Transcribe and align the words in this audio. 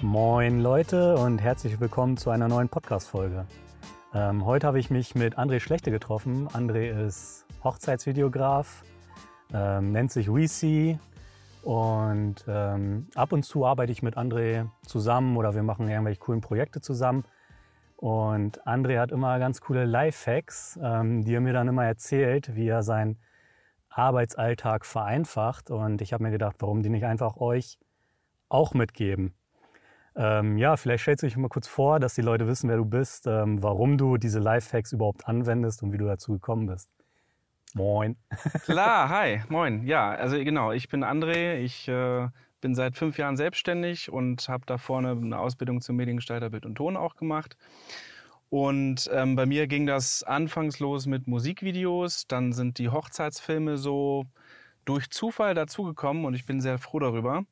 Moin 0.00 0.60
Leute 0.60 1.16
und 1.16 1.38
herzlich 1.38 1.80
willkommen 1.80 2.16
zu 2.16 2.30
einer 2.30 2.46
neuen 2.46 2.68
Podcast-Folge. 2.68 3.46
Ähm, 4.14 4.44
heute 4.44 4.68
habe 4.68 4.78
ich 4.78 4.90
mich 4.90 5.16
mit 5.16 5.36
André 5.36 5.58
Schlechte 5.58 5.90
getroffen. 5.90 6.46
André 6.50 7.04
ist 7.04 7.44
Hochzeitsvideograf, 7.64 8.84
ähm, 9.52 9.90
nennt 9.90 10.12
sich 10.12 10.32
WeSee 10.32 11.00
und 11.62 12.44
ähm, 12.46 13.08
ab 13.16 13.32
und 13.32 13.42
zu 13.42 13.66
arbeite 13.66 13.90
ich 13.90 14.00
mit 14.00 14.16
André 14.16 14.70
zusammen 14.86 15.36
oder 15.36 15.56
wir 15.56 15.64
machen 15.64 15.88
irgendwelche 15.88 16.20
coolen 16.20 16.42
Projekte 16.42 16.80
zusammen. 16.80 17.24
Und 17.96 18.64
André 18.68 19.00
hat 19.00 19.10
immer 19.10 19.40
ganz 19.40 19.60
coole 19.60 19.84
Lifehacks, 19.84 20.78
ähm, 20.80 21.24
die 21.24 21.34
er 21.34 21.40
mir 21.40 21.52
dann 21.52 21.66
immer 21.66 21.86
erzählt, 21.86 22.54
wie 22.54 22.68
er 22.68 22.84
seinen 22.84 23.18
Arbeitsalltag 23.88 24.86
vereinfacht. 24.86 25.72
Und 25.72 26.02
ich 26.02 26.12
habe 26.12 26.22
mir 26.22 26.30
gedacht, 26.30 26.54
warum 26.60 26.84
die 26.84 26.88
nicht 26.88 27.04
einfach 27.04 27.38
euch 27.38 27.80
auch 28.48 28.74
mitgeben. 28.74 29.34
Ähm, 30.20 30.58
ja, 30.58 30.76
vielleicht 30.76 31.02
stellst 31.02 31.22
du 31.22 31.28
dich 31.28 31.36
mal 31.36 31.48
kurz 31.48 31.68
vor, 31.68 32.00
dass 32.00 32.14
die 32.14 32.22
Leute 32.22 32.48
wissen, 32.48 32.68
wer 32.68 32.76
du 32.76 32.84
bist, 32.84 33.28
ähm, 33.28 33.62
warum 33.62 33.96
du 33.96 34.16
diese 34.16 34.40
Lifehacks 34.40 34.92
überhaupt 34.92 35.28
anwendest 35.28 35.84
und 35.84 35.92
wie 35.92 35.98
du 35.98 36.06
dazu 36.06 36.32
gekommen 36.32 36.66
bist. 36.66 36.90
Moin. 37.74 38.16
Klar, 38.64 39.08
hi, 39.08 39.42
moin. 39.48 39.86
Ja, 39.86 40.10
also 40.10 40.36
genau, 40.36 40.72
ich 40.72 40.88
bin 40.88 41.04
André, 41.04 41.58
ich 41.58 41.86
äh, 41.86 42.26
bin 42.60 42.74
seit 42.74 42.96
fünf 42.96 43.16
Jahren 43.16 43.36
selbstständig 43.36 44.10
und 44.10 44.48
habe 44.48 44.64
da 44.66 44.76
vorne 44.76 45.10
eine 45.10 45.38
Ausbildung 45.38 45.80
zum 45.80 45.94
Mediengestalter 45.94 46.50
Bild 46.50 46.66
und 46.66 46.74
Ton 46.74 46.96
auch 46.96 47.14
gemacht. 47.14 47.56
Und 48.50 49.08
ähm, 49.12 49.36
bei 49.36 49.46
mir 49.46 49.68
ging 49.68 49.86
das 49.86 50.24
anfangs 50.24 50.80
los 50.80 51.06
mit 51.06 51.28
Musikvideos, 51.28 52.26
dann 52.26 52.52
sind 52.52 52.78
die 52.78 52.88
Hochzeitsfilme 52.88 53.76
so 53.76 54.24
durch 54.84 55.10
Zufall 55.10 55.54
dazugekommen 55.54 56.24
und 56.24 56.34
ich 56.34 56.44
bin 56.44 56.60
sehr 56.60 56.78
froh 56.78 56.98
darüber. 56.98 57.44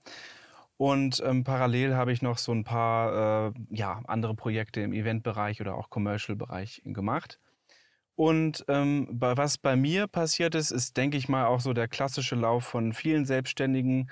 Und 0.79 1.23
ähm, 1.25 1.43
parallel 1.43 1.95
habe 1.95 2.13
ich 2.13 2.21
noch 2.21 2.39
so 2.39 2.53
ein 2.53 2.65
paar 2.65 3.49
äh, 3.49 3.53
ja, 3.71 4.03
andere 4.07 4.35
Projekte 4.35 4.81
im 4.83 4.93
Eventbereich 4.93 5.61
oder 5.61 5.75
auch 5.75 5.89
Commercial-Bereich 5.89 6.83
gemacht. 6.85 7.39
Und 8.15 8.65
ähm, 8.69 9.09
was 9.11 9.59
bei 9.59 9.77
mir 9.77 10.07
passiert 10.07 10.55
ist, 10.55 10.71
ist, 10.71 10.97
denke 10.97 11.19
ich 11.19 11.29
mal, 11.29 11.47
auch 11.47 11.61
so 11.61 11.73
der 11.75 11.87
klassische 11.89 12.35
Lauf 12.35 12.65
von 12.65 12.93
vielen 12.95 13.27
Selbstständigen, 13.27 14.11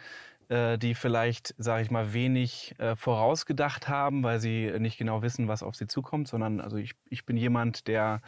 äh, 0.49 0.79
die 0.79 0.95
vielleicht, 0.95 1.55
sage 1.57 1.83
ich 1.83 1.91
mal, 1.91 2.13
wenig 2.13 2.75
äh, 2.79 2.97
vorausgedacht 2.97 3.89
haben, 3.89 4.23
weil 4.23 4.41
sie 4.41 4.71
nicht 4.79 4.99
genau 4.99 5.23
wissen, 5.23 5.49
was 5.49 5.63
auf 5.63 5.75
sie 5.75 5.87
zukommt, 5.87 6.29
sondern 6.29 6.61
also 6.61 6.77
ich, 6.77 6.93
ich 7.09 7.25
bin 7.25 7.39
jemand, 7.39 7.89
der 7.89 8.21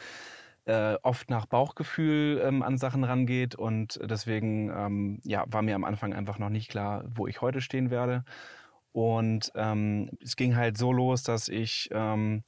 äh, 0.66 0.96
oft 1.02 1.30
nach 1.30 1.46
Bauchgefühl 1.46 2.42
ähm, 2.44 2.62
an 2.62 2.78
Sachen 2.78 3.04
rangeht 3.04 3.54
und 3.54 4.00
deswegen 4.02 4.70
ähm, 4.70 5.20
ja, 5.24 5.44
war 5.48 5.62
mir 5.62 5.74
am 5.76 5.84
Anfang 5.84 6.12
einfach 6.12 6.38
noch 6.38 6.50
nicht 6.50 6.70
klar, 6.70 7.04
wo 7.08 7.26
ich 7.26 7.40
heute 7.40 7.60
stehen 7.60 7.90
werde. 7.90 8.24
Und 8.92 9.52
ähm, 9.54 10.10
es 10.22 10.36
ging 10.36 10.56
halt 10.56 10.78
so 10.78 10.92
los, 10.92 11.22
dass 11.22 11.48
ich 11.48 11.88
ähm, 11.92 12.42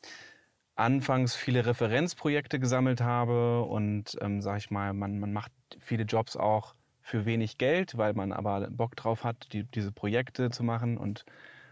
anfangs 0.77 1.35
viele 1.35 1.67
Referenzprojekte 1.67 2.59
gesammelt 2.61 3.01
habe 3.01 3.63
und, 3.65 4.17
ähm, 4.21 4.41
sag 4.41 4.59
ich 4.59 4.71
mal, 4.71 4.95
man, 4.95 5.19
man 5.19 5.33
macht 5.33 5.53
viele 5.79 6.05
Jobs 6.05 6.37
auch 6.37 6.75
für 7.03 7.27
wenig 7.27 7.59
Geld, 7.59 7.99
weil 7.99 8.15
man 8.15 8.33
aber 8.33 8.69
Bock 8.71 8.97
drauf 8.97 9.25
hat, 9.25 9.53
die, 9.53 9.65
diese 9.65 9.93
Projekte 9.93 10.51
zu 10.51 10.63
machen 10.63 10.97
und 10.97 11.25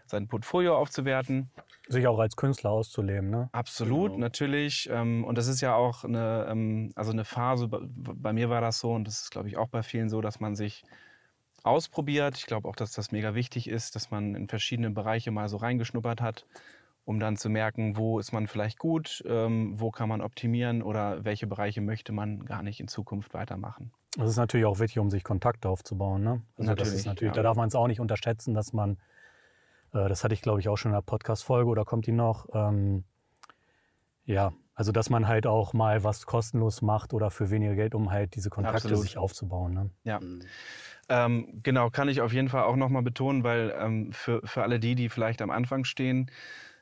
sein 0.09 0.27
Portfolio 0.27 0.77
aufzuwerten. 0.77 1.49
Sich 1.87 2.07
auch 2.07 2.19
als 2.19 2.35
Künstler 2.35 2.71
auszuleben, 2.71 3.29
ne? 3.29 3.49
Absolut, 3.51 4.11
genau. 4.11 4.19
natürlich. 4.19 4.89
Ähm, 4.91 5.23
und 5.23 5.37
das 5.37 5.47
ist 5.47 5.61
ja 5.61 5.75
auch 5.75 6.03
eine, 6.03 6.47
ähm, 6.49 6.91
also 6.95 7.11
eine 7.11 7.25
Phase, 7.25 7.67
bei 7.69 8.33
mir 8.33 8.49
war 8.49 8.61
das 8.61 8.79
so 8.79 8.93
und 8.93 9.07
das 9.07 9.21
ist, 9.21 9.31
glaube 9.31 9.47
ich, 9.47 9.57
auch 9.57 9.69
bei 9.69 9.83
vielen 9.83 10.09
so, 10.09 10.21
dass 10.21 10.39
man 10.39 10.55
sich 10.55 10.83
ausprobiert. 11.63 12.37
Ich 12.37 12.45
glaube 12.45 12.67
auch, 12.67 12.75
dass 12.75 12.91
das 12.91 13.11
mega 13.11 13.35
wichtig 13.35 13.67
ist, 13.69 13.95
dass 13.95 14.11
man 14.11 14.35
in 14.35 14.47
verschiedene 14.47 14.89
Bereiche 14.89 15.31
mal 15.31 15.49
so 15.49 15.57
reingeschnuppert 15.57 16.21
hat 16.21 16.45
um 17.07 17.21
dann 17.21 17.37
zu 17.37 17.49
merken, 17.49 17.95
wo 17.95 18.19
ist 18.19 18.33
man 18.33 18.47
vielleicht 18.47 18.79
gut, 18.79 19.23
ähm, 19.25 19.79
wo 19.79 19.91
kann 19.91 20.09
man 20.09 20.19
optimieren 20.19 20.83
oder 20.83 21.23
welche 21.23 21.47
Bereiche 21.47 21.79
möchte 21.79 22.11
man 22.11 22.43
gar 22.43 22.63
nicht 22.63 22.81
in 22.81 22.89
Zukunft 22.89 23.33
weitermachen. 23.33 23.93
Das 24.17 24.29
ist 24.29 24.35
natürlich 24.35 24.65
auch 24.65 24.79
wichtig, 24.79 24.99
um 24.99 25.09
sich 25.09 25.23
Kontakte 25.23 25.69
aufzubauen. 25.69 26.21
Ne? 26.21 26.41
Also 26.57 26.69
natürlich, 26.69 26.91
das 26.91 26.99
ist 26.99 27.05
natürlich, 27.05 27.33
ja. 27.33 27.35
Da 27.35 27.43
darf 27.43 27.55
man 27.55 27.69
es 27.69 27.75
auch 27.75 27.87
nicht 27.87 28.01
unterschätzen, 28.01 28.53
dass 28.53 28.73
man, 28.73 28.93
äh, 28.93 28.97
das 30.05 30.23
hatte 30.23 30.33
ich 30.33 30.41
glaube 30.41 30.59
ich 30.59 30.69
auch 30.69 30.77
schon 30.77 30.91
in 30.91 30.95
der 30.95 31.01
Podcast-Folge 31.01 31.69
oder 31.69 31.85
kommt 31.85 32.07
die 32.07 32.11
noch, 32.11 32.47
ähm, 32.53 33.03
ja, 34.25 34.53
also 34.73 34.91
dass 34.91 35.09
man 35.09 35.27
halt 35.27 35.47
auch 35.47 35.73
mal 35.73 36.03
was 36.03 36.25
kostenlos 36.25 36.81
macht 36.81 37.13
oder 37.13 37.31
für 37.31 37.49
weniger 37.49 37.75
Geld, 37.75 37.95
um 37.95 38.11
halt 38.11 38.35
diese 38.35 38.49
Kontakte 38.49 38.77
Absolut. 38.77 38.99
sich 38.99 39.17
aufzubauen. 39.17 39.73
Ne? 39.73 39.89
Ja. 40.03 40.19
Mhm. 40.19 40.41
Ähm, 41.09 41.61
genau, 41.63 41.89
kann 41.89 42.09
ich 42.09 42.21
auf 42.21 42.33
jeden 42.33 42.49
Fall 42.49 42.63
auch 42.63 42.75
nochmal 42.75 43.01
betonen, 43.01 43.43
weil 43.43 43.73
ähm, 43.79 44.11
für, 44.11 44.41
für 44.45 44.63
alle 44.63 44.79
die, 44.79 44.95
die 44.95 45.09
vielleicht 45.09 45.41
am 45.41 45.49
Anfang 45.49 45.85
stehen, 45.85 46.29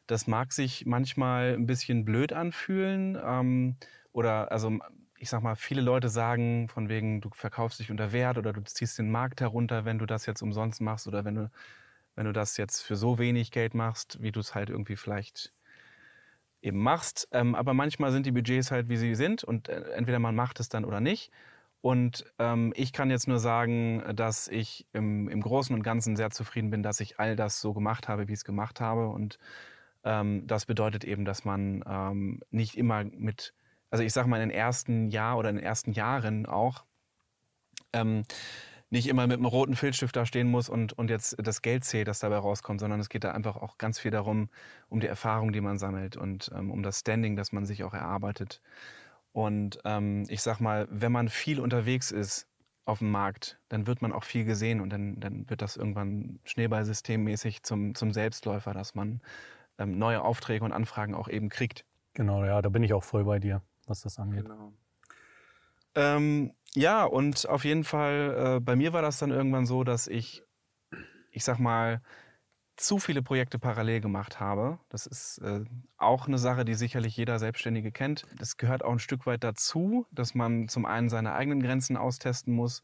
das 0.08 0.28
mag 0.28 0.52
sich 0.52 0.86
manchmal 0.86 1.54
ein 1.54 1.68
bisschen 1.68 2.06
blöd 2.06 2.34
anfühlen. 2.34 3.18
Ähm, 3.24 3.76
oder 4.12 4.52
also 4.52 4.72
ich 5.18 5.30
sag 5.30 5.42
mal, 5.42 5.56
viele 5.56 5.82
Leute 5.82 6.10
sagen 6.10 6.68
von 6.70 6.90
wegen, 6.90 7.22
du 7.22 7.30
verkaufst 7.34 7.80
dich 7.80 7.92
unter 7.92 8.12
Wert 8.12 8.38
oder 8.38 8.54
du 8.54 8.62
ziehst 8.64 9.00
den 9.00 9.10
Markt 9.10 9.42
herunter, 9.42 9.86
wenn 9.86 10.00
du 10.00 10.06
das 10.06 10.26
jetzt 10.26 10.42
umsonst 10.42 10.82
machst 10.82 11.08
oder 11.08 11.24
wenn 11.24 11.36
du, 11.36 11.52
wenn 12.16 12.26
du 12.26 12.34
das 12.34 12.58
jetzt 12.58 12.82
für 12.82 12.96
so 12.96 13.18
wenig 13.18 13.52
Geld 13.52 13.74
machst, 13.74 14.22
wie 14.22 14.32
du 14.32 14.40
es 14.40 14.56
halt 14.56 14.70
irgendwie 14.70 14.96
vielleicht 14.96 15.54
eben 16.62 16.80
machst. 16.80 17.28
Ähm, 17.32 17.56
aber 17.56 17.74
manchmal 17.74 18.12
sind 18.12 18.26
die 18.26 18.32
Budgets 18.32 18.72
halt, 18.72 18.90
wie 18.90 18.98
sie 18.98 19.16
sind 19.16 19.44
und 19.44 19.70
äh, 19.70 19.92
entweder 19.92 20.20
man 20.20 20.36
macht 20.36 20.60
es 20.60 20.70
dann 20.70 20.86
oder 20.86 21.00
nicht. 21.00 21.32
Und 21.82 22.26
ähm, 22.40 22.74
ich 22.76 22.94
kann 22.94 23.12
jetzt 23.12 23.28
nur 23.28 23.38
sagen, 23.38 24.04
dass 24.16 24.48
ich 24.48 24.88
im, 24.92 25.30
im 25.30 25.42
Großen 25.42 25.76
und 25.76 25.84
Ganzen 25.84 26.16
sehr 26.16 26.32
zufrieden 26.32 26.72
bin, 26.72 26.82
dass 26.82 27.00
ich 27.00 27.20
all 27.20 27.36
das 27.36 27.62
so 27.62 27.74
gemacht 27.74 28.08
habe, 28.08 28.28
wie 28.28 28.34
ich 28.34 28.40
es 28.40 28.46
gemacht 28.46 28.82
habe 28.82 29.08
und 29.08 29.38
ähm, 30.04 30.48
das 30.48 30.66
bedeutet 30.66 31.04
eben, 31.04 31.26
dass 31.26 31.46
man 31.46 31.84
ähm, 31.88 32.42
nicht 32.52 32.76
immer 32.76 33.04
mit, 33.04 33.54
also 33.90 34.04
ich 34.04 34.14
sage 34.14 34.30
mal 34.30 34.42
in 34.42 34.50
den 34.50 34.58
ersten 34.58 35.10
Jahr 35.10 35.38
oder 35.38 35.50
in 35.50 35.58
den 35.58 35.66
ersten 35.66 35.92
Jahren 35.92 36.46
auch, 36.46 36.86
ähm, 37.94 38.24
nicht 38.90 39.08
immer 39.08 39.28
mit 39.28 39.38
einem 39.38 39.46
roten 39.46 39.76
Filzstift 39.76 40.16
da 40.16 40.26
stehen 40.26 40.48
muss 40.48 40.70
und, 40.70 40.94
und 40.94 41.10
jetzt 41.10 41.36
das 41.40 41.62
Geld 41.62 41.84
zählt, 41.84 42.08
das 42.08 42.20
dabei 42.20 42.38
rauskommt, 42.38 42.80
sondern 42.80 43.00
es 43.00 43.10
geht 43.10 43.24
da 43.24 43.32
einfach 43.32 43.58
auch 43.58 43.78
ganz 43.78 44.00
viel 44.00 44.12
darum, 44.12 44.50
um 44.90 45.00
die 45.00 45.08
Erfahrung, 45.08 45.52
die 45.52 45.62
man 45.62 45.78
sammelt 45.78 46.18
und 46.18 46.52
ähm, 46.56 46.72
um 46.72 46.84
das 46.84 47.00
Standing, 47.00 47.36
das 47.36 47.52
man 47.52 47.66
sich 47.66 47.84
auch 47.84 47.94
erarbeitet. 47.94 48.62
Und 49.32 49.80
ähm, 49.84 50.24
ich 50.30 50.42
sag 50.42 50.60
mal, 50.60 50.88
wenn 50.90 51.12
man 51.12 51.30
viel 51.30 51.60
unterwegs 51.60 52.12
ist 52.12 52.48
auf 52.86 53.00
dem 53.00 53.12
Markt, 53.12 53.60
dann 53.70 53.88
wird 53.88 54.02
man 54.02 54.14
auch 54.14 54.24
viel 54.24 54.46
gesehen 54.46 54.80
und 54.80 54.92
dann, 54.92 55.20
dann 55.20 55.50
wird 55.50 55.62
das 55.62 55.76
irgendwann 55.76 56.40
schneeballsystemmäßig 56.46 57.64
zum, 57.64 57.96
zum 57.96 58.14
Selbstläufer, 58.14 58.74
dass 58.74 58.96
man 58.96 59.22
ähm, 59.78 59.98
neue 59.98 60.22
Aufträge 60.22 60.64
und 60.64 60.72
Anfragen 60.72 61.16
auch 61.16 61.28
eben 61.28 61.50
kriegt. 61.50 61.86
Genau, 62.14 62.46
ja, 62.46 62.62
da 62.62 62.70
bin 62.70 62.84
ich 62.84 62.94
auch 62.94 63.04
voll 63.04 63.26
bei 63.26 63.40
dir, 63.40 63.62
was 63.88 64.02
das 64.02 64.20
angeht. 64.20 64.46
Genau. 64.46 64.72
Ähm, 65.96 66.54
ja, 66.76 67.04
und 67.06 67.48
auf 67.48 67.66
jeden 67.66 67.84
Fall, 67.84 68.58
äh, 68.58 68.60
bei 68.60 68.76
mir 68.76 68.94
war 68.94 69.02
das 69.02 69.18
dann 69.18 69.32
irgendwann 69.32 69.66
so, 69.66 69.84
dass 69.84 70.08
ich, 70.08 70.44
ich 71.32 71.44
sag 71.44 71.60
mal, 71.60 72.02
zu 72.76 73.00
viele 73.00 73.22
Projekte 73.22 73.58
parallel 73.58 74.02
gemacht 74.02 74.40
habe. 74.40 74.80
Das 74.90 75.06
ist 75.06 75.38
äh, 75.40 75.64
auch 75.98 76.28
eine 76.28 76.38
Sache, 76.38 76.66
die 76.66 76.74
sicherlich 76.74 77.16
jeder 77.16 77.40
Selbstständige 77.40 77.92
kennt. 77.92 78.26
Das 78.38 78.58
gehört 78.58 78.84
auch 78.84 78.92
ein 78.92 79.00
Stück 79.00 79.26
weit 79.26 79.44
dazu, 79.44 80.06
dass 80.12 80.36
man 80.36 80.68
zum 80.68 80.86
einen 80.86 81.10
seine 81.10 81.34
eigenen 81.34 81.62
Grenzen 81.62 81.96
austesten 81.96 82.54
muss. 82.54 82.82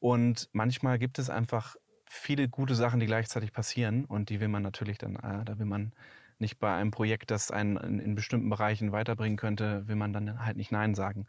Und 0.00 0.48
manchmal 0.52 0.98
gibt 0.98 1.18
es 1.18 1.30
einfach 1.30 1.76
viele 2.06 2.48
gute 2.48 2.74
Sachen, 2.74 3.00
die 3.00 3.06
gleichzeitig 3.06 3.52
passieren 3.52 4.04
und 4.04 4.30
die 4.30 4.40
will 4.40 4.48
man 4.48 4.62
natürlich 4.62 4.98
dann, 4.98 5.16
äh, 5.16 5.44
da 5.44 5.58
will 5.58 5.66
man 5.66 5.92
nicht 6.38 6.58
bei 6.58 6.74
einem 6.74 6.90
Projekt, 6.90 7.30
das 7.30 7.50
einen 7.50 7.76
in, 7.76 7.98
in, 7.98 8.14
bestimmten 8.14 8.48
Bereichen 8.48 8.92
weiterbringen 8.92 9.36
könnte, 9.36 9.86
will 9.88 9.96
man 9.96 10.12
dann 10.12 10.44
halt 10.44 10.56
nicht 10.56 10.72
Nein 10.72 10.94
sagen. 10.94 11.26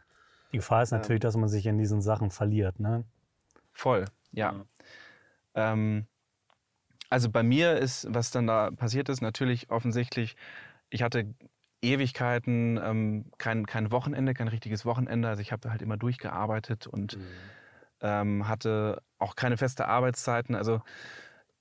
Die 0.52 0.58
Gefahr 0.58 0.82
ist 0.82 0.92
natürlich, 0.92 1.22
ähm, 1.22 1.28
dass 1.28 1.36
man 1.36 1.48
sich 1.48 1.66
in 1.66 1.78
diesen 1.78 2.00
Sachen 2.00 2.30
verliert, 2.30 2.80
ne? 2.80 3.04
Voll, 3.72 4.04
ja. 4.32 4.52
ja. 4.52 5.72
Ähm, 5.72 6.06
also 7.10 7.30
bei 7.30 7.42
mir 7.42 7.76
ist, 7.76 8.06
was 8.10 8.30
dann 8.30 8.46
da 8.46 8.70
passiert 8.70 9.08
ist, 9.08 9.20
natürlich 9.20 9.70
offensichtlich, 9.70 10.36
ich 10.90 11.02
hatte 11.02 11.34
Ewigkeiten, 11.82 12.80
ähm, 12.82 13.26
kein, 13.38 13.66
kein 13.66 13.90
Wochenende, 13.90 14.34
kein 14.34 14.48
richtiges 14.48 14.84
Wochenende. 14.84 15.28
Also 15.28 15.42
ich 15.42 15.52
habe 15.52 15.70
halt 15.70 15.82
immer 15.82 15.96
durchgearbeitet 15.96 16.86
und 16.86 17.16
mhm 17.16 17.26
ähm, 18.00 18.46
hatte 18.48 19.02
auch 19.18 19.36
keine 19.36 19.56
feste 19.56 19.88
Arbeitszeiten. 19.88 20.54
Also 20.54 20.82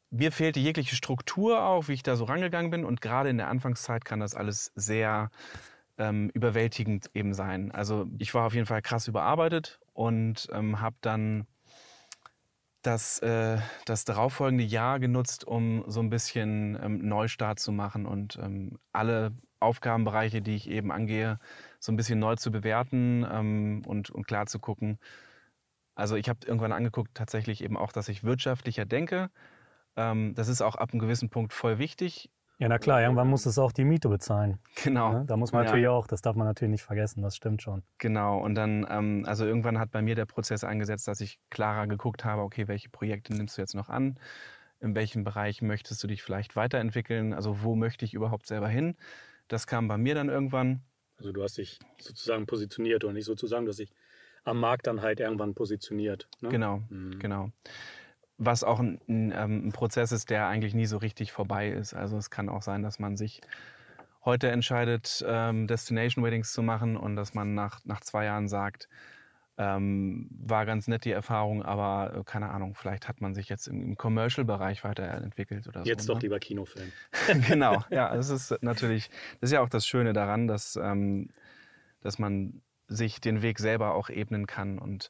mir 0.10 0.32
fehlte 0.32 0.60
jegliche 0.60 0.96
Struktur 0.96 1.64
auch, 1.64 1.88
wie 1.88 1.94
ich 1.94 2.04
da 2.04 2.16
so 2.16 2.26
rangegangen 2.26 2.72
bin. 2.72 2.86
Und 2.86 3.02
gerade 3.02 3.30
in 3.30 3.38
der 3.38 3.48
Anfangszeit 3.48 4.06
kann 4.06 4.20
das 4.20 4.36
alles 4.36 4.72
sehr 4.76 5.30
ähm, 5.98 6.30
überwältigend 6.34 7.10
eben 7.14 7.34
sein. 7.34 7.72
Also 7.72 8.08
ich 8.18 8.34
war 8.34 8.46
auf 8.46 8.54
jeden 8.54 8.66
Fall 8.66 8.82
krass 8.82 9.08
überarbeitet 9.08 9.80
und 9.94 10.48
ähm, 10.52 10.82
habe 10.82 10.96
dann 11.02 11.48
das, 12.82 13.20
äh, 13.20 13.58
das 13.86 14.06
darauffolgende 14.06 14.64
Jahr 14.64 15.00
genutzt, 15.00 15.46
um 15.46 15.84
so 15.88 16.02
ein 16.02 16.10
bisschen 16.10 16.78
ähm, 16.82 17.08
Neustart 17.08 17.60
zu 17.60 17.72
machen 17.72 18.06
und 18.06 18.38
ähm, 18.42 18.78
alle 18.92 19.32
Aufgabenbereiche, 19.60 20.42
die 20.42 20.56
ich 20.56 20.70
eben 20.70 20.92
angehe, 20.92 21.40
so 21.80 21.92
ein 21.92 21.96
bisschen 21.96 22.20
neu 22.20 22.36
zu 22.36 22.52
bewerten 22.52 23.26
ähm, 23.30 23.82
und, 23.86 24.12
und 24.12 24.28
klar 24.28 24.46
zu 24.46 24.60
gucken, 24.60 25.00
also 25.96 26.16
ich 26.18 26.28
habe 26.28 26.40
irgendwann 26.46 26.74
angeguckt 26.74 27.12
tatsächlich 27.16 27.64
eben 27.64 27.78
auch, 27.78 27.92
dass 27.94 28.10
ich 28.10 28.24
wirtschaftlicher 28.24 28.86
denke. 28.86 29.30
Ähm, 29.96 30.36
das 30.36 30.50
ist 30.50 30.62
auch 30.62 30.76
ab 30.76 30.92
einem 30.92 31.00
gewissen 31.00 31.30
Punkt 31.30 31.54
voll 31.54 31.80
wichtig. 31.80 32.30
Ja, 32.58 32.70
na 32.70 32.80
klar, 32.80 33.02
irgendwann 33.02 33.28
muss 33.28 33.46
es 33.46 33.60
auch 33.60 33.74
die 33.74 33.84
Miete 33.84 34.08
bezahlen. 34.08 34.60
Genau. 34.84 35.12
Ne? 35.12 35.26
Da 35.28 35.36
muss 35.36 35.52
man 35.52 35.66
natürlich 35.66 35.88
auch, 35.88 36.08
das 36.08 36.22
darf 36.22 36.36
man 36.36 36.48
natürlich 36.48 36.72
nicht 36.72 36.84
vergessen, 36.84 37.22
das 37.22 37.36
stimmt 37.36 37.62
schon. 37.62 37.84
Genau, 37.98 38.40
und 38.40 38.56
dann, 38.56 38.86
ähm, 38.90 39.24
also 39.26 39.46
irgendwann 39.46 39.78
hat 39.78 39.92
bei 39.92 40.02
mir 40.02 40.16
der 40.16 40.26
Prozess 40.26 40.64
eingesetzt, 40.64 41.08
dass 41.08 41.20
ich 41.20 41.40
klarer 41.50 41.88
geguckt 41.88 42.24
habe, 42.24 42.44
okay, 42.44 42.68
welche 42.68 42.90
Projekte 42.90 43.34
nimmst 43.34 43.58
du 43.58 43.62
jetzt 43.62 43.76
noch 43.76 43.90
an? 43.90 44.18
In 44.80 44.96
welchem 44.96 45.24
Bereich 45.24 45.62
möchtest 45.62 46.02
du 46.04 46.08
dich 46.08 46.24
vielleicht 46.24 46.56
weiterentwickeln? 46.56 47.34
Also 47.34 47.64
wo 47.64 47.76
möchte 47.76 48.06
ich 48.06 48.14
überhaupt 48.14 48.48
selber 48.48 48.70
hin? 48.70 48.96
Das 49.48 49.68
kam 49.68 49.88
bei 49.88 49.98
mir 49.98 50.16
dann 50.16 50.30
irgendwann. 50.30 50.82
Also 51.18 51.32
du 51.32 51.44
hast 51.44 51.58
dich 51.58 51.80
sozusagen 52.00 52.46
positioniert 52.46 53.04
oder 53.04 53.14
nicht 53.14 53.26
sozusagen, 53.26 53.66
du 53.66 53.70
hast 53.70 53.80
dich 53.80 53.92
am 54.44 54.60
Markt 54.60 54.88
dann 54.88 55.02
halt 55.02 55.20
irgendwann 55.20 55.56
positioniert. 55.56 56.28
Ne? 56.42 56.50
Genau, 56.50 56.82
mhm. 56.90 57.20
genau 57.20 57.52
was 58.38 58.64
auch 58.64 58.80
ein, 58.80 59.00
ein, 59.08 59.32
ähm, 59.32 59.68
ein, 59.68 59.72
Prozess 59.72 60.12
ist, 60.12 60.30
der 60.30 60.48
eigentlich 60.48 60.74
nie 60.74 60.86
so 60.86 60.98
richtig 60.98 61.32
vorbei 61.32 61.70
ist. 61.70 61.94
Also 61.94 62.18
es 62.18 62.30
kann 62.30 62.50
auch 62.50 62.62
sein, 62.62 62.84
dass 62.84 63.00
man 63.00 63.16
sich 63.16 63.42
heute 64.24 64.50
entscheidet, 64.50 65.24
ähm, 65.28 65.68
Destination 65.68 66.24
Weddings 66.24 66.52
zu 66.52 66.62
machen 66.62 66.98
und 66.98 67.16
dass 67.16 67.34
man 67.34 67.54
nach, 67.54 67.80
nach 67.86 68.02
zwei 68.02 68.26
Jahren 68.26 68.48
sagt, 68.48 68.90
ähm, 69.58 70.28
war 70.32 70.66
ganz 70.66 70.88
nett 70.88 71.06
die 71.06 71.12
Erfahrung, 71.12 71.64
aber 71.64 72.14
äh, 72.14 72.24
keine 72.26 72.50
Ahnung, 72.50 72.76
vielleicht 72.76 73.08
hat 73.08 73.22
man 73.22 73.34
sich 73.34 73.48
jetzt 73.48 73.68
im, 73.68 73.82
im 73.82 73.96
Commercial-Bereich 73.96 74.84
weiterentwickelt 74.84 75.68
oder 75.68 75.80
jetzt 75.80 75.86
so. 75.86 75.92
Jetzt 75.92 76.10
doch 76.10 76.16
ne? 76.16 76.22
lieber 76.22 76.40
Kinofilm. 76.40 76.92
genau, 77.48 77.84
ja, 77.90 78.14
das 78.14 78.30
ist 78.30 78.62
natürlich, 78.62 79.10
das 79.40 79.50
ist 79.50 79.54
ja 79.54 79.62
auch 79.62 79.70
das 79.70 79.88
Schöne 79.88 80.12
daran, 80.12 80.48
dass, 80.48 80.76
ähm, 80.76 81.30
dass 82.02 82.20
man 82.20 82.62
sich 82.88 83.22
den 83.22 83.42
Weg 83.42 83.60
selber 83.60 83.96
auch 83.96 84.10
ebnen 84.10 84.46
kann 84.46 84.78
und 84.78 85.10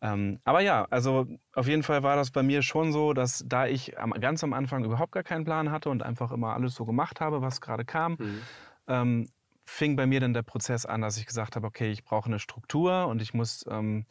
ähm, 0.00 0.38
aber 0.44 0.60
ja, 0.60 0.86
also 0.90 1.26
auf 1.54 1.66
jeden 1.66 1.82
Fall 1.82 2.02
war 2.02 2.16
das 2.16 2.30
bei 2.30 2.42
mir 2.42 2.62
schon 2.62 2.92
so, 2.92 3.12
dass 3.12 3.44
da 3.46 3.66
ich 3.66 3.98
am, 3.98 4.12
ganz 4.12 4.44
am 4.44 4.52
Anfang 4.52 4.84
überhaupt 4.84 5.12
gar 5.12 5.24
keinen 5.24 5.44
Plan 5.44 5.70
hatte 5.70 5.90
und 5.90 6.02
einfach 6.02 6.30
immer 6.30 6.54
alles 6.54 6.74
so 6.74 6.84
gemacht 6.84 7.20
habe, 7.20 7.42
was 7.42 7.60
gerade 7.60 7.84
kam, 7.84 8.12
mhm. 8.12 8.42
ähm, 8.86 9.28
fing 9.64 9.96
bei 9.96 10.06
mir 10.06 10.20
dann 10.20 10.32
der 10.32 10.42
Prozess 10.42 10.86
an, 10.86 11.00
dass 11.02 11.18
ich 11.18 11.26
gesagt 11.26 11.56
habe, 11.56 11.66
okay, 11.66 11.90
ich 11.90 12.04
brauche 12.04 12.26
eine 12.26 12.38
Struktur 12.38 13.06
und 13.08 13.20
ich 13.20 13.34
muss, 13.34 13.66
ähm, 13.68 14.06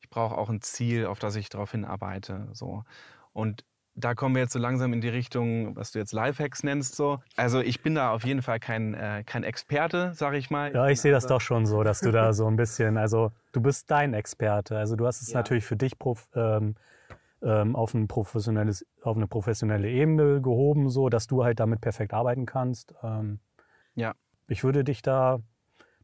ich 0.00 0.08
brauche 0.08 0.38
auch 0.38 0.48
ein 0.48 0.62
Ziel, 0.62 1.06
auf 1.06 1.18
das 1.18 1.36
ich 1.36 1.48
darauf 1.48 1.72
hinarbeite. 1.72 2.48
So. 2.52 2.84
Und 3.32 3.64
da 3.96 4.14
kommen 4.14 4.34
wir 4.34 4.42
jetzt 4.42 4.52
so 4.52 4.58
langsam 4.58 4.92
in 4.92 5.00
die 5.00 5.08
Richtung, 5.08 5.76
was 5.76 5.92
du 5.92 5.98
jetzt 5.98 6.12
Lifehacks 6.12 6.62
nennst. 6.62 6.96
So. 6.96 7.20
Also 7.36 7.60
ich 7.60 7.82
bin 7.82 7.94
da 7.94 8.10
auf 8.10 8.24
jeden 8.24 8.42
Fall 8.42 8.58
kein, 8.58 8.94
äh, 8.94 9.22
kein 9.24 9.44
Experte, 9.44 10.12
sage 10.14 10.36
ich 10.36 10.50
mal. 10.50 10.74
Ja, 10.74 10.88
ich 10.88 11.00
sehe 11.00 11.12
das 11.12 11.26
doch 11.26 11.40
schon 11.40 11.66
so, 11.66 11.82
dass 11.82 12.00
du 12.00 12.10
da 12.10 12.32
so 12.32 12.46
ein 12.46 12.56
bisschen, 12.56 12.96
also 12.96 13.30
du 13.52 13.60
bist 13.60 13.90
dein 13.90 14.14
Experte. 14.14 14.76
Also 14.76 14.96
du 14.96 15.06
hast 15.06 15.22
es 15.22 15.30
ja. 15.30 15.38
natürlich 15.38 15.64
für 15.64 15.76
dich 15.76 15.98
prof, 15.98 16.26
ähm, 16.34 16.74
ähm, 17.42 17.76
auf, 17.76 17.94
ein 17.94 18.08
professionelles, 18.08 18.84
auf 19.02 19.16
eine 19.16 19.28
professionelle 19.28 19.88
Ebene 19.88 20.40
gehoben, 20.40 20.88
so 20.88 21.08
dass 21.08 21.26
du 21.26 21.44
halt 21.44 21.60
damit 21.60 21.80
perfekt 21.80 22.14
arbeiten 22.14 22.46
kannst. 22.46 22.94
Ähm, 23.02 23.38
ja. 23.94 24.14
Ich 24.48 24.64
würde 24.64 24.82
dich 24.82 25.02
da 25.02 25.38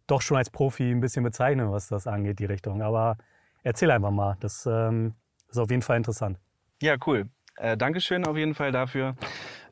doch 0.06 0.22
schon 0.22 0.36
als 0.36 0.50
Profi 0.50 0.90
ein 0.90 1.00
bisschen 1.00 1.24
bezeichnen, 1.24 1.72
was 1.72 1.88
das 1.88 2.06
angeht, 2.06 2.38
die 2.38 2.44
Richtung. 2.44 2.82
Aber 2.82 3.16
erzähl 3.64 3.90
einfach 3.90 4.10
mal. 4.10 4.36
Das 4.40 4.66
ähm, 4.66 5.14
ist 5.48 5.58
auf 5.58 5.70
jeden 5.70 5.82
Fall 5.82 5.96
interessant. 5.96 6.38
Ja, 6.82 6.96
cool. 7.06 7.28
Äh, 7.60 7.76
Dankeschön 7.76 8.26
auf 8.26 8.36
jeden 8.36 8.54
Fall 8.54 8.72
dafür. 8.72 9.16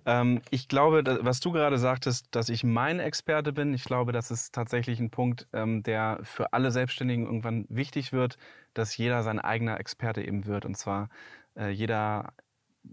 Ähm, 0.05 0.43
ich 0.51 0.69
glaube, 0.69 1.03
was 1.23 1.41
du 1.41 1.53
gerade 1.53 1.79
sagtest, 1.79 2.27
dass 2.33 2.51
ich 2.51 2.63
mein 2.63 3.01
Experte 3.01 3.53
bin, 3.53 3.73
ich 3.73 3.85
glaube, 3.85 4.13
das 4.13 4.31
ist 4.31 4.55
tatsächlich 4.55 5.01
ein 5.01 5.11
Punkt, 5.11 5.49
ähm, 5.55 5.83
der 5.83 6.21
für 6.23 6.53
alle 6.53 6.71
Selbstständigen 6.71 7.25
irgendwann 7.25 7.65
wichtig 7.71 8.13
wird, 8.13 8.37
dass 8.75 8.97
jeder 8.97 9.23
sein 9.23 9.39
eigener 9.41 9.81
Experte 9.81 10.23
eben 10.23 10.45
wird. 10.45 10.67
Und 10.67 10.77
zwar 10.77 11.09
äh, 11.57 11.71
jeder 11.71 12.33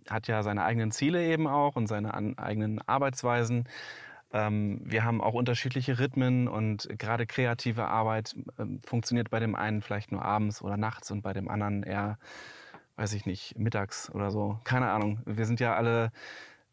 hat 0.09 0.27
ja 0.27 0.43
seine 0.43 0.63
eigenen 0.63 0.91
Ziele 0.91 1.25
eben 1.25 1.47
auch 1.47 1.75
und 1.75 1.87
seine 1.87 2.13
an, 2.13 2.37
eigenen 2.37 2.81
Arbeitsweisen. 2.87 3.67
Ähm, 4.31 4.79
wir 4.83 5.03
haben 5.03 5.21
auch 5.21 5.33
unterschiedliche 5.33 5.99
Rhythmen 5.99 6.47
und 6.47 6.87
gerade 6.97 7.27
kreative 7.27 7.87
Arbeit 7.87 8.33
äh, 8.57 8.65
funktioniert 8.85 9.29
bei 9.29 9.39
dem 9.41 9.55
einen 9.55 9.81
vielleicht 9.81 10.13
nur 10.13 10.23
abends 10.23 10.61
oder 10.61 10.77
nachts 10.77 11.11
und 11.11 11.21
bei 11.21 11.33
dem 11.33 11.49
anderen 11.49 11.83
eher 11.83 12.17
weiß 12.95 13.13
ich 13.13 13.25
nicht, 13.25 13.57
mittags 13.57 14.09
oder 14.11 14.31
so. 14.31 14.59
Keine 14.63 14.89
Ahnung. 14.91 15.21
Wir 15.25 15.45
sind 15.45 15.59
ja 15.59 15.75
alle 15.75 16.11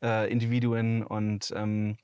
äh, 0.03 0.31
Individuen 0.31 1.03
und 1.03 1.53
ähm, 1.57 1.97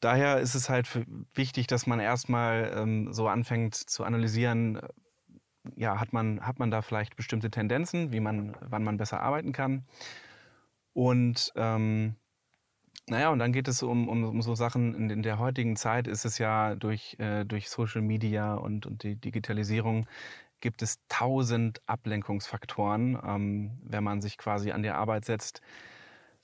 daher 0.00 0.40
ist 0.40 0.54
es 0.54 0.68
halt 0.68 0.88
wichtig, 1.34 1.66
dass 1.66 1.86
man 1.86 2.00
erstmal 2.00 2.72
ähm, 2.76 3.12
so 3.12 3.28
anfängt 3.28 3.74
zu 3.74 4.04
analysieren, 4.04 4.76
äh, 4.76 4.88
ja, 5.76 5.98
hat 5.98 6.12
man, 6.12 6.46
hat 6.46 6.58
man 6.58 6.70
da 6.70 6.82
vielleicht 6.82 7.16
bestimmte 7.16 7.50
Tendenzen, 7.50 8.12
wie 8.12 8.20
man, 8.20 8.56
wann 8.60 8.84
man 8.84 8.98
besser 8.98 9.20
arbeiten 9.20 9.52
kann. 9.52 9.86
Und 10.92 11.52
ähm, 11.56 12.16
naja, 13.08 13.30
und 13.30 13.38
dann 13.38 13.52
geht 13.52 13.68
es 13.68 13.82
um, 13.82 14.08
um, 14.08 14.24
um 14.24 14.42
so 14.42 14.54
Sachen, 14.54 14.94
in, 14.94 15.10
in, 15.10 15.22
der 15.22 15.38
heutigen 15.38 15.76
Zeit 15.76 16.06
ist 16.06 16.24
es 16.24 16.38
ja 16.38 16.74
durch, 16.74 17.16
äh, 17.18 17.44
durch 17.44 17.68
Social 17.68 18.00
Media 18.00 18.54
und, 18.54 18.86
und 18.86 19.02
die 19.02 19.16
Digitalisierung 19.16 20.06
gibt 20.64 20.80
es 20.80 20.98
tausend 21.10 21.82
Ablenkungsfaktoren, 21.84 23.18
ähm, 23.22 23.78
wenn 23.82 24.02
man 24.02 24.22
sich 24.22 24.38
quasi 24.38 24.72
an 24.72 24.82
die 24.82 24.88
Arbeit 24.88 25.26
setzt 25.26 25.60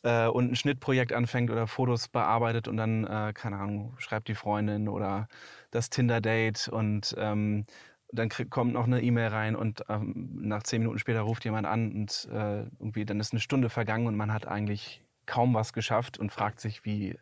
äh, 0.03 0.27
und 0.27 0.53
ein 0.53 0.57
Schnittprojekt 0.57 1.15
anfängt 1.15 1.51
oder 1.51 1.67
Fotos 1.67 2.07
bearbeitet 2.09 2.69
und 2.69 2.77
dann, 2.77 3.05
äh, 3.05 3.33
keine 3.33 3.57
Ahnung, 3.57 3.95
schreibt 3.97 4.29
die 4.29 4.35
Freundin 4.35 4.91
oder 4.91 5.27
das 5.71 5.89
Tinder-Date 5.89 6.69
und 6.69 7.15
ähm, 7.17 7.65
dann 8.13 8.29
kommt 8.29 8.75
noch 8.75 8.85
eine 8.85 9.01
E-Mail 9.01 9.29
rein 9.29 9.57
und 9.57 9.85
ähm, 9.89 10.29
nach 10.35 10.65
zehn 10.65 10.83
Minuten 10.83 10.99
später 10.99 11.23
ruft 11.23 11.47
jemand 11.47 11.67
an 11.67 11.91
und 11.91 12.29
äh, 12.31 12.65
irgendwie 12.79 13.07
dann 13.07 13.21
ist 13.21 13.33
eine 13.33 13.41
Stunde 13.41 13.71
vergangen 13.71 14.07
und 14.07 14.17
man 14.17 14.35
hat 14.35 14.47
eigentlich 14.47 15.03
kaum 15.25 15.55
was 15.55 15.73
geschafft 15.73 16.19
und 16.19 16.31
fragt 16.31 16.61
sich, 16.61 16.85
wie. 16.85 17.17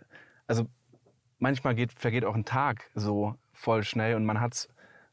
Also 0.48 0.66
manchmal 1.38 1.76
geht, 1.76 1.92
vergeht 1.92 2.24
auch 2.24 2.34
ein 2.34 2.44
Tag 2.44 2.90
so 2.96 3.36
voll 3.52 3.84
schnell 3.84 4.16
und 4.16 4.24
man 4.24 4.40
hat 4.40 4.54
es 4.54 4.68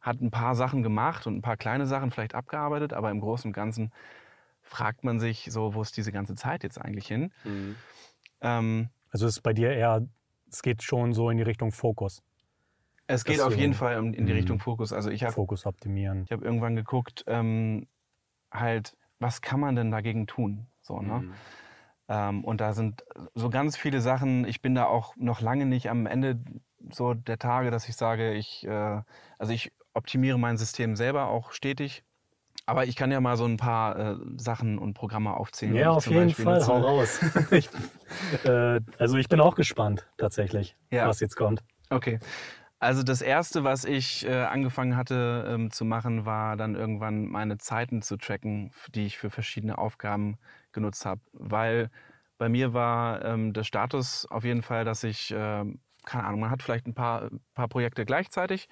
hat 0.06 0.22
ein 0.22 0.30
paar 0.30 0.56
Sachen 0.56 0.84
gemacht 0.84 1.26
und 1.26 1.36
ein 1.36 1.42
paar 1.42 1.58
kleine 1.58 1.88
Sachen 1.88 2.12
vielleicht 2.12 2.36
abgearbeitet, 2.36 2.94
aber 2.94 3.10
im 3.10 3.20
Großen 3.20 3.50
und 3.50 3.54
Ganzen 3.54 3.92
fragt 4.62 5.04
man 5.04 5.20
sich 5.20 5.48
so, 5.52 5.74
wo 5.74 5.82
ist 5.82 5.98
diese 5.98 6.12
ganze 6.12 6.36
Zeit 6.36 6.64
jetzt 6.64 6.80
eigentlich 6.80 7.08
hin? 7.08 7.32
Mhm. 7.44 7.76
Ähm, 8.42 8.90
also 9.10 9.26
ist 9.26 9.42
bei 9.42 9.54
dir 9.54 9.72
eher, 9.72 10.08
es 10.48 10.62
geht 10.62 10.84
schon 10.84 11.14
so 11.14 11.30
in 11.32 11.38
die 11.38 11.44
Richtung 11.44 11.72
Fokus. 11.72 12.22
Es 13.08 13.24
geht 13.24 13.42
auf 13.42 13.56
jeden 13.56 13.74
Fall 13.74 13.98
in 13.98 14.14
die 14.14 14.22
mhm. 14.22 14.30
Richtung 14.38 14.60
Fokus. 14.60 14.94
Also 14.94 15.10
ich 15.10 15.24
habe 15.24 15.34
Fokus 15.34 15.66
optimieren. 15.66 16.24
Ich 16.26 16.32
habe 16.32 16.46
irgendwann 16.46 16.76
geguckt, 16.76 17.24
ähm, 17.28 17.88
halt, 18.52 18.96
was 19.20 19.42
kann 19.42 19.60
man 19.60 19.76
denn 19.76 19.90
dagegen 19.90 20.28
tun? 20.28 20.68
So, 20.82 21.02
ne? 21.02 21.20
Mhm. 21.22 21.34
Ähm, 22.10 22.44
und 22.44 22.62
da 22.62 22.74
sind 22.74 23.04
so 23.34 23.50
ganz 23.50 23.76
viele 23.76 24.02
Sachen. 24.02 24.46
Ich 24.46 24.62
bin 24.62 24.76
da 24.76 24.86
auch 24.86 25.16
noch 25.16 25.42
lange 25.42 25.66
nicht 25.66 25.90
am 25.90 26.06
Ende 26.06 26.40
so 26.92 27.16
der 27.16 27.40
Tage, 27.40 27.72
dass 27.72 27.90
ich 27.90 27.96
sage, 27.96 28.34
ich, 28.34 28.66
äh, 28.68 29.02
also 29.40 29.52
ich 29.52 29.72
optimiere 29.96 30.38
mein 30.38 30.58
System 30.58 30.96
selber 30.96 31.28
auch 31.28 31.52
stetig. 31.52 32.04
Aber 32.68 32.86
ich 32.86 32.96
kann 32.96 33.12
ja 33.12 33.22
mal 33.22 33.38
so 33.38 33.46
ein 33.46 33.58
paar 33.58 33.98
äh, 33.98 34.16
Sachen 34.38 34.80
und 34.80 34.96
Programme 34.96 35.36
aufzählen. 35.36 35.76
Ja, 35.76 35.92
auf 35.92 36.08
jeden 36.08 36.32
Fall, 36.32 36.60
nutze. 36.60 36.68
hau 36.68 36.80
raus. 36.80 37.20
ich, 37.52 37.70
äh, 38.44 38.80
also 38.98 39.18
ich 39.18 39.30
bin 39.30 39.40
auch 39.40 39.56
gespannt 39.56 40.08
tatsächlich, 40.18 40.76
ja. 40.90 41.08
was 41.08 41.20
jetzt 41.20 41.36
kommt. 41.36 41.64
Okay. 41.90 42.20
Also 42.80 43.04
das 43.04 43.22
Erste, 43.22 43.64
was 43.64 43.86
ich 43.86 44.26
äh, 44.26 44.44
angefangen 44.44 44.98
hatte 44.98 45.46
ähm, 45.48 45.72
zu 45.72 45.86
machen, 45.86 46.26
war 46.26 46.58
dann 46.58 46.76
irgendwann 46.76 47.26
meine 47.26 47.58
Zeiten 47.58 48.02
zu 48.02 48.18
tracken, 48.18 48.72
die 48.94 49.06
ich 49.06 49.18
für 49.18 49.30
verschiedene 49.30 49.78
Aufgaben 49.78 50.38
genutzt 50.72 51.06
habe. 51.06 51.22
Weil 51.34 51.90
bei 52.38 52.50
mir 52.50 52.74
war 52.74 53.24
ähm, 53.24 53.54
der 53.54 53.64
Status 53.64 54.28
auf 54.30 54.44
jeden 54.44 54.62
Fall, 54.62 54.86
dass 54.86 55.04
ich, 55.04 55.32
äh, 55.32 55.66
keine 56.06 56.24
Ahnung, 56.26 56.42
man 56.42 56.50
hat 56.50 56.64
vielleicht 56.64 56.88
ein 56.88 56.94
paar, 56.96 57.30
paar 57.54 57.68
Projekte 57.68 58.06
gleichzeitig 58.06 58.68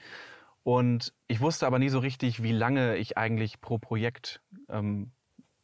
und 0.64 1.14
ich 1.28 1.42
wusste 1.42 1.68
aber 1.68 1.80
nie 1.80 1.90
so 1.90 2.00
richtig, 2.00 2.42
wie 2.42 2.54
lange 2.54 2.96
ich 2.98 3.18
eigentlich 3.18 3.60
pro 3.62 3.78
Projekt 3.78 4.42
ähm, 4.70 5.12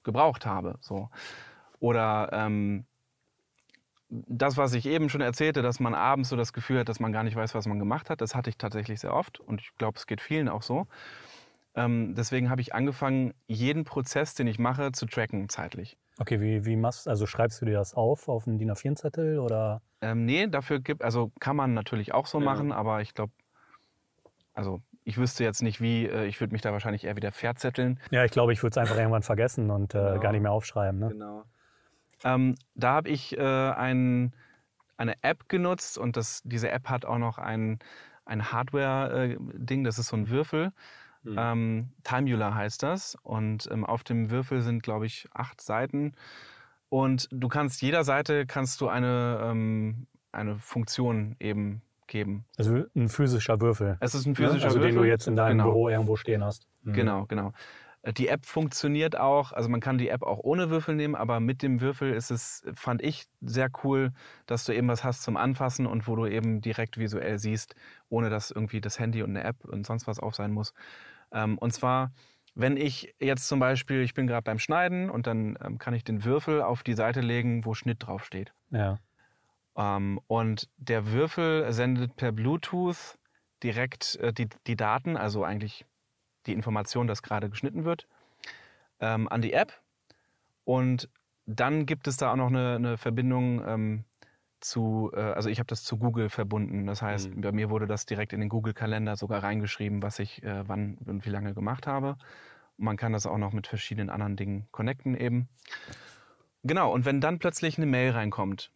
gebraucht 0.04 0.46
habe. 0.46 0.78
So. 0.82 1.10
Oder 1.80 2.30
ähm, 2.34 2.86
das, 4.10 4.58
was 4.58 4.74
ich 4.74 4.86
eben 4.86 5.10
schon 5.10 5.22
erzählte, 5.22 5.62
dass 5.62 5.80
man 5.80 5.94
abends 5.94 6.30
so 6.30 6.36
das 6.36 6.52
Gefühl 6.52 6.80
hat, 6.80 6.90
dass 6.90 7.00
man 7.00 7.14
gar 7.14 7.24
nicht 7.24 7.36
weiß, 7.36 7.56
was 7.56 7.68
man 7.68 7.80
gemacht 7.80 8.10
hat, 8.10 8.22
das 8.22 8.36
hatte 8.36 8.50
ich 8.50 8.58
tatsächlich 8.58 9.00
sehr 9.00 9.14
oft 9.14 9.40
und 9.40 9.62
ich 9.62 9.76
glaube, 9.78 9.98
es 9.98 10.08
geht 10.08 10.20
vielen 10.20 10.50
auch 10.50 10.64
so. 10.64 10.88
Ähm, 11.76 12.16
deswegen 12.16 12.50
habe 12.50 12.62
ich 12.62 12.74
angefangen, 12.74 13.34
jeden 13.48 13.84
Prozess, 13.84 14.34
den 14.34 14.48
ich 14.48 14.58
mache, 14.58 14.92
zu 14.92 15.06
tracken 15.06 15.48
zeitlich. 15.48 15.98
Okay, 16.18 16.42
wie, 16.42 16.66
wie 16.66 16.76
machst 16.76 17.08
also 17.08 17.26
schreibst 17.28 17.62
du 17.62 17.66
dir 17.66 17.78
das 17.78 17.94
auf 17.94 18.28
auf 18.28 18.48
einen 18.48 18.58
DIN 18.58 18.72
A4-Zettel 18.72 19.40
oder? 19.40 19.82
Ähm, 20.02 20.26
nee, 20.26 20.48
dafür 20.48 20.80
gibt, 20.80 21.04
also 21.04 21.32
kann 21.40 21.56
man 21.56 21.74
natürlich 21.74 22.14
auch 22.14 22.26
so 22.26 22.40
ja. 22.40 22.46
machen, 22.46 22.72
aber 22.72 23.02
ich 23.02 23.14
glaube, 23.14 23.32
also 24.54 24.82
ich 25.04 25.18
wüsste 25.18 25.44
jetzt 25.44 25.62
nicht 25.62 25.82
wie, 25.82 26.06
äh, 26.06 26.26
ich 26.26 26.40
würde 26.40 26.54
mich 26.54 26.62
da 26.62 26.72
wahrscheinlich 26.72 27.06
eher 27.06 27.16
wieder 27.16 27.32
verzetteln. 27.32 28.00
Ja, 28.12 28.26
ich 28.26 28.32
glaube, 28.32 28.54
ich 28.54 28.62
würde 28.62 28.74
es 28.74 28.78
einfach 28.78 28.98
irgendwann 28.98 29.24
vergessen 29.24 29.72
und 29.72 29.96
äh, 29.96 29.98
genau. 29.98 30.20
gar 30.20 30.32
nicht 30.32 30.42
mehr 30.42 30.52
aufschreiben. 30.52 31.00
Ne? 31.00 31.10
Genau. 31.10 31.44
Ähm, 32.24 32.56
da 32.76 32.94
habe 32.94 33.10
ich 33.10 33.38
äh, 33.38 33.42
ein, 33.42 34.34
eine 34.98 35.16
App 35.22 35.48
genutzt 35.48 35.98
und 35.98 36.18
das, 36.18 36.42
diese 36.44 36.70
App 36.70 36.90
hat 36.90 37.06
auch 37.06 37.18
noch 37.18 37.38
ein, 37.38 37.80
ein 38.26 38.52
Hardware-Ding, 38.52 39.84
das 39.84 40.00
ist 40.00 40.08
so 40.08 40.18
ein 40.18 40.30
Würfel. 40.30 40.72
Mhm. 41.24 41.36
Ähm, 41.38 41.90
Timeular 42.04 42.56
heißt 42.56 42.84
das. 42.84 43.16
Und 43.24 43.68
ähm, 43.72 43.86
auf 43.86 44.04
dem 44.04 44.32
Würfel 44.32 44.62
sind, 44.62 44.84
glaube 44.84 45.06
ich, 45.06 45.28
acht 45.34 45.62
Seiten. 45.62 46.14
Und 46.90 47.28
du 47.32 47.48
kannst 47.48 47.82
jeder 47.82 48.04
Seite 48.04 48.46
kannst 48.46 48.82
du 48.82 48.88
eine, 48.88 49.40
ähm, 49.44 50.08
eine 50.32 50.58
Funktion 50.60 51.36
eben 51.40 51.82
geben. 52.10 52.46
Also 52.58 52.84
ein 52.96 53.08
physischer 53.08 53.62
Würfel. 53.62 53.96
Es 54.02 54.14
ist 54.14 54.26
ein 54.26 54.36
physischer 54.36 54.66
also 54.66 54.80
Würfel. 54.80 54.92
den 54.92 55.02
du 55.02 55.08
jetzt 55.08 55.28
in 55.28 55.38
deinem 55.38 55.60
genau. 55.60 55.72
Büro 55.72 55.88
irgendwo 55.90 56.18
stehen 56.18 56.44
hast. 56.44 56.68
Mhm. 56.84 56.94
Genau, 56.94 57.26
genau. 57.28 57.54
Äh, 58.02 58.12
Die 58.14 58.28
App 58.28 58.46
funktioniert 58.46 59.18
auch, 59.18 59.54
also 59.54 59.70
man 59.70 59.80
kann 59.80 59.98
die 59.98 60.10
App 60.10 60.24
auch 60.24 60.40
ohne 60.44 60.70
Würfel 60.70 60.96
nehmen, 60.96 61.16
aber 61.16 61.40
mit 61.40 61.62
dem 61.62 61.80
Würfel 61.82 62.14
ist 62.14 62.32
es, 62.32 62.64
fand 62.74 63.02
ich, 63.02 63.28
sehr 63.42 63.70
cool, 63.84 64.12
dass 64.46 64.66
du 64.66 64.74
eben 64.74 64.88
was 64.90 65.04
hast 65.06 65.22
zum 65.24 65.38
Anfassen 65.38 65.86
und 65.86 66.08
wo 66.08 66.16
du 66.16 66.26
eben 66.26 66.60
direkt 66.62 66.98
visuell 66.98 67.40
siehst, 67.40 67.76
ohne 68.10 68.30
dass 68.30 68.52
irgendwie 68.52 68.82
das 68.82 69.00
Handy 69.00 69.24
und 69.24 69.30
eine 69.30 69.44
App 69.46 69.64
und 69.66 69.86
sonst 69.86 70.08
was 70.08 70.20
auf 70.20 70.36
sein 70.36 70.52
muss. 70.52 70.74
Ähm, 71.32 71.58
Und 71.58 71.74
zwar, 71.74 72.12
wenn 72.56 72.76
ich 72.78 73.14
jetzt 73.20 73.48
zum 73.48 73.60
Beispiel, 73.60 74.02
ich 74.02 74.14
bin 74.14 74.28
gerade 74.28 74.44
beim 74.44 74.60
Schneiden 74.60 75.10
und 75.10 75.28
dann 75.28 75.58
ähm, 75.64 75.78
kann 75.78 75.94
ich 75.94 76.04
den 76.04 76.26
Würfel 76.26 76.62
auf 76.62 76.84
die 76.84 76.96
Seite 76.96 77.22
legen, 77.22 77.64
wo 77.66 77.74
Schnitt 77.74 77.98
draufsteht. 78.08 78.54
Ja. 78.72 78.98
Ähm, 79.80 80.20
und 80.28 80.68
der 80.78 81.12
Würfel 81.12 81.72
sendet 81.72 82.18
per 82.18 82.34
Bluetooth 82.34 83.18
direkt 83.64 84.18
äh, 84.18 84.34
die, 84.34 84.50
die 84.68 84.76
Daten, 84.76 85.16
also 85.16 85.44
eigentlich 85.46 85.86
die 86.46 86.54
Information, 86.54 87.08
dass 87.08 87.24
gerade 87.24 87.50
geschnitten 87.50 87.86
wird, 87.86 88.08
ähm, 89.00 89.30
an 89.30 89.42
die 89.42 89.54
App. 89.54 89.82
Und 90.66 91.10
dann 91.46 91.86
gibt 91.86 92.08
es 92.08 92.18
da 92.18 92.32
auch 92.32 92.36
noch 92.36 92.48
eine, 92.48 92.76
eine 92.76 92.98
Verbindung 92.98 93.66
ähm, 93.66 94.04
zu, 94.60 95.12
äh, 95.14 95.20
also 95.20 95.50
ich 95.50 95.60
habe 95.60 95.68
das 95.68 95.84
zu 95.84 95.98
Google 95.98 96.30
verbunden. 96.30 96.86
Das 96.86 97.02
heißt, 97.02 97.36
Mhm. 97.36 97.42
bei 97.42 97.52
mir 97.54 97.70
wurde 97.70 97.88
das 97.88 98.06
direkt 98.06 98.34
in 98.34 98.42
den 98.42 98.50
Google-Kalender 98.50 99.16
sogar 99.16 99.44
reingeschrieben, 99.44 100.04
was 100.04 100.20
ich 100.20 100.44
äh, 100.44 100.68
wann 100.68 100.98
und 101.06 101.26
wie 101.26 101.30
lange 101.30 101.54
gemacht 101.54 101.88
habe. 101.88 102.18
Und 102.78 102.86
man 102.86 102.98
kann 102.98 103.14
das 103.14 103.26
auch 103.26 103.38
noch 103.38 103.54
mit 103.54 103.68
verschiedenen 103.68 104.10
anderen 104.10 104.36
Dingen 104.36 104.68
connecten 104.72 105.16
eben. 105.16 105.48
Genau, 106.64 106.92
und 106.92 107.06
wenn 107.06 107.22
dann 107.22 107.40
plötzlich 107.40 107.78
eine 107.78 107.86
Mail 107.86 108.12
reinkommt, 108.12 108.72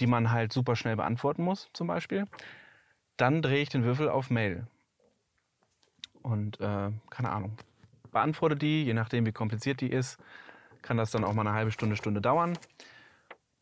die 0.00 0.06
man 0.06 0.30
halt 0.30 0.52
super 0.52 0.76
schnell 0.76 0.96
beantworten 0.96 1.42
muss, 1.42 1.68
zum 1.72 1.86
Beispiel, 1.86 2.26
dann 3.16 3.42
drehe 3.42 3.62
ich 3.62 3.68
den 3.68 3.84
Würfel 3.84 4.08
auf 4.08 4.30
Mail. 4.30 4.66
Und 6.22 6.60
äh, 6.60 6.90
keine 7.10 7.30
Ahnung, 7.30 7.56
beantworte 8.10 8.56
die, 8.56 8.84
je 8.84 8.94
nachdem 8.94 9.26
wie 9.26 9.32
kompliziert 9.32 9.80
die 9.80 9.90
ist, 9.90 10.18
kann 10.82 10.96
das 10.96 11.10
dann 11.10 11.24
auch 11.24 11.34
mal 11.34 11.46
eine 11.46 11.56
halbe 11.56 11.72
Stunde, 11.72 11.96
Stunde 11.96 12.20
dauern. 12.20 12.58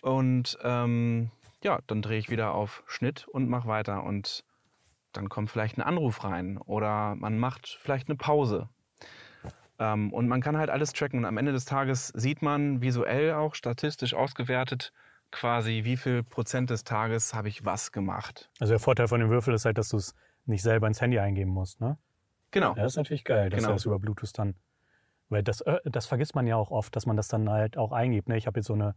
Und 0.03 0.59
ähm, 0.63 1.31
ja, 1.63 1.81
dann 1.87 2.03
drehe 2.03 2.19
ich 2.19 2.31
wieder 2.31 2.55
auf 2.55 2.83
Schnitt 2.87 3.27
und 3.29 3.49
mache 3.49 3.69
weiter. 3.69 4.05
Und 4.05 4.45
dann 5.13 5.29
kommt 5.29 5.51
vielleicht 5.51 5.79
ein 5.79 5.83
Anruf 5.83 6.25
rein 6.25 6.59
oder 6.59 7.15
man 7.15 7.39
macht 7.39 7.79
vielleicht 7.81 8.09
eine 8.09 8.17
Pause. 8.17 8.69
Ähm, 9.79 10.13
und 10.13 10.29
man 10.29 10.41
kann 10.41 10.57
halt 10.57 10.71
alles 10.71 10.93
tracken. 10.93 11.21
Und 11.21 11.25
am 11.25 11.39
Ende 11.39 11.53
des 11.53 11.65
Tages 11.65 12.09
sieht 12.09 12.43
man 12.43 12.83
visuell 12.83 13.33
auch 13.33 13.55
statistisch 13.55 14.15
ausgewertet, 14.15 14.93
quasi 15.35 15.83
wie 15.85 15.97
viel 15.97 16.23
Prozent 16.23 16.71
des 16.71 16.85
Tages 16.85 17.35
habe 17.35 17.49
ich 17.49 17.65
was 17.65 17.93
gemacht. 17.93 18.51
Also 18.61 18.73
der 18.73 18.79
Vorteil 18.79 19.09
von 19.09 19.21
dem 19.21 19.31
Würfel 19.31 19.53
ist 19.55 19.65
halt, 19.65 19.77
dass 19.79 19.89
du 19.89 19.97
es 19.97 20.15
nicht 20.47 20.63
selber 20.63 20.87
ins 20.87 21.01
Handy 21.01 21.19
eingeben 21.19 21.51
musst, 21.51 21.81
ne? 21.81 21.99
Genau. 22.53 22.69
Ja, 22.77 22.83
das 22.85 22.93
ist 22.93 22.97
natürlich 22.97 23.25
geil, 23.25 23.51
dass 23.51 23.59
Genau. 23.59 23.71
du 23.71 23.75
das 23.75 23.85
über 23.85 23.99
Bluetooth 23.99 24.31
dann. 24.39 24.55
Weil 25.29 25.43
das, 25.43 25.61
äh, 25.63 25.79
das 25.85 26.07
vergisst 26.07 26.35
man 26.37 26.47
ja 26.47 26.55
auch 26.57 26.71
oft, 26.71 26.95
dass 26.95 27.05
man 27.07 27.17
das 27.17 27.27
dann 27.29 27.51
halt 27.51 27.77
auch 27.77 27.91
eingibt. 27.91 28.29
Ne? 28.29 28.37
Ich 28.37 28.47
habe 28.47 28.61
jetzt 28.61 28.67
so 28.69 28.75
eine 28.75 28.95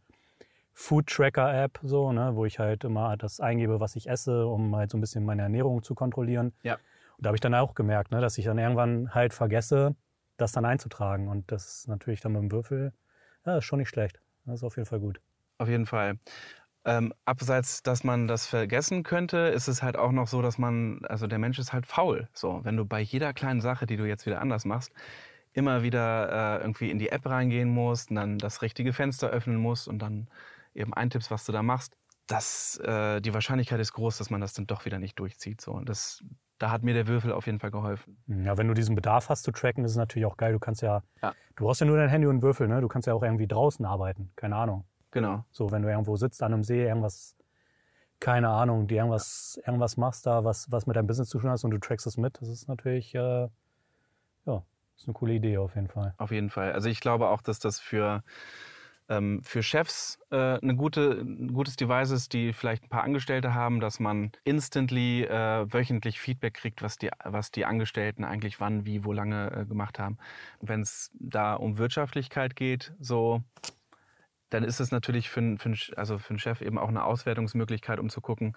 Food-Tracker-App, 0.73 1.79
so, 1.81 2.11
ne? 2.11 2.35
wo 2.35 2.45
ich 2.45 2.59
halt 2.59 2.83
immer 2.83 3.17
das 3.17 3.39
eingebe, 3.39 3.79
was 3.79 3.95
ich 3.95 4.07
esse, 4.07 4.45
um 4.45 4.75
halt 4.75 4.91
so 4.91 4.97
ein 4.97 5.01
bisschen 5.01 5.25
meine 5.25 5.41
Ernährung 5.41 5.81
zu 5.81 5.95
kontrollieren. 5.95 6.53
Ja. 6.61 6.75
Und 7.17 7.25
da 7.25 7.29
habe 7.29 7.35
ich 7.37 7.41
dann 7.41 7.55
auch 7.55 7.73
gemerkt, 7.73 8.11
ne? 8.11 8.21
dass 8.21 8.37
ich 8.37 8.45
dann 8.45 8.59
irgendwann 8.59 9.15
halt 9.15 9.33
vergesse, 9.33 9.95
das 10.37 10.51
dann 10.51 10.65
einzutragen. 10.65 11.29
Und 11.29 11.51
das 11.51 11.65
ist 11.67 11.87
natürlich 11.87 12.21
dann 12.21 12.33
mit 12.33 12.41
dem 12.43 12.51
Würfel, 12.51 12.93
ja, 13.45 13.57
ist 13.57 13.65
schon 13.65 13.79
nicht 13.79 13.89
schlecht. 13.89 14.21
Das 14.45 14.55
ist 14.59 14.63
auf 14.63 14.75
jeden 14.77 14.85
Fall 14.85 14.99
gut. 14.99 15.19
Auf 15.57 15.67
jeden 15.69 15.85
Fall. 15.85 16.19
Ähm, 16.85 17.13
abseits, 17.25 17.83
dass 17.83 18.03
man 18.03 18.27
das 18.27 18.47
vergessen 18.47 19.03
könnte, 19.03 19.37
ist 19.37 19.67
es 19.67 19.83
halt 19.83 19.97
auch 19.97 20.11
noch 20.11 20.27
so, 20.27 20.41
dass 20.41 20.57
man, 20.57 21.01
also 21.05 21.27
der 21.27 21.39
Mensch 21.39 21.59
ist 21.59 21.73
halt 21.73 21.85
faul. 21.85 22.29
So, 22.33 22.61
wenn 22.63 22.77
du 22.77 22.85
bei 22.85 23.01
jeder 23.01 23.33
kleinen 23.33 23.59
Sache, 23.59 23.85
die 23.85 23.97
du 23.97 24.05
jetzt 24.05 24.25
wieder 24.25 24.39
anders 24.41 24.63
machst, 24.63 24.93
immer 25.51 25.83
wieder 25.83 26.59
äh, 26.59 26.61
irgendwie 26.61 26.89
in 26.89 26.99
die 26.99 27.09
App 27.09 27.25
reingehen 27.25 27.69
musst 27.69 28.09
und 28.09 28.15
dann 28.15 28.37
das 28.37 28.61
richtige 28.61 28.93
Fenster 28.93 29.29
öffnen 29.29 29.57
musst 29.57 29.87
und 29.87 29.99
dann 29.99 30.29
eben 30.75 30.93
eintippst, 30.93 31.29
was 31.31 31.45
du 31.45 31.51
da 31.51 31.63
machst, 31.63 31.93
das, 32.27 32.77
äh, 32.83 33.19
die 33.21 33.33
Wahrscheinlichkeit 33.33 33.79
ist 33.79 33.93
groß, 33.93 34.17
dass 34.17 34.29
man 34.29 34.39
das 34.39 34.53
dann 34.53 34.67
doch 34.67 34.85
wieder 34.85 34.99
nicht 34.99 35.19
durchzieht. 35.19 35.59
So. 35.59 35.71
Und 35.71 35.89
das, 35.89 36.23
da 36.57 36.71
hat 36.71 36.83
mir 36.83 36.93
der 36.93 37.07
Würfel 37.07 37.31
auf 37.31 37.47
jeden 37.47 37.59
Fall 37.59 37.71
geholfen. 37.71 38.17
Ja, 38.27 38.57
wenn 38.57 38.67
du 38.67 38.73
diesen 38.73 38.95
Bedarf 38.95 39.29
hast 39.29 39.43
zu 39.43 39.51
tracken, 39.51 39.83
ist 39.83 39.91
es 39.91 39.97
natürlich 39.97 40.25
auch 40.25 40.37
geil. 40.37 40.53
Du 40.53 40.59
kannst 40.59 40.81
ja, 40.81 41.03
Ja. 41.21 41.33
du 41.55 41.65
brauchst 41.65 41.81
ja 41.81 41.87
nur 41.87 41.97
dein 41.97 42.09
Handy 42.09 42.27
und 42.27 42.35
einen 42.35 42.41
Würfel, 42.43 42.67
ne? 42.67 42.79
Du 42.81 42.87
kannst 42.87 43.07
ja 43.07 43.13
auch 43.13 43.23
irgendwie 43.23 43.47
draußen 43.47 43.85
arbeiten. 43.85 44.31
Keine 44.35 44.55
Ahnung. 44.55 44.85
Genau. 45.17 45.43
So, 45.51 45.71
wenn 45.71 45.81
du 45.81 45.89
irgendwo 45.89 46.15
sitzt 46.15 46.43
an 46.43 46.53
einem 46.53 46.63
See, 46.63 46.85
irgendwas, 46.85 47.35
keine 48.19 48.49
Ahnung, 48.49 48.85
die 48.87 48.97
irgendwas, 48.97 49.59
irgendwas 49.65 49.97
machst 49.97 50.27
da, 50.27 50.43
was, 50.43 50.71
was 50.71 50.85
mit 50.85 50.95
deinem 50.95 51.07
Business 51.07 51.29
zu 51.29 51.39
tun 51.39 51.49
hast 51.49 51.63
und 51.63 51.71
du 51.71 51.79
trackst 51.79 52.05
es 52.05 52.17
mit, 52.17 52.39
das 52.39 52.49
ist 52.49 52.67
natürlich, 52.67 53.15
äh, 53.15 53.47
ja, 54.45 54.63
ist 54.95 55.07
eine 55.07 55.13
coole 55.15 55.33
Idee 55.33 55.57
auf 55.57 55.73
jeden 55.73 55.87
Fall. 55.87 56.13
Auf 56.19 56.29
jeden 56.29 56.51
Fall. 56.51 56.71
Also 56.71 56.87
ich 56.89 56.99
glaube 56.99 57.29
auch, 57.29 57.41
dass 57.41 57.57
das 57.57 57.79
für, 57.79 58.23
ähm, 59.09 59.41
für 59.43 59.63
Chefs 59.63 60.19
äh, 60.29 60.59
eine 60.59 60.75
gute, 60.75 61.13
ein 61.19 61.51
gutes 61.51 61.77
Device 61.77 62.11
ist, 62.11 62.33
die 62.33 62.53
vielleicht 62.53 62.83
ein 62.83 62.89
paar 62.89 63.03
Angestellte 63.03 63.55
haben, 63.55 63.79
dass 63.79 63.99
man 63.99 64.31
instantly 64.43 65.23
äh, 65.23 65.65
wöchentlich 65.73 66.19
Feedback 66.19 66.53
kriegt, 66.53 66.83
was 66.83 66.99
die, 66.99 67.09
was 67.23 67.49
die 67.49 67.65
Angestellten 67.65 68.23
eigentlich 68.23 68.59
wann, 68.59 68.85
wie, 68.85 69.03
wo 69.03 69.13
lange 69.13 69.51
äh, 69.51 69.65
gemacht 69.65 69.97
haben. 69.97 70.19
Wenn 70.61 70.81
es 70.81 71.09
da 71.15 71.55
um 71.55 71.79
Wirtschaftlichkeit 71.79 72.55
geht, 72.55 72.93
so 72.99 73.41
dann 74.49 74.63
ist 74.63 74.79
es 74.79 74.91
natürlich 74.91 75.29
für, 75.29 75.39
einen- 75.39 75.57
für, 75.57 75.69
einen- 75.69 75.77
also 75.95 76.17
für 76.17 76.31
einen 76.31 76.39
Chef 76.39 76.61
eben 76.61 76.77
auch 76.77 76.87
eine 76.89 77.03
Auswertungsmöglichkeit, 77.03 77.99
um 77.99 78.09
zu 78.09 78.21
gucken, 78.21 78.55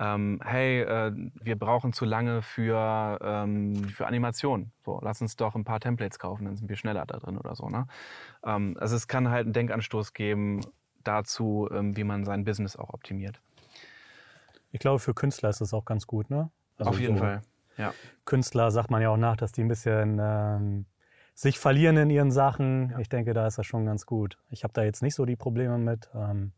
ähm, 0.00 0.40
hey, 0.44 0.82
äh, 0.82 1.12
wir 1.42 1.58
brauchen 1.58 1.92
zu 1.92 2.04
lange 2.04 2.40
für, 2.42 3.18
ähm, 3.20 3.84
für 3.88 4.06
Animation. 4.06 4.70
So, 4.84 5.00
lass 5.02 5.20
uns 5.20 5.34
doch 5.34 5.56
ein 5.56 5.64
paar 5.64 5.80
Templates 5.80 6.20
kaufen, 6.20 6.44
dann 6.44 6.56
sind 6.56 6.68
wir 6.68 6.76
schneller 6.76 7.04
da 7.04 7.18
drin 7.18 7.36
oder 7.36 7.56
so. 7.56 7.68
Ne? 7.68 7.88
Ähm, 8.44 8.76
also 8.78 8.94
es 8.94 9.08
kann 9.08 9.28
halt 9.28 9.46
einen 9.46 9.54
Denkanstoß 9.54 10.12
geben 10.14 10.60
dazu, 11.02 11.68
ähm, 11.72 11.96
wie 11.96 12.04
man 12.04 12.24
sein 12.24 12.44
Business 12.44 12.76
auch 12.76 12.90
optimiert. 12.90 13.40
Ich 14.70 14.80
glaube, 14.80 14.98
für 15.00 15.14
Künstler 15.14 15.48
ist 15.48 15.60
das 15.60 15.74
auch 15.74 15.84
ganz 15.84 16.06
gut, 16.06 16.30
ne? 16.30 16.50
Also 16.76 16.90
Auf 16.90 17.00
jeden 17.00 17.16
so 17.16 17.20
Fall. 17.24 17.40
Ja. 17.76 17.92
Künstler 18.24 18.70
sagt 18.70 18.90
man 18.90 19.00
ja 19.02 19.08
auch 19.08 19.16
nach, 19.16 19.36
dass 19.36 19.50
die 19.52 19.62
ein 19.62 19.68
bisschen 19.68 20.18
ähm, 20.20 20.86
sich 21.38 21.60
verlieren 21.60 21.96
in 21.98 22.10
ihren 22.10 22.32
Sachen. 22.32 22.90
Ja. 22.90 22.98
Ich 22.98 23.08
denke, 23.08 23.32
da 23.32 23.46
ist 23.46 23.58
das 23.58 23.64
schon 23.66 23.86
ganz 23.86 24.06
gut. 24.06 24.38
Ich 24.50 24.64
habe 24.64 24.72
da 24.72 24.82
jetzt 24.82 25.02
nicht 25.02 25.14
so 25.14 25.24
die 25.24 25.36
Probleme 25.36 25.78
mit. 25.78 26.10
Ähm, 26.12 26.50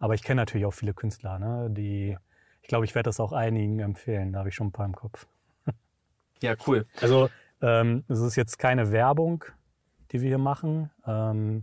aber 0.00 0.14
ich 0.14 0.24
kenne 0.24 0.42
natürlich 0.42 0.66
auch 0.66 0.72
viele 0.72 0.94
Künstler, 0.94 1.38
ne? 1.38 1.68
Die, 1.70 2.18
ich 2.60 2.66
glaube, 2.66 2.86
ich 2.86 2.96
werde 2.96 3.06
das 3.06 3.20
auch 3.20 3.32
einigen 3.32 3.78
empfehlen. 3.78 4.32
Da 4.32 4.40
habe 4.40 4.48
ich 4.48 4.56
schon 4.56 4.66
ein 4.66 4.72
paar 4.72 4.86
im 4.86 4.96
Kopf. 4.96 5.28
Ja, 6.42 6.56
cool. 6.66 6.86
Also 7.00 7.30
ähm, 7.62 8.02
es 8.08 8.18
ist 8.18 8.34
jetzt 8.34 8.58
keine 8.58 8.90
Werbung, 8.90 9.44
die 10.10 10.20
wir 10.20 10.28
hier 10.28 10.38
machen. 10.38 10.90
Ähm, 11.06 11.62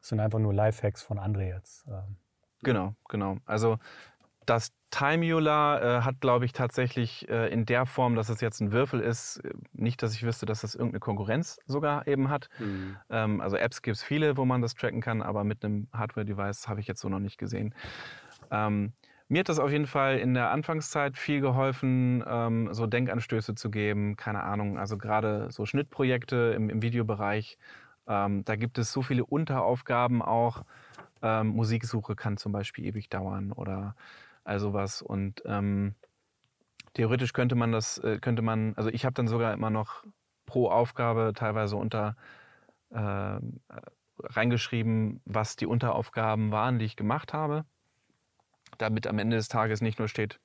es 0.00 0.08
sind 0.08 0.20
einfach 0.20 0.38
nur 0.38 0.54
Lifehacks 0.54 1.02
von 1.02 1.18
André 1.18 1.54
jetzt. 1.54 1.86
Ähm, 1.86 2.16
Genau, 2.62 2.94
genau. 3.08 3.36
Also 3.44 3.78
das 4.46 4.72
Timeular 4.90 5.82
äh, 5.82 6.02
hat, 6.02 6.20
glaube 6.20 6.44
ich, 6.44 6.52
tatsächlich 6.52 7.28
äh, 7.28 7.52
in 7.52 7.66
der 7.66 7.86
Form, 7.86 8.14
dass 8.14 8.28
es 8.28 8.40
jetzt 8.40 8.60
ein 8.60 8.72
Würfel 8.72 9.00
ist, 9.00 9.38
äh, 9.38 9.50
nicht, 9.72 10.02
dass 10.02 10.14
ich 10.14 10.22
wüsste, 10.22 10.46
dass 10.46 10.62
das 10.62 10.74
irgendeine 10.74 11.00
Konkurrenz 11.00 11.58
sogar 11.66 12.06
eben 12.06 12.30
hat. 12.30 12.48
Ähm, 13.10 13.40
also 13.40 13.56
Apps 13.56 13.82
gibt 13.82 13.96
es 13.96 14.02
viele, 14.02 14.36
wo 14.36 14.44
man 14.44 14.62
das 14.62 14.74
tracken 14.74 15.00
kann, 15.00 15.22
aber 15.22 15.44
mit 15.44 15.64
einem 15.64 15.88
Hardware-Device 15.92 16.68
habe 16.68 16.80
ich 16.80 16.86
jetzt 16.86 17.00
so 17.00 17.08
noch 17.08 17.18
nicht 17.18 17.36
gesehen. 17.36 17.74
Ähm, 18.50 18.92
mir 19.28 19.40
hat 19.40 19.48
das 19.48 19.58
auf 19.58 19.70
jeden 19.70 19.88
Fall 19.88 20.18
in 20.18 20.34
der 20.34 20.50
Anfangszeit 20.50 21.18
viel 21.18 21.40
geholfen, 21.40 22.22
ähm, 22.26 22.72
so 22.72 22.86
Denkanstöße 22.86 23.56
zu 23.56 23.70
geben. 23.70 24.16
Keine 24.16 24.44
Ahnung, 24.44 24.78
also 24.78 24.96
gerade 24.96 25.50
so 25.50 25.66
Schnittprojekte 25.66 26.52
im, 26.54 26.70
im 26.70 26.80
Videobereich. 26.80 27.58
Ähm, 28.06 28.44
da 28.44 28.54
gibt 28.54 28.78
es 28.78 28.92
so 28.92 29.02
viele 29.02 29.26
Unteraufgaben 29.26 30.22
auch. 30.22 30.62
Ähm, 31.22 31.48
Musiksuche 31.48 32.14
kann 32.14 32.36
zum 32.36 32.52
Beispiel 32.52 32.84
ewig 32.84 33.08
dauern 33.08 33.50
oder 33.50 33.96
also 34.46 34.72
was. 34.72 35.02
Und 35.02 35.42
ähm, 35.44 35.94
theoretisch 36.94 37.32
könnte 37.32 37.54
man 37.54 37.72
das, 37.72 37.98
äh, 37.98 38.18
könnte 38.18 38.42
man, 38.42 38.74
also 38.76 38.90
ich 38.90 39.04
habe 39.04 39.14
dann 39.14 39.28
sogar 39.28 39.52
immer 39.52 39.70
noch 39.70 40.04
pro 40.46 40.70
Aufgabe 40.70 41.32
teilweise 41.34 41.76
unter 41.76 42.16
äh, 42.90 43.38
reingeschrieben, 44.20 45.20
was 45.24 45.56
die 45.56 45.66
Unteraufgaben 45.66 46.52
waren, 46.52 46.78
die 46.78 46.84
ich 46.84 46.96
gemacht 46.96 47.32
habe. 47.32 47.64
Damit 48.78 49.06
am 49.06 49.18
Ende 49.18 49.36
des 49.36 49.48
Tages 49.48 49.80
nicht 49.80 49.98
nur 49.98 50.08
steht, 50.08 50.40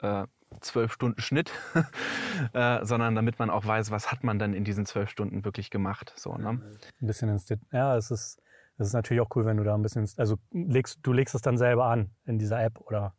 äh, 0.00 0.26
zwölf 0.60 0.92
Stunden 0.92 1.20
Schnitt, 1.20 1.52
äh, 2.52 2.84
sondern 2.84 3.14
damit 3.14 3.38
man 3.38 3.50
auch 3.50 3.64
weiß, 3.64 3.90
was 3.90 4.10
hat 4.10 4.24
man 4.24 4.38
dann 4.38 4.54
in 4.54 4.64
diesen 4.64 4.86
zwölf 4.86 5.10
Stunden 5.10 5.44
wirklich 5.44 5.70
gemacht. 5.70 6.12
So, 6.16 6.36
ne? 6.36 6.60
ein 7.00 7.06
bisschen 7.06 7.28
ins 7.28 7.48
Ja, 7.72 7.96
es 7.96 8.10
ist, 8.10 8.40
es 8.78 8.88
ist 8.88 8.92
natürlich 8.92 9.20
auch 9.20 9.34
cool, 9.34 9.44
wenn 9.44 9.56
du 9.56 9.64
da 9.64 9.74
ein 9.74 9.82
bisschen, 9.82 10.08
also 10.16 10.36
legst, 10.52 11.00
du 11.02 11.12
legst 11.12 11.34
es 11.34 11.42
dann 11.42 11.56
selber 11.56 11.86
an 11.86 12.10
in 12.24 12.38
dieser 12.38 12.62
App 12.62 12.80
oder? 12.80 13.14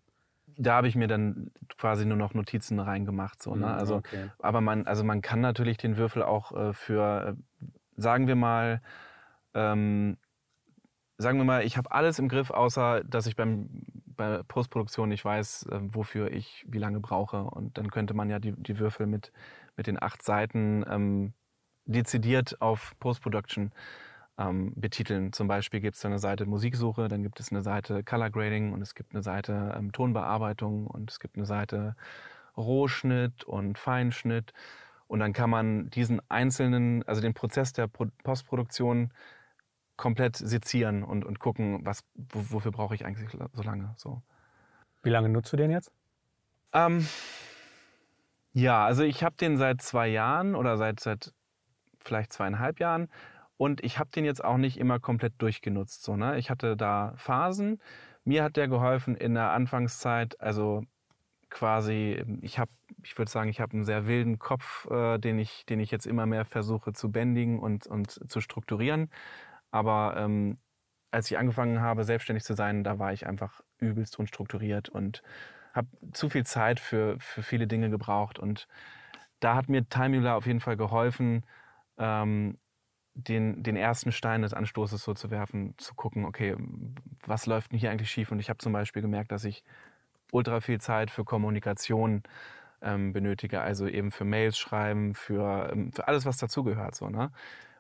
Da 0.57 0.75
habe 0.75 0.87
ich 0.87 0.95
mir 0.95 1.07
dann 1.07 1.51
quasi 1.77 2.05
nur 2.05 2.17
noch 2.17 2.33
Notizen 2.33 2.79
reingemacht. 2.79 3.41
So, 3.41 3.55
ne? 3.55 3.67
Also, 3.67 3.97
okay. 3.97 4.31
Aber 4.39 4.61
man, 4.61 4.87
also 4.87 5.03
man 5.03 5.21
kann 5.21 5.39
natürlich 5.39 5.77
den 5.77 5.97
Würfel 5.97 6.23
auch 6.23 6.51
äh, 6.51 6.73
für, 6.73 7.37
äh, 7.61 7.65
sagen 7.95 8.27
wir 8.27 8.35
mal, 8.35 8.81
ähm, 9.53 10.17
sagen 11.17 11.37
wir 11.37 11.45
mal, 11.45 11.63
ich 11.63 11.77
habe 11.77 11.91
alles 11.91 12.19
im 12.19 12.27
Griff, 12.27 12.51
außer 12.51 13.03
dass 13.03 13.27
ich 13.27 13.35
beim 13.35 13.69
bei 14.17 14.41
Postproduktion 14.47 15.11
ich 15.11 15.23
weiß, 15.23 15.67
äh, 15.71 15.79
wofür 15.81 16.31
ich 16.31 16.65
wie 16.67 16.79
lange 16.79 16.99
brauche. 16.99 17.43
Und 17.43 17.77
dann 17.77 17.91
könnte 17.91 18.13
man 18.13 18.29
ja 18.29 18.39
die, 18.39 18.51
die 18.51 18.79
Würfel 18.79 19.05
mit, 19.05 19.31
mit 19.77 19.87
den 19.87 20.01
acht 20.01 20.23
Seiten 20.23 20.83
ähm, 20.89 21.33
dezidiert 21.85 22.61
auf 22.61 22.93
Post-Production 22.99 23.71
ähm, 24.37 24.73
betiteln. 24.75 25.33
Zum 25.33 25.47
Beispiel 25.47 25.79
gibt 25.79 25.97
es 25.97 26.05
eine 26.05 26.19
Seite 26.19 26.45
Musiksuche, 26.45 27.07
dann 27.07 27.23
gibt 27.23 27.39
es 27.39 27.51
eine 27.51 27.61
Seite 27.61 28.03
Color 28.03 28.29
Grading 28.29 28.73
und 28.73 28.81
es 28.81 28.95
gibt 28.95 29.13
eine 29.13 29.23
Seite 29.23 29.75
ähm, 29.77 29.91
Tonbearbeitung 29.91 30.87
und 30.87 31.09
es 31.09 31.19
gibt 31.19 31.37
eine 31.37 31.45
Seite 31.45 31.95
Rohschnitt 32.55 33.43
und 33.43 33.77
Feinschnitt. 33.77 34.53
Und 35.07 35.19
dann 35.19 35.33
kann 35.33 35.49
man 35.49 35.89
diesen 35.89 36.21
einzelnen, 36.29 37.07
also 37.07 37.21
den 37.21 37.33
Prozess 37.33 37.71
der 37.73 37.87
Pro 37.87 38.07
Postproduktion 38.23 39.11
komplett 39.95 40.35
sezieren 40.35 41.03
und, 41.03 41.25
und 41.25 41.39
gucken, 41.39 41.83
was, 41.83 42.03
wofür 42.13 42.71
brauche 42.71 42.93
ich 42.93 43.05
eigentlich 43.05 43.29
so 43.53 43.63
lange. 43.63 43.93
So. 43.97 44.21
Wie 45.01 45.09
lange 45.09 45.29
nutzt 45.29 45.51
du 45.53 45.57
den 45.57 45.71
jetzt? 45.71 45.91
Ähm, 46.73 47.07
ja, 48.53 48.85
also 48.85 49.03
ich 49.03 49.23
habe 49.23 49.35
den 49.37 49.57
seit 49.57 49.81
zwei 49.81 50.07
Jahren 50.07 50.55
oder 50.55 50.77
seit, 50.77 50.99
seit 50.99 51.33
vielleicht 51.99 52.33
zweieinhalb 52.33 52.79
Jahren 52.79 53.09
und 53.57 53.83
ich 53.83 53.99
habe 53.99 54.09
den 54.11 54.25
jetzt 54.25 54.43
auch 54.43 54.57
nicht 54.57 54.77
immer 54.77 54.99
komplett 54.99 55.33
durchgenutzt. 55.39 56.03
So, 56.03 56.15
ne? 56.15 56.37
Ich 56.37 56.49
hatte 56.49 56.77
da 56.77 57.13
Phasen. 57.17 57.81
Mir 58.23 58.43
hat 58.43 58.55
der 58.57 58.67
geholfen 58.67 59.15
in 59.15 59.33
der 59.33 59.51
Anfangszeit, 59.51 60.39
also 60.39 60.83
quasi, 61.49 62.23
ich 62.41 62.59
habe, 62.59 62.71
ich 63.03 63.17
würde 63.17 63.31
sagen, 63.31 63.49
ich 63.49 63.61
habe 63.61 63.73
einen 63.73 63.85
sehr 63.85 64.05
wilden 64.05 64.37
Kopf, 64.37 64.85
äh, 64.91 65.17
den, 65.17 65.39
ich, 65.39 65.65
den 65.65 65.79
ich 65.79 65.91
jetzt 65.91 66.05
immer 66.05 66.25
mehr 66.25 66.45
versuche 66.45 66.93
zu 66.93 67.11
bändigen 67.11 67.59
und, 67.59 67.87
und 67.87 68.29
zu 68.29 68.41
strukturieren. 68.41 69.09
Aber 69.71 70.15
ähm, 70.17 70.57
als 71.11 71.31
ich 71.31 71.37
angefangen 71.37 71.81
habe, 71.81 72.03
selbstständig 72.03 72.43
zu 72.43 72.53
sein, 72.53 72.83
da 72.83 72.99
war 72.99 73.13
ich 73.13 73.25
einfach 73.27 73.61
übelst 73.79 74.19
unstrukturiert 74.19 74.89
und 74.89 75.23
habe 75.73 75.87
zu 76.11 76.29
viel 76.29 76.45
Zeit 76.45 76.79
für, 76.79 77.17
für 77.19 77.43
viele 77.43 77.67
Dinge 77.67 77.89
gebraucht. 77.89 78.39
Und 78.39 78.67
da 79.39 79.55
hat 79.55 79.69
mir 79.69 79.87
Timula 79.87 80.35
auf 80.35 80.45
jeden 80.47 80.59
Fall 80.59 80.77
geholfen, 80.77 81.45
ähm, 81.97 82.57
den, 83.17 83.63
den 83.63 83.75
ersten 83.75 84.11
Stein 84.11 84.43
des 84.43 84.53
Anstoßes 84.53 85.03
so 85.03 85.13
zu 85.13 85.31
werfen, 85.31 85.73
zu 85.77 85.95
gucken, 85.95 86.25
okay, 86.25 86.55
was 87.25 87.45
läuft 87.45 87.71
denn 87.71 87.79
hier 87.79 87.91
eigentlich 87.91 88.11
schief? 88.11 88.31
Und 88.31 88.39
ich 88.39 88.49
habe 88.49 88.59
zum 88.59 88.73
Beispiel 88.73 89.01
gemerkt, 89.01 89.31
dass 89.31 89.43
ich 89.43 89.63
ultra 90.31 90.61
viel 90.61 90.79
Zeit 90.79 91.09
für 91.09 91.23
Kommunikation 91.23 92.23
ähm, 92.81 93.13
benötige, 93.13 93.61
also 93.61 93.87
eben 93.87 94.11
für 94.11 94.25
Mails 94.25 94.57
schreiben, 94.57 95.15
für, 95.15 95.71
ähm, 95.71 95.91
für 95.91 96.07
alles, 96.07 96.25
was 96.25 96.37
dazugehört. 96.37 96.95
So, 96.95 97.09
ne? 97.09 97.31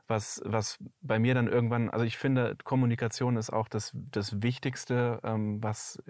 was, 0.07 0.41
was 0.45 0.79
bei 1.01 1.19
mir 1.19 1.33
dann 1.35 1.47
irgendwann, 1.47 1.89
also 1.89 2.05
ich 2.05 2.17
finde, 2.17 2.55
Kommunikation 2.63 3.37
ist 3.37 3.51
auch 3.51 3.67
das, 3.67 3.91
das 3.93 4.41
Wichtigste, 4.41 5.19
ähm, 5.23 5.61
was, 5.61 6.01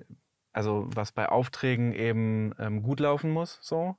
also 0.53 0.87
was 0.93 1.11
bei 1.11 1.29
Aufträgen 1.29 1.93
eben 1.93 2.53
ähm, 2.59 2.83
gut 2.83 2.99
laufen 2.99 3.31
muss, 3.31 3.59
so 3.61 3.95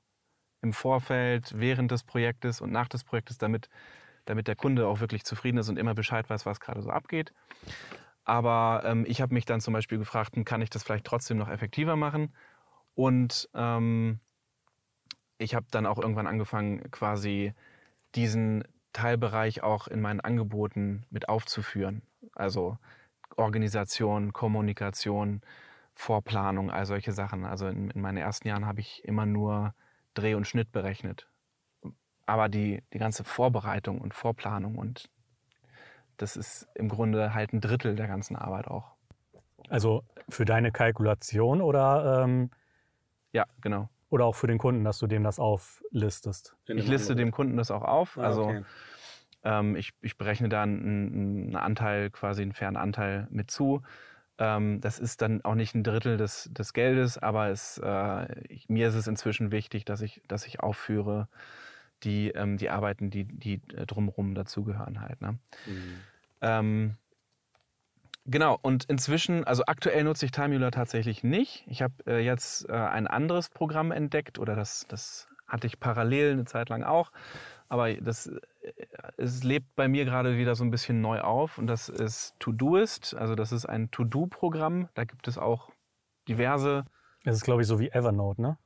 im 0.61 0.73
Vorfeld, 0.73 1.53
während 1.55 1.91
des 1.91 2.03
Projektes 2.03 2.61
und 2.61 2.71
nach 2.71 2.87
des 2.87 3.03
Projektes, 3.03 3.37
damit 3.37 3.69
damit 4.25 4.47
der 4.47 4.55
Kunde 4.55 4.87
auch 4.87 4.99
wirklich 4.99 5.23
zufrieden 5.23 5.57
ist 5.57 5.69
und 5.69 5.77
immer 5.77 5.93
Bescheid 5.93 6.29
weiß, 6.29 6.45
was 6.45 6.59
gerade 6.59 6.81
so 6.81 6.89
abgeht. 6.89 7.33
Aber 8.25 8.83
ähm, 8.85 9.05
ich 9.07 9.21
habe 9.21 9.33
mich 9.33 9.45
dann 9.45 9.61
zum 9.61 9.73
Beispiel 9.73 9.97
gefragt, 9.97 10.35
hm, 10.35 10.45
kann 10.45 10.61
ich 10.61 10.69
das 10.69 10.83
vielleicht 10.83 11.05
trotzdem 11.05 11.37
noch 11.37 11.49
effektiver 11.49 11.95
machen? 11.95 12.33
Und 12.95 13.49
ähm, 13.53 14.19
ich 15.37 15.55
habe 15.55 15.65
dann 15.71 15.85
auch 15.85 15.97
irgendwann 15.97 16.27
angefangen, 16.27 16.91
quasi 16.91 17.53
diesen 18.15 18.63
Teilbereich 18.93 19.63
auch 19.63 19.87
in 19.87 20.01
meinen 20.01 20.19
Angeboten 20.19 21.05
mit 21.09 21.29
aufzuführen. 21.29 22.01
Also 22.33 22.77
Organisation, 23.37 24.33
Kommunikation, 24.33 25.41
Vorplanung, 25.95 26.71
all 26.71 26.85
solche 26.85 27.13
Sachen. 27.13 27.45
Also 27.45 27.67
in, 27.67 27.89
in 27.91 28.01
meinen 28.01 28.17
ersten 28.17 28.47
Jahren 28.47 28.65
habe 28.65 28.81
ich 28.81 29.03
immer 29.05 29.25
nur 29.25 29.73
Dreh 30.13 30.33
und 30.33 30.45
Schnitt 30.45 30.71
berechnet 30.71 31.28
aber 32.29 32.47
die, 32.47 32.83
die 32.93 32.99
ganze 32.99 33.23
Vorbereitung 33.23 33.99
und 33.99 34.13
Vorplanung 34.13 34.75
und 34.75 35.09
das 36.17 36.37
ist 36.37 36.67
im 36.75 36.87
Grunde 36.87 37.33
halt 37.33 37.53
ein 37.53 37.61
Drittel 37.61 37.95
der 37.95 38.07
ganzen 38.07 38.35
Arbeit 38.35 38.67
auch. 38.67 38.91
Also 39.69 40.03
für 40.29 40.45
deine 40.45 40.71
Kalkulation 40.71 41.61
oder? 41.61 42.23
Ähm, 42.23 42.51
ja, 43.31 43.45
genau. 43.61 43.89
Oder 44.09 44.25
auch 44.25 44.35
für 44.35 44.47
den 44.47 44.57
Kunden, 44.57 44.83
dass 44.83 44.99
du 44.99 45.07
dem 45.07 45.23
das 45.23 45.39
auflistest? 45.39 46.55
Ich 46.65 46.87
liste 46.87 47.15
dem 47.15 47.31
Kunden 47.31 47.57
das 47.57 47.71
auch 47.71 47.83
auf. 47.83 48.17
Ah, 48.17 48.23
also 48.23 48.43
okay. 48.43 48.63
ähm, 49.43 49.75
ich, 49.75 49.93
ich 50.01 50.17
berechne 50.17 50.49
da 50.49 50.63
einen, 50.63 51.47
einen, 51.47 51.55
Anteil, 51.55 52.09
quasi 52.09 52.41
einen 52.41 52.53
fairen 52.53 52.75
Anteil 52.75 53.27
mit 53.31 53.49
zu. 53.51 53.81
Ähm, 54.39 54.81
das 54.81 54.99
ist 54.99 55.21
dann 55.21 55.43
auch 55.45 55.55
nicht 55.55 55.75
ein 55.75 55.83
Drittel 55.83 56.17
des, 56.17 56.49
des 56.51 56.73
Geldes, 56.73 57.17
aber 57.17 57.49
es, 57.49 57.79
äh, 57.83 58.41
ich, 58.49 58.67
mir 58.67 58.87
ist 58.87 58.95
es 58.95 59.07
inzwischen 59.07 59.51
wichtig, 59.51 59.85
dass 59.85 60.01
ich, 60.01 60.21
dass 60.27 60.45
ich 60.45 60.59
aufführe, 60.59 61.27
die, 62.03 62.29
ähm, 62.29 62.57
die 62.57 62.69
Arbeiten, 62.69 63.09
die, 63.09 63.25
die 63.25 63.61
äh, 63.75 63.85
drumherum 63.85 64.35
dazugehören 64.35 65.01
halt. 65.01 65.21
Ne? 65.21 65.37
Mhm. 65.65 65.99
Ähm, 66.41 66.97
genau, 68.25 68.57
und 68.61 68.85
inzwischen, 68.85 69.43
also 69.43 69.63
aktuell 69.65 70.03
nutze 70.03 70.25
ich 70.25 70.31
Timeular 70.31 70.71
tatsächlich 70.71 71.23
nicht. 71.23 71.65
Ich 71.67 71.81
habe 71.81 71.93
äh, 72.07 72.19
jetzt 72.19 72.69
äh, 72.69 72.73
ein 72.73 73.07
anderes 73.07 73.49
Programm 73.49 73.91
entdeckt 73.91 74.39
oder 74.39 74.55
das, 74.55 74.85
das 74.87 75.27
hatte 75.47 75.67
ich 75.67 75.79
parallel 75.79 76.33
eine 76.33 76.45
Zeit 76.45 76.69
lang 76.69 76.83
auch. 76.83 77.11
Aber 77.67 77.93
das, 77.93 78.27
äh, 78.27 78.39
es 79.17 79.43
lebt 79.43 79.75
bei 79.75 79.87
mir 79.87 80.05
gerade 80.05 80.37
wieder 80.37 80.55
so 80.55 80.63
ein 80.63 80.71
bisschen 80.71 81.01
neu 81.01 81.21
auf 81.21 81.57
und 81.57 81.67
das 81.67 81.89
ist 81.89 82.35
Todoist. 82.39 83.15
Also 83.15 83.35
das 83.35 83.51
ist 83.51 83.65
ein 83.65 83.91
To-Do-Programm. 83.91 84.89
Da 84.93 85.03
gibt 85.03 85.27
es 85.27 85.37
auch 85.37 85.69
diverse. 86.27 86.85
Das 87.23 87.35
ist, 87.35 87.43
glaube 87.43 87.61
ich, 87.61 87.67
so 87.67 87.79
wie 87.79 87.89
Evernote, 87.89 88.41
ne? 88.41 88.57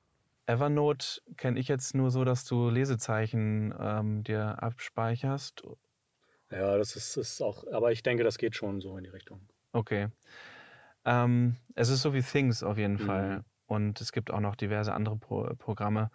Evernote 0.46 1.22
kenne 1.38 1.60
ich 1.60 1.68
jetzt 1.68 1.96
nur 1.96 2.12
so, 2.12 2.24
dass 2.24 2.46
du 2.46 2.70
Lesezeichen 2.70 3.74
ähm, 3.80 4.24
dir 4.24 4.62
abspeicherst. 4.62 5.64
Ja, 6.52 6.78
das 6.78 6.96
ist, 6.96 7.18
ist 7.18 7.42
auch, 7.42 7.66
aber 7.72 7.92
ich 7.92 8.04
denke, 8.04 8.24
das 8.24 8.38
geht 8.38 8.56
schon 8.56 8.82
so 8.82 8.98
in 8.98 9.04
die 9.04 9.10
Richtung. 9.10 9.42
Okay. 9.72 10.10
Ähm, 11.06 11.56
es 11.76 11.90
ist 11.90 12.02
so 12.02 12.14
wie 12.14 12.22
Things 12.22 12.64
auf 12.64 12.78
jeden 12.78 12.94
mhm. 12.94 13.06
Fall. 13.06 13.46
Und 13.66 14.02
es 14.02 14.12
gibt 14.12 14.32
auch 14.32 14.40
noch 14.40 14.56
diverse 14.56 14.94
andere 14.94 15.18
Pro 15.18 15.50
Programme. 15.58 16.12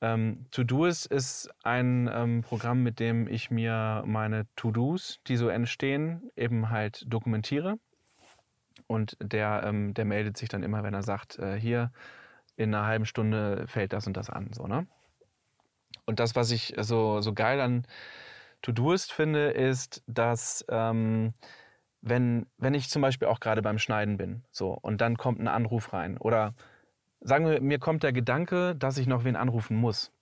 Ähm, 0.00 0.46
Todoist 0.50 1.06
ist 1.06 1.50
ein 1.62 2.10
ähm, 2.12 2.42
Programm, 2.42 2.82
mit 2.82 3.00
dem 3.00 3.26
ich 3.26 3.50
mir 3.50 4.02
meine 4.06 4.46
To-Dos, 4.56 5.20
die 5.26 5.36
so 5.36 5.48
entstehen, 5.48 6.30
eben 6.36 6.70
halt 6.70 7.04
dokumentiere. 7.06 7.78
Und 8.86 9.16
der, 9.20 9.62
ähm, 9.64 9.94
der 9.94 10.04
meldet 10.04 10.36
sich 10.36 10.48
dann 10.48 10.62
immer, 10.62 10.82
wenn 10.82 10.94
er 10.94 11.02
sagt, 11.02 11.38
äh, 11.38 11.58
hier, 11.58 11.90
in 12.56 12.74
einer 12.74 12.86
halben 12.86 13.06
Stunde 13.06 13.66
fällt 13.66 13.92
das 13.92 14.06
und 14.06 14.16
das 14.16 14.30
an. 14.30 14.52
So, 14.52 14.66
ne? 14.66 14.86
Und 16.06 16.20
das, 16.20 16.36
was 16.36 16.50
ich 16.50 16.74
so, 16.78 17.20
so 17.20 17.32
geil 17.32 17.60
an 17.60 17.86
To-Doist 18.62 19.12
finde, 19.12 19.50
ist, 19.50 20.02
dass 20.06 20.64
ähm, 20.68 21.34
wenn, 22.00 22.46
wenn 22.58 22.74
ich 22.74 22.88
zum 22.88 23.02
Beispiel 23.02 23.28
auch 23.28 23.40
gerade 23.40 23.62
beim 23.62 23.78
Schneiden 23.78 24.16
bin 24.16 24.44
so, 24.50 24.72
und 24.72 25.00
dann 25.00 25.16
kommt 25.16 25.40
ein 25.40 25.48
Anruf 25.48 25.92
rein 25.92 26.18
oder 26.18 26.54
sagen 27.20 27.46
wir, 27.46 27.60
mir 27.60 27.78
kommt 27.78 28.02
der 28.02 28.12
Gedanke, 28.12 28.76
dass 28.76 28.98
ich 28.98 29.06
noch 29.06 29.24
wen 29.24 29.36
anrufen 29.36 29.76
muss, 29.76 30.12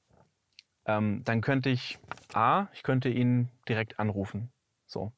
ähm, 0.86 1.22
dann 1.24 1.40
könnte 1.40 1.70
ich 1.70 1.98
A, 2.32 2.68
ich 2.72 2.82
könnte 2.82 3.08
ihn 3.08 3.48
direkt 3.68 3.98
anrufen. 3.98 4.52
So. 4.86 5.12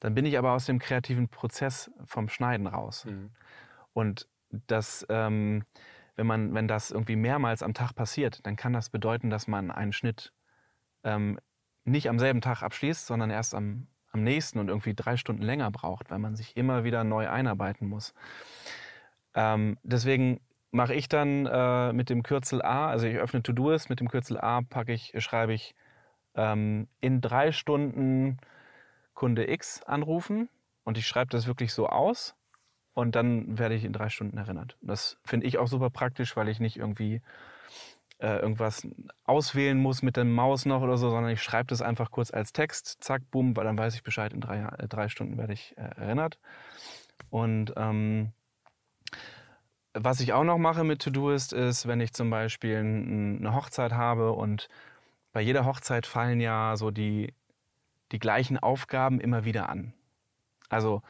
Dann 0.00 0.14
bin 0.14 0.26
ich 0.26 0.38
aber 0.38 0.52
aus 0.52 0.66
dem 0.66 0.78
kreativen 0.78 1.28
Prozess 1.28 1.90
vom 2.04 2.28
Schneiden 2.28 2.66
raus. 2.66 3.04
Mhm. 3.04 3.30
Und 3.92 4.28
das, 4.66 5.04
ähm, 5.08 5.64
wenn 6.16 6.26
man, 6.26 6.54
wenn 6.54 6.68
das 6.68 6.90
irgendwie 6.90 7.16
mehrmals 7.16 7.62
am 7.62 7.74
Tag 7.74 7.94
passiert, 7.94 8.46
dann 8.46 8.56
kann 8.56 8.72
das 8.72 8.90
bedeuten, 8.90 9.30
dass 9.30 9.48
man 9.48 9.70
einen 9.70 9.92
Schnitt 9.92 10.32
ähm, 11.02 11.38
nicht 11.84 12.08
am 12.08 12.18
selben 12.18 12.40
Tag 12.40 12.62
abschließt, 12.62 13.06
sondern 13.06 13.30
erst 13.30 13.54
am, 13.54 13.88
am 14.12 14.22
nächsten 14.22 14.58
und 14.58 14.68
irgendwie 14.68 14.94
drei 14.94 15.16
Stunden 15.16 15.42
länger 15.42 15.70
braucht, 15.70 16.10
weil 16.10 16.18
man 16.18 16.36
sich 16.36 16.56
immer 16.56 16.84
wieder 16.84 17.04
neu 17.04 17.28
einarbeiten 17.28 17.88
muss. 17.88 18.14
Ähm, 19.34 19.76
deswegen 19.82 20.40
mache 20.70 20.94
ich 20.94 21.08
dann 21.08 21.46
äh, 21.46 21.92
mit 21.92 22.10
dem 22.10 22.22
Kürzel 22.22 22.62
A, 22.62 22.88
also 22.88 23.06
ich 23.06 23.16
öffne 23.16 23.42
To-Doist, 23.42 23.90
mit 23.90 24.00
dem 24.00 24.08
Kürzel 24.08 24.38
A 24.40 24.62
packe 24.62 24.92
ich, 24.92 25.12
schreibe 25.18 25.52
ich 25.52 25.74
ähm, 26.34 26.88
in 27.00 27.20
drei 27.20 27.52
Stunden 27.52 28.38
Kunde 29.14 29.48
X 29.50 29.82
anrufen 29.82 30.48
und 30.84 30.98
ich 30.98 31.06
schreibe 31.06 31.30
das 31.30 31.46
wirklich 31.46 31.72
so 31.72 31.88
aus 31.88 32.34
und 32.94 33.14
dann 33.16 33.58
werde 33.58 33.74
ich 33.74 33.84
in 33.84 33.92
drei 33.92 34.08
Stunden 34.08 34.38
erinnert. 34.38 34.76
Das 34.80 35.18
finde 35.24 35.46
ich 35.46 35.58
auch 35.58 35.66
super 35.66 35.90
praktisch, 35.90 36.36
weil 36.36 36.48
ich 36.48 36.60
nicht 36.60 36.76
irgendwie 36.76 37.20
äh, 38.18 38.38
irgendwas 38.38 38.86
auswählen 39.24 39.76
muss 39.76 40.02
mit 40.02 40.16
der 40.16 40.24
Maus 40.24 40.64
noch 40.64 40.82
oder 40.82 40.96
so, 40.96 41.10
sondern 41.10 41.32
ich 41.32 41.42
schreibe 41.42 41.66
das 41.66 41.82
einfach 41.82 42.10
kurz 42.10 42.32
als 42.32 42.52
Text, 42.52 43.02
zack, 43.02 43.22
bumm, 43.30 43.56
weil 43.56 43.64
dann 43.64 43.76
weiß 43.76 43.94
ich 43.94 44.02
Bescheid, 44.02 44.32
in 44.32 44.40
drei, 44.40 44.60
äh, 44.78 44.88
drei 44.88 45.08
Stunden 45.08 45.36
werde 45.36 45.52
ich 45.52 45.76
äh, 45.76 45.82
erinnert. 45.82 46.38
Und 47.30 47.72
ähm, 47.76 48.32
was 49.92 50.20
ich 50.20 50.32
auch 50.32 50.44
noch 50.44 50.58
mache 50.58 50.84
mit 50.84 51.02
To-Do-Ist, 51.02 51.52
ist, 51.52 51.86
wenn 51.86 52.00
ich 52.00 52.12
zum 52.12 52.30
Beispiel 52.30 52.76
eine 52.78 53.54
Hochzeit 53.54 53.92
habe 53.92 54.32
und 54.32 54.68
bei 55.32 55.40
jeder 55.40 55.64
Hochzeit 55.64 56.06
fallen 56.06 56.40
ja 56.40 56.76
so 56.76 56.90
die, 56.90 57.34
die 58.12 58.18
gleichen 58.18 58.58
Aufgaben 58.58 59.20
immer 59.20 59.44
wieder 59.44 59.68
an. 59.68 59.94
Also 60.68 61.02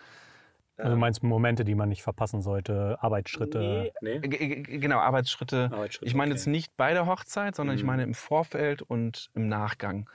Also 0.76 0.90
du 0.90 0.96
meinst 0.96 1.22
Momente, 1.22 1.64
die 1.64 1.74
man 1.74 1.88
nicht 1.88 2.02
verpassen 2.02 2.42
sollte, 2.42 2.98
Arbeitsschritte? 3.00 3.58
Nee. 4.00 4.20
nee? 4.20 4.62
Genau, 4.62 4.98
Arbeitsschritte. 4.98 5.70
Arbeitsschritte 5.72 6.06
ich 6.06 6.14
meine 6.14 6.32
okay. 6.32 6.38
jetzt 6.38 6.46
nicht 6.46 6.76
bei 6.76 6.92
der 6.92 7.06
Hochzeit, 7.06 7.54
sondern 7.54 7.76
mhm. 7.76 7.80
ich 7.80 7.86
meine 7.86 8.02
im 8.02 8.14
Vorfeld 8.14 8.82
und 8.82 9.30
im 9.34 9.48
Nachgang. 9.48 10.10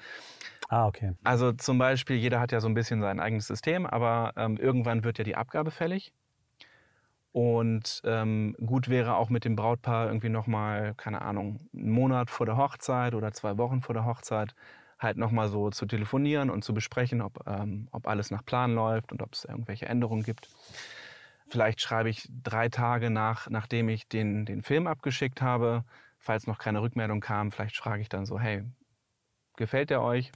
Ah, 0.68 0.88
okay. 0.88 1.14
Also 1.24 1.54
zum 1.54 1.78
Beispiel, 1.78 2.18
jeder 2.18 2.40
hat 2.40 2.52
ja 2.52 2.60
so 2.60 2.68
ein 2.68 2.74
bisschen 2.74 3.02
sein 3.02 3.20
eigenes 3.20 3.48
System, 3.48 3.86
aber 3.86 4.34
ähm, 4.36 4.58
irgendwann 4.58 5.04
wird 5.04 5.18
ja 5.18 5.24
die 5.24 5.36
Abgabe 5.36 5.72
fällig. 5.72 6.14
Und 7.32 8.02
ähm, 8.06 8.56
gut 8.66 8.90
wäre 8.90 9.16
auch 9.16 9.30
mit 9.30 9.46
dem 9.46 9.56
Brautpaar 9.56 10.08
irgendwie 10.08 10.30
nochmal, 10.30 10.94
keine 10.96 11.22
Ahnung, 11.22 11.60
einen 11.74 11.92
Monat 11.92 12.30
vor 12.30 12.46
der 12.46 12.58
Hochzeit 12.58 13.14
oder 13.14 13.32
zwei 13.32 13.58
Wochen 13.58 13.82
vor 13.82 13.94
der 13.94 14.06
Hochzeit 14.06 14.56
halt 15.00 15.18
nochmal 15.18 15.50
so 15.50 15.70
zu 15.70 15.86
telefonieren 15.86 16.50
und 16.50 16.64
zu 16.64 16.74
besprechen, 16.74 17.22
ob, 17.22 17.48
ähm, 17.48 17.88
ob 17.92 18.08
alles 18.08 18.32
nach 18.32 18.46
Plan 18.46 18.76
läuft 18.76 19.12
und 19.12 19.22
ob 19.22 19.34
es 19.34 19.46
irgendwelche 19.46 19.86
Änderungen 19.86 20.24
gibt. 20.24 20.50
Vielleicht 21.48 21.82
schreibe 21.82 22.10
ich 22.10 22.28
drei 22.44 22.70
Tage 22.70 23.10
nach, 23.10 23.50
nachdem 23.50 23.90
ich 23.90 24.08
den, 24.08 24.46
den 24.46 24.62
Film 24.62 24.88
abgeschickt 24.88 25.42
habe, 25.42 25.84
falls 26.20 26.46
noch 26.46 26.60
keine 26.60 26.82
Rückmeldung 26.82 27.22
kam, 27.22 27.52
vielleicht 27.52 27.78
frage 27.78 28.02
ich 28.02 28.10
dann 28.10 28.26
so, 28.26 28.40
hey, 28.40 28.64
gefällt 29.56 29.90
der 29.90 30.02
euch? 30.02 30.32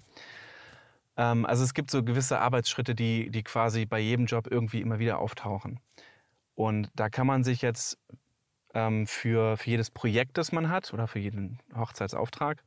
Ähm, 1.18 1.46
also 1.46 1.64
es 1.64 1.74
gibt 1.74 1.92
so 1.92 2.04
gewisse 2.04 2.40
Arbeitsschritte, 2.40 2.96
die, 2.96 3.30
die 3.30 3.44
quasi 3.44 3.86
bei 3.86 4.00
jedem 4.00 4.26
Job 4.26 4.48
irgendwie 4.50 4.82
immer 4.82 4.98
wieder 4.98 5.20
auftauchen. 5.20 5.80
Und 6.56 6.90
da 6.96 7.10
kann 7.10 7.28
man 7.28 7.44
sich 7.44 7.62
jetzt 7.62 8.00
ähm, 8.74 9.08
für, 9.08 9.58
für 9.58 9.70
jedes 9.70 9.92
Projekt, 9.92 10.38
das 10.38 10.52
man 10.52 10.70
hat 10.70 10.94
oder 10.94 11.08
für 11.08 11.20
jeden 11.20 11.60
Hochzeitsauftrag, 11.76 12.64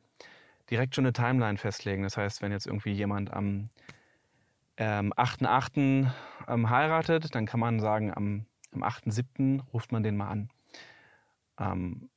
direkt 0.70 0.94
schon 0.94 1.04
eine 1.04 1.12
Timeline 1.12 1.58
festlegen. 1.58 2.02
Das 2.02 2.16
heißt, 2.16 2.42
wenn 2.42 2.52
jetzt 2.52 2.66
irgendwie 2.66 2.92
jemand 2.92 3.32
am 3.32 3.70
ähm, 4.76 5.12
8.8. 5.14 6.10
Ähm, 6.48 6.70
heiratet, 6.70 7.34
dann 7.34 7.46
kann 7.46 7.60
man 7.60 7.80
sagen, 7.80 8.12
am, 8.14 8.46
am 8.72 8.82
8.7. 8.82 9.62
ruft 9.72 9.92
man 9.92 10.02
den 10.02 10.16
mal 10.16 10.28
an. 10.28 10.50
Ähm, 11.58 12.10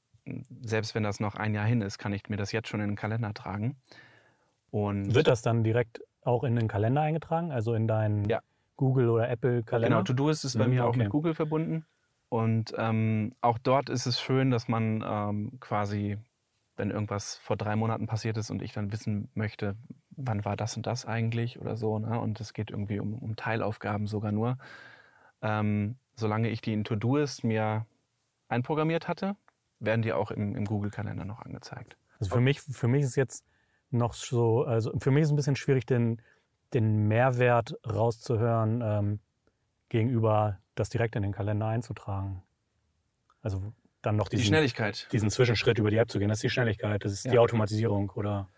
selbst 0.62 0.94
wenn 0.94 1.04
das 1.04 1.20
noch 1.20 1.36
ein 1.36 1.56
Jahr 1.56 1.66
hin 1.66 1.82
ist, 1.82 1.98
kann 1.98 2.14
ich 2.14 2.30
mir 2.30 2.38
das 2.38 2.52
jetzt 2.52 2.68
schon 2.68 2.82
in 2.82 2.90
den 2.90 2.96
Kalender 2.96 3.34
tragen. 3.34 3.78
Und 4.70 5.16
Wird 5.16 5.28
das 5.28 5.42
dann 5.42 5.64
direkt 5.64 6.02
auch 6.22 6.44
in 6.44 6.56
den 6.56 6.68
Kalender 6.68 7.02
eingetragen, 7.02 7.52
also 7.52 7.74
in 7.74 7.88
deinen 7.88 8.26
ja. 8.30 8.42
Google 8.76 9.10
oder 9.10 9.30
Apple 9.30 9.64
Kalender? 9.64 9.98
Genau, 9.98 10.04
To-Do 10.04 10.30
ist 10.30 10.58
bei 10.58 10.66
mhm, 10.66 10.74
mir 10.74 10.86
okay. 10.86 10.90
auch 10.90 10.96
mit 10.96 11.10
Google 11.10 11.34
verbunden. 11.34 11.86
Und 12.28 12.76
ähm, 12.78 13.34
auch 13.42 13.58
dort 13.58 13.90
ist 13.90 14.06
es 14.06 14.22
schön, 14.22 14.52
dass 14.52 14.68
man 14.68 15.04
ähm, 15.04 15.60
quasi 15.60 16.18
wenn 16.80 16.92
irgendwas 16.92 17.36
vor 17.36 17.58
drei 17.58 17.76
Monaten 17.76 18.08
passiert 18.08 18.38
ist 18.38 18.50
und 18.50 18.62
ich 18.62 18.74
dann 18.74 18.92
wissen 18.92 19.30
möchte, 19.36 19.76
wann 20.12 20.46
war 20.46 20.56
das 20.56 20.76
und 20.78 20.88
das 20.88 21.06
eigentlich 21.06 21.60
oder 21.60 21.76
so. 21.76 22.00
Ne? 22.00 22.20
Und 22.20 22.40
es 22.40 22.54
geht 22.54 22.72
irgendwie 22.72 23.00
um, 23.00 23.14
um 23.14 23.36
Teilaufgaben 23.36 24.08
sogar 24.08 24.32
nur. 24.32 24.58
Ähm, 25.42 25.98
solange 26.16 26.50
ich 26.50 26.62
die 26.62 26.74
in 26.74 26.86
To-Doist 26.86 27.44
mir 27.44 27.86
einprogrammiert 28.48 29.08
hatte, 29.08 29.36
werden 29.80 30.02
die 30.02 30.14
auch 30.14 30.32
im, 30.32 30.56
im 30.56 30.66
Google-Kalender 30.66 31.26
noch 31.26 31.42
angezeigt. 31.42 31.98
Also 32.20 32.36
für 32.36 32.42
mich, 32.42 32.62
für 32.62 32.88
mich 32.88 33.04
ist 33.04 33.16
jetzt 33.16 33.46
noch 33.92 34.14
so, 34.14 34.64
also 34.64 34.98
für 35.00 35.12
mich 35.12 35.24
ist 35.24 35.28
es 35.28 35.34
ein 35.34 35.38
bisschen 35.38 35.56
schwierig, 35.56 35.86
den, 35.86 36.22
den 36.74 37.08
Mehrwert 37.08 37.76
rauszuhören, 37.86 38.82
ähm, 38.84 39.20
gegenüber 39.90 40.60
das 40.76 40.90
direkt 40.90 41.16
in 41.16 41.24
den 41.24 41.32
Kalender 41.34 41.68
einzutragen. 41.68 42.42
Also 43.42 43.74
dann 44.02 44.16
noch 44.16 44.30
diesen, 44.30 44.44
die 44.44 44.48
Schnelligkeit. 44.48 45.08
diesen 45.12 45.30
Zwischenschritt 45.30 45.78
über 45.78 45.92
die 45.92 45.98
App 45.98 46.10
zu 46.10 46.20
gehen. 46.20 46.30
Das 46.30 46.38
ist 46.38 46.44
die 46.44 46.50
Schnelligkeit, 46.50 47.04
das 47.04 47.12
ist 47.12 47.26
ja. 47.26 47.32
die 47.32 47.40
Automatisierung, 47.40 48.10
oder? 48.12 48.50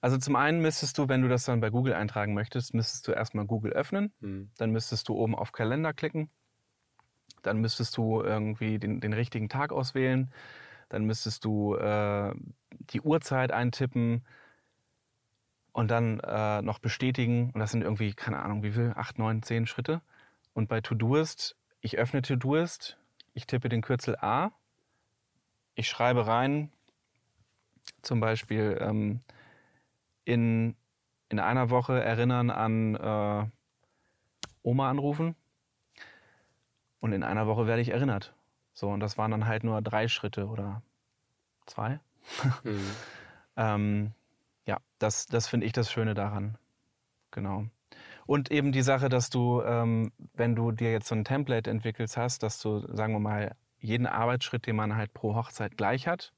Also 0.00 0.18
zum 0.18 0.36
einen 0.36 0.60
müsstest 0.60 0.98
du, 0.98 1.08
wenn 1.08 1.22
du 1.22 1.28
das 1.28 1.44
dann 1.44 1.60
bei 1.60 1.70
Google 1.70 1.94
eintragen 1.94 2.34
möchtest, 2.34 2.74
müsstest 2.74 3.06
du 3.06 3.12
erstmal 3.12 3.46
Google 3.46 3.72
öffnen. 3.72 4.12
Mhm. 4.20 4.50
Dann 4.58 4.70
müsstest 4.70 5.08
du 5.08 5.14
oben 5.14 5.34
auf 5.34 5.52
Kalender 5.52 5.92
klicken. 5.92 6.28
Dann 7.42 7.58
müsstest 7.58 7.96
du 7.96 8.20
irgendwie 8.20 8.78
den, 8.78 9.00
den 9.00 9.12
richtigen 9.12 9.48
Tag 9.48 9.72
auswählen. 9.72 10.32
Dann 10.88 11.04
müsstest 11.04 11.44
du 11.44 11.76
äh, 11.76 12.34
die 12.70 13.00
Uhrzeit 13.00 13.52
eintippen 13.52 14.26
und 15.72 15.90
dann 15.90 16.20
äh, 16.20 16.60
noch 16.62 16.80
bestätigen. 16.80 17.50
Und 17.52 17.60
das 17.60 17.70
sind 17.70 17.82
irgendwie, 17.82 18.12
keine 18.12 18.40
Ahnung, 18.40 18.62
wie 18.62 18.72
viel? 18.72 18.92
Acht, 18.94 19.18
neun, 19.18 19.42
zehn 19.42 19.66
Schritte. 19.66 20.02
Und 20.52 20.68
bei 20.68 20.80
Todoist, 20.80 21.56
ich 21.80 21.96
öffne 21.96 22.22
Todoist, 22.22 22.98
ich 23.32 23.46
tippe 23.46 23.68
den 23.68 23.80
Kürzel 23.80 24.16
A 24.16 24.52
ich 25.74 25.88
schreibe 25.88 26.26
rein, 26.26 26.70
zum 28.02 28.20
Beispiel 28.20 28.78
ähm, 28.80 29.20
in, 30.24 30.76
in 31.28 31.38
einer 31.38 31.70
Woche 31.70 32.02
erinnern 32.02 32.50
an 32.50 32.94
äh, 32.94 33.46
Oma 34.62 34.90
anrufen 34.90 35.34
und 37.00 37.12
in 37.12 37.22
einer 37.22 37.46
Woche 37.46 37.66
werde 37.66 37.82
ich 37.82 37.90
erinnert. 37.90 38.34
So, 38.74 38.88
und 38.88 39.00
das 39.00 39.18
waren 39.18 39.30
dann 39.30 39.46
halt 39.46 39.64
nur 39.64 39.82
drei 39.82 40.08
Schritte 40.08 40.46
oder 40.46 40.82
zwei. 41.66 42.00
Mhm. 42.62 42.90
ähm, 43.56 44.12
ja, 44.64 44.78
das, 45.00 45.26
das 45.26 45.48
finde 45.48 45.66
ich 45.66 45.72
das 45.72 45.90
Schöne 45.90 46.14
daran. 46.14 46.56
Genau. 47.32 47.64
Und 48.26 48.52
eben 48.52 48.70
die 48.70 48.82
Sache, 48.82 49.08
dass 49.08 49.28
du, 49.28 49.60
ähm, 49.62 50.12
wenn 50.34 50.54
du 50.54 50.70
dir 50.70 50.92
jetzt 50.92 51.08
so 51.08 51.16
ein 51.16 51.24
Template 51.24 51.68
entwickelst 51.68 52.16
hast, 52.16 52.44
dass 52.44 52.60
du, 52.60 52.78
sagen 52.94 53.12
wir 53.12 53.18
mal, 53.18 53.56
jeden 53.82 54.06
Arbeitsschritt, 54.06 54.66
den 54.66 54.76
man 54.76 54.96
halt 54.96 55.12
pro 55.12 55.34
Hochzeit 55.34 55.76
gleich 55.76 56.06
hat. 56.06 56.32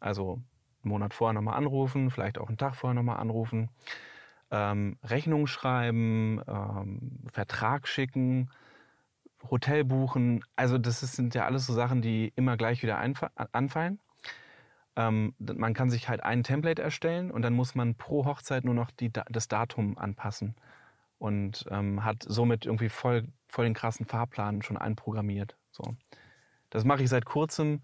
Also 0.00 0.34
einen 0.82 0.90
Monat 0.90 1.14
vorher 1.14 1.32
nochmal 1.32 1.56
anrufen, 1.56 2.10
vielleicht 2.10 2.38
auch 2.38 2.48
einen 2.48 2.58
Tag 2.58 2.76
vorher 2.76 2.94
nochmal 2.94 3.18
anrufen, 3.18 3.70
ähm, 4.50 4.98
Rechnung 5.02 5.46
schreiben, 5.46 6.42
ähm, 6.46 7.20
Vertrag 7.32 7.88
schicken, 7.88 8.50
Hotel 9.50 9.84
buchen. 9.84 10.44
Also 10.56 10.78
das 10.78 11.02
ist, 11.02 11.16
sind 11.16 11.34
ja 11.34 11.44
alles 11.44 11.66
so 11.66 11.72
Sachen, 11.72 12.02
die 12.02 12.32
immer 12.36 12.56
gleich 12.56 12.82
wieder 12.82 12.98
anfallen. 12.98 13.98
Ähm, 14.94 15.34
man 15.38 15.72
kann 15.72 15.88
sich 15.88 16.08
halt 16.08 16.22
ein 16.22 16.42
Template 16.42 16.82
erstellen 16.82 17.30
und 17.30 17.42
dann 17.42 17.54
muss 17.54 17.74
man 17.74 17.94
pro 17.94 18.26
Hochzeit 18.26 18.64
nur 18.64 18.74
noch 18.74 18.90
die, 18.90 19.10
das 19.10 19.48
Datum 19.48 19.96
anpassen 19.96 20.54
und 21.18 21.64
ähm, 21.70 22.04
hat 22.04 22.24
somit 22.26 22.66
irgendwie 22.66 22.90
voll, 22.90 23.28
voll 23.48 23.64
den 23.64 23.74
krassen 23.74 24.04
Fahrplan 24.04 24.60
schon 24.60 24.76
einprogrammiert. 24.76 25.56
So. 25.70 25.96
Das 26.72 26.84
mache 26.84 27.02
ich 27.02 27.10
seit 27.10 27.26
kurzem 27.26 27.82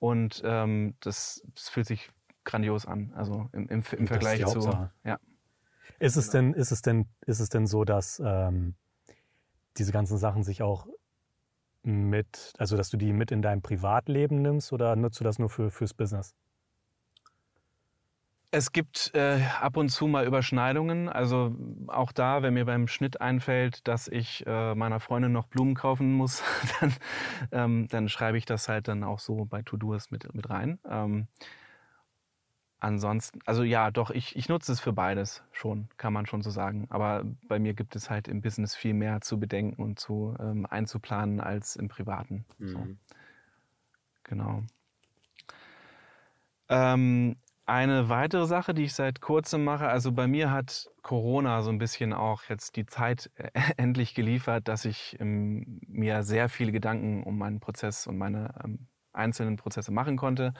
und 0.00 0.42
ähm, 0.44 0.96
das, 0.98 1.40
das, 1.54 1.68
fühlt 1.68 1.86
sich 1.86 2.10
grandios 2.42 2.84
an. 2.84 3.12
Also 3.14 3.48
im, 3.52 3.68
im, 3.68 3.84
im 3.96 4.06
Vergleich 4.08 4.44
zu. 4.44 4.88
Ja. 5.04 5.20
Ist 6.00 6.16
es 6.16 6.30
denn, 6.30 6.52
ist 6.52 6.72
es 6.72 6.82
denn, 6.82 7.06
ist 7.20 7.38
es 7.38 7.48
denn 7.48 7.68
so, 7.68 7.84
dass 7.84 8.20
ähm, 8.24 8.74
diese 9.76 9.92
ganzen 9.92 10.18
Sachen 10.18 10.42
sich 10.42 10.62
auch 10.62 10.88
mit, 11.84 12.54
also 12.58 12.76
dass 12.76 12.90
du 12.90 12.96
die 12.96 13.12
mit 13.12 13.30
in 13.30 13.40
dein 13.40 13.62
Privatleben 13.62 14.42
nimmst 14.42 14.72
oder 14.72 14.96
nutzt 14.96 15.20
du 15.20 15.24
das 15.24 15.38
nur 15.38 15.48
für, 15.48 15.70
fürs 15.70 15.94
Business? 15.94 16.34
Es 18.56 18.70
gibt 18.70 19.10
äh, 19.16 19.40
ab 19.60 19.76
und 19.76 19.88
zu 19.88 20.06
mal 20.06 20.24
Überschneidungen. 20.24 21.08
Also 21.08 21.56
auch 21.88 22.12
da, 22.12 22.42
wenn 22.42 22.54
mir 22.54 22.64
beim 22.64 22.86
Schnitt 22.86 23.20
einfällt, 23.20 23.88
dass 23.88 24.06
ich 24.06 24.46
äh, 24.46 24.76
meiner 24.76 25.00
Freundin 25.00 25.32
noch 25.32 25.48
Blumen 25.48 25.74
kaufen 25.74 26.12
muss, 26.12 26.44
dann, 26.80 26.94
ähm, 27.50 27.88
dann 27.88 28.08
schreibe 28.08 28.38
ich 28.38 28.44
das 28.44 28.68
halt 28.68 28.86
dann 28.86 29.02
auch 29.02 29.18
so 29.18 29.44
bei 29.44 29.62
To-Do's 29.62 30.12
mit, 30.12 30.32
mit 30.34 30.50
rein. 30.50 30.78
Ähm, 30.88 31.26
ansonsten, 32.78 33.40
also 33.44 33.64
ja, 33.64 33.90
doch, 33.90 34.12
ich, 34.12 34.36
ich 34.36 34.48
nutze 34.48 34.70
es 34.70 34.78
für 34.78 34.92
beides 34.92 35.42
schon, 35.50 35.88
kann 35.96 36.12
man 36.12 36.26
schon 36.26 36.42
so 36.42 36.50
sagen. 36.50 36.86
Aber 36.90 37.24
bei 37.48 37.58
mir 37.58 37.74
gibt 37.74 37.96
es 37.96 38.08
halt 38.08 38.28
im 38.28 38.40
Business 38.40 38.76
viel 38.76 38.94
mehr 38.94 39.20
zu 39.20 39.40
bedenken 39.40 39.82
und 39.82 39.98
zu 39.98 40.36
ähm, 40.38 40.64
einzuplanen 40.64 41.40
als 41.40 41.74
im 41.74 41.88
Privaten. 41.88 42.44
Mhm. 42.58 42.68
So. 42.68 42.86
Genau. 44.22 44.62
Ähm, 46.68 47.36
eine 47.66 48.08
weitere 48.08 48.46
Sache, 48.46 48.74
die 48.74 48.84
ich 48.84 48.94
seit 48.94 49.20
kurzem 49.20 49.64
mache, 49.64 49.88
also 49.88 50.12
bei 50.12 50.26
mir 50.26 50.50
hat 50.50 50.90
Corona 51.02 51.62
so 51.62 51.70
ein 51.70 51.78
bisschen 51.78 52.12
auch 52.12 52.42
jetzt 52.44 52.76
die 52.76 52.86
Zeit 52.86 53.30
äh, 53.36 53.50
endlich 53.76 54.14
geliefert, 54.14 54.68
dass 54.68 54.84
ich 54.84 55.16
ähm, 55.20 55.80
mir 55.86 56.22
sehr 56.22 56.48
viele 56.48 56.72
Gedanken 56.72 57.22
um 57.22 57.38
meinen 57.38 57.60
Prozess 57.60 58.06
und 58.06 58.18
meine 58.18 58.54
ähm, 58.62 58.86
einzelnen 59.12 59.56
Prozesse 59.56 59.92
machen 59.92 60.16
konnte. 60.16 60.52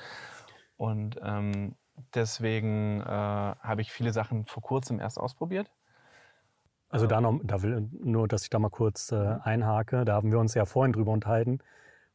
Und 0.77 1.19
ähm, 1.23 1.75
deswegen 2.15 3.01
äh, 3.01 3.05
habe 3.05 3.81
ich 3.81 3.93
viele 3.93 4.13
Sachen 4.13 4.47
vor 4.47 4.63
kurzem 4.63 5.01
erst 5.01 5.19
ausprobiert. 5.19 5.71
Also 6.89 7.07
da, 7.07 7.21
noch, 7.21 7.41
da 7.43 7.63
will 7.63 7.89
nur, 7.93 8.29
dass 8.29 8.45
ich 8.45 8.51
da 8.51 8.59
mal 8.59 8.71
kurz 8.71 9.11
äh, 9.13 9.17
mhm. 9.17 9.41
einhake. 9.43 10.05
Da 10.05 10.15
haben 10.15 10.31
wir 10.31 10.39
uns 10.39 10.55
ja 10.55 10.65
vorhin 10.65 10.93
drüber 10.93 11.13
unterhalten. 11.13 11.59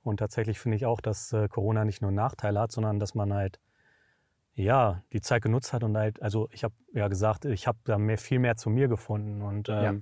Und 0.02 0.18
tatsächlich 0.18 0.60
finde 0.60 0.78
ich 0.78 0.86
auch, 0.86 1.02
dass 1.02 1.34
äh, 1.34 1.48
Corona 1.48 1.86
nicht 1.86 2.02
nur 2.02 2.12
Nachteile 2.12 2.62
hat, 2.62 2.72
sondern 2.72 3.00
dass 3.00 3.14
man 3.14 3.34
halt 3.34 3.60
ja, 4.54 5.04
die 5.14 5.22
Zeit 5.22 5.42
genutzt 5.42 5.74
hat 5.74 5.84
und 5.84 5.96
halt, 5.98 6.22
also 6.22 6.50
ich 6.52 6.64
habe 6.64 6.74
ja 6.94 7.08
gesagt, 7.08 7.46
ich 7.46 7.68
habe 7.68 7.80
da 7.86 7.98
mehr, 7.98 8.18
viel 8.18 8.40
mehr 8.40 8.56
zu 8.56 8.70
mir 8.70 8.88
gefunden 8.88 9.42
und 9.42 9.70
ähm, 9.70 9.84
ja. 9.84 9.94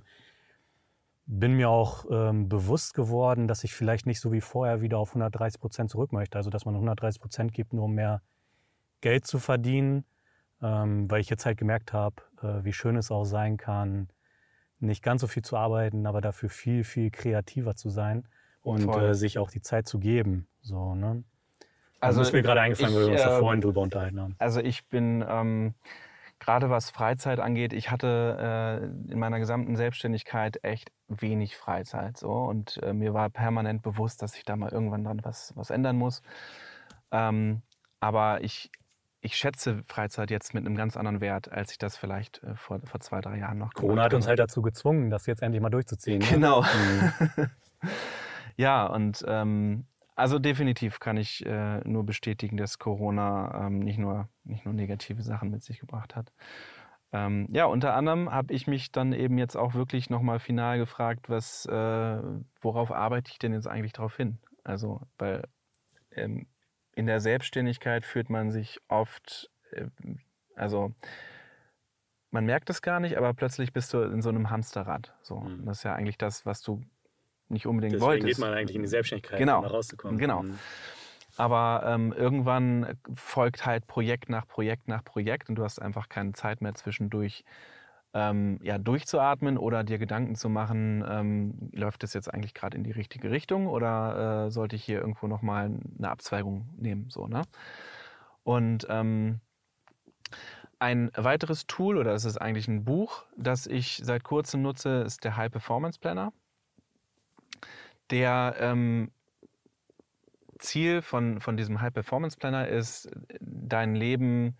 bin 1.26 1.54
mir 1.54 1.70
auch 1.70 2.06
ähm, 2.10 2.48
bewusst 2.48 2.94
geworden, 2.94 3.46
dass 3.46 3.64
ich 3.64 3.74
vielleicht 3.74 4.06
nicht 4.06 4.20
so 4.20 4.32
wie 4.32 4.40
vorher 4.40 4.80
wieder 4.80 4.98
auf 4.98 5.10
130 5.10 5.60
Prozent 5.60 5.90
zurück 5.90 6.12
möchte. 6.12 6.38
Also 6.38 6.50
dass 6.50 6.64
man 6.64 6.74
130 6.74 7.20
Prozent 7.20 7.52
gibt, 7.52 7.72
nur 7.72 7.84
um 7.84 7.94
mehr 7.94 8.22
Geld 9.00 9.26
zu 9.26 9.38
verdienen, 9.38 10.04
ähm, 10.60 11.08
weil 11.10 11.20
ich 11.20 11.30
jetzt 11.30 11.46
halt 11.46 11.58
gemerkt 11.58 11.92
habe, 11.92 12.16
äh, 12.42 12.64
wie 12.64 12.72
schön 12.72 12.96
es 12.96 13.10
auch 13.10 13.24
sein 13.24 13.58
kann, 13.58 14.08
nicht 14.80 15.02
ganz 15.02 15.20
so 15.20 15.26
viel 15.26 15.42
zu 15.42 15.56
arbeiten, 15.56 16.06
aber 16.06 16.20
dafür 16.20 16.48
viel, 16.48 16.84
viel 16.84 17.10
kreativer 17.10 17.74
zu 17.76 17.90
sein 17.90 18.26
und 18.62 18.88
äh, 18.88 19.14
sich 19.14 19.38
auch 19.38 19.50
die 19.50 19.62
Zeit 19.62 19.86
zu 19.86 19.98
geben. 19.98 20.46
So, 20.60 20.94
ne? 20.94 21.24
Also 22.00 22.20
das 22.20 22.28
ist 22.28 22.32
mir 22.32 22.42
gerade 22.42 22.60
eingefallen, 22.60 22.94
weil 22.94 23.06
wir 23.06 23.12
uns 23.12 23.22
da 23.22 23.36
äh, 23.36 23.40
vorhin 23.40 23.60
drüber 23.60 23.80
unterhalten 23.80 24.20
haben. 24.20 24.36
Also 24.38 24.60
ich 24.60 24.86
bin 24.86 25.24
ähm, 25.28 25.74
gerade 26.38 26.70
was 26.70 26.90
Freizeit 26.90 27.40
angeht, 27.40 27.72
ich 27.72 27.90
hatte 27.90 28.80
äh, 28.80 29.12
in 29.12 29.18
meiner 29.18 29.38
gesamten 29.38 29.76
Selbstständigkeit 29.76 30.62
echt 30.62 30.92
wenig 31.08 31.56
Freizeit 31.56 32.16
so 32.16 32.30
und 32.30 32.80
äh, 32.82 32.92
mir 32.92 33.14
war 33.14 33.30
permanent 33.30 33.82
bewusst, 33.82 34.22
dass 34.22 34.36
ich 34.36 34.44
da 34.44 34.56
mal 34.56 34.70
irgendwann 34.70 35.04
dran 35.04 35.20
was, 35.22 35.52
was 35.56 35.70
ändern 35.70 35.96
muss. 35.96 36.22
Ähm, 37.10 37.62
aber 38.00 38.42
ich, 38.44 38.70
ich 39.20 39.36
schätze 39.36 39.82
Freizeit 39.86 40.30
jetzt 40.30 40.54
mit 40.54 40.64
einem 40.64 40.76
ganz 40.76 40.96
anderen 40.96 41.20
Wert, 41.20 41.50
als 41.50 41.72
ich 41.72 41.78
das 41.78 41.96
vielleicht 41.96 42.42
äh, 42.44 42.54
vor, 42.54 42.80
vor 42.84 43.00
zwei, 43.00 43.20
drei 43.20 43.38
Jahren 43.38 43.58
noch 43.58 43.72
Corona 43.74 44.04
hat 44.04 44.14
uns 44.14 44.28
halt 44.28 44.38
dazu 44.38 44.62
gezwungen, 44.62 45.10
das 45.10 45.26
jetzt 45.26 45.42
endlich 45.42 45.60
mal 45.60 45.70
durchzuziehen. 45.70 46.20
Ne? 46.20 46.26
Genau. 46.30 46.62
Mhm. 46.62 47.50
ja, 48.56 48.86
und 48.86 49.24
ähm, 49.26 49.86
also 50.18 50.38
definitiv 50.38 50.98
kann 50.98 51.16
ich 51.16 51.46
äh, 51.46 51.78
nur 51.88 52.04
bestätigen, 52.04 52.56
dass 52.56 52.78
Corona 52.78 53.66
ähm, 53.66 53.78
nicht, 53.78 53.98
nur, 53.98 54.28
nicht 54.44 54.64
nur 54.64 54.74
negative 54.74 55.22
Sachen 55.22 55.50
mit 55.50 55.62
sich 55.62 55.78
gebracht 55.78 56.16
hat. 56.16 56.32
Ähm, 57.12 57.46
ja, 57.50 57.66
unter 57.66 57.94
anderem 57.94 58.30
habe 58.30 58.52
ich 58.52 58.66
mich 58.66 58.90
dann 58.90 59.12
eben 59.12 59.38
jetzt 59.38 59.56
auch 59.56 59.74
wirklich 59.74 60.10
nochmal 60.10 60.40
final 60.40 60.78
gefragt, 60.78 61.28
was, 61.30 61.66
äh, 61.66 62.22
worauf 62.60 62.90
arbeite 62.90 63.30
ich 63.30 63.38
denn 63.38 63.52
jetzt 63.52 63.68
eigentlich 63.68 63.92
darauf 63.92 64.16
hin? 64.16 64.38
Also, 64.64 65.00
weil 65.18 65.44
ähm, 66.10 66.48
in 66.94 67.06
der 67.06 67.20
Selbstständigkeit 67.20 68.04
fühlt 68.04 68.28
man 68.28 68.50
sich 68.50 68.80
oft, 68.88 69.50
äh, 69.70 69.86
also 70.56 70.92
man 72.30 72.44
merkt 72.44 72.68
es 72.70 72.82
gar 72.82 72.98
nicht, 72.98 73.16
aber 73.16 73.32
plötzlich 73.34 73.72
bist 73.72 73.94
du 73.94 74.02
in 74.02 74.20
so 74.20 74.28
einem 74.28 74.50
Hamsterrad. 74.50 75.14
So, 75.22 75.40
mhm. 75.40 75.64
das 75.64 75.78
ist 75.78 75.84
ja 75.84 75.94
eigentlich 75.94 76.18
das, 76.18 76.44
was 76.44 76.60
du 76.60 76.82
nicht 77.50 77.66
unbedingt 77.66 77.94
Deswegen 77.94 78.06
wolltest. 78.06 78.26
geht 78.26 78.38
man 78.38 78.54
eigentlich 78.54 78.76
in 78.76 78.82
die 78.82 78.88
Selbstständigkeit, 78.88 79.38
genau. 79.38 79.58
um 79.58 79.64
da 79.64 79.70
rauszukommen. 79.70 80.18
Genau. 80.18 80.42
Mhm. 80.42 80.58
Aber 81.36 81.82
ähm, 81.86 82.12
irgendwann 82.12 82.98
folgt 83.14 83.64
halt 83.64 83.86
Projekt 83.86 84.28
nach 84.28 84.46
Projekt 84.46 84.88
nach 84.88 85.04
Projekt 85.04 85.48
und 85.48 85.54
du 85.54 85.62
hast 85.62 85.80
einfach 85.80 86.08
keine 86.08 86.32
Zeit 86.32 86.60
mehr 86.60 86.74
zwischendurch 86.74 87.44
ähm, 88.14 88.58
ja, 88.62 88.78
durchzuatmen 88.78 89.58
oder 89.58 89.84
dir 89.84 89.98
Gedanken 89.98 90.34
zu 90.34 90.48
machen, 90.48 91.04
ähm, 91.08 91.70
läuft 91.72 92.02
das 92.02 92.14
jetzt 92.14 92.32
eigentlich 92.32 92.54
gerade 92.54 92.76
in 92.76 92.82
die 92.82 92.90
richtige 92.90 93.30
Richtung 93.30 93.66
oder 93.66 94.46
äh, 94.46 94.50
sollte 94.50 94.76
ich 94.76 94.84
hier 94.84 95.00
irgendwo 95.00 95.26
nochmal 95.26 95.70
eine 95.98 96.10
Abzweigung 96.10 96.68
nehmen? 96.76 97.06
So, 97.10 97.28
ne? 97.28 97.42
Und 98.42 98.86
ähm, 98.88 99.40
ein 100.78 101.10
weiteres 101.14 101.66
Tool, 101.66 101.98
oder 101.98 102.14
es 102.14 102.24
ist 102.24 102.38
eigentlich 102.38 102.68
ein 102.68 102.84
Buch, 102.84 103.24
das 103.36 103.66
ich 103.66 104.00
seit 104.02 104.24
kurzem 104.24 104.62
nutze, 104.62 105.02
ist 105.02 105.24
der 105.24 105.36
High 105.36 105.50
Performance 105.50 105.98
Planner 105.98 106.32
der 108.10 108.56
ähm, 108.58 109.10
Ziel 110.58 111.02
von, 111.02 111.40
von 111.40 111.56
diesem 111.56 111.80
High 111.80 111.92
Performance 111.92 112.36
Planner 112.36 112.68
ist, 112.68 113.10
dein 113.40 113.94
Leben 113.94 114.56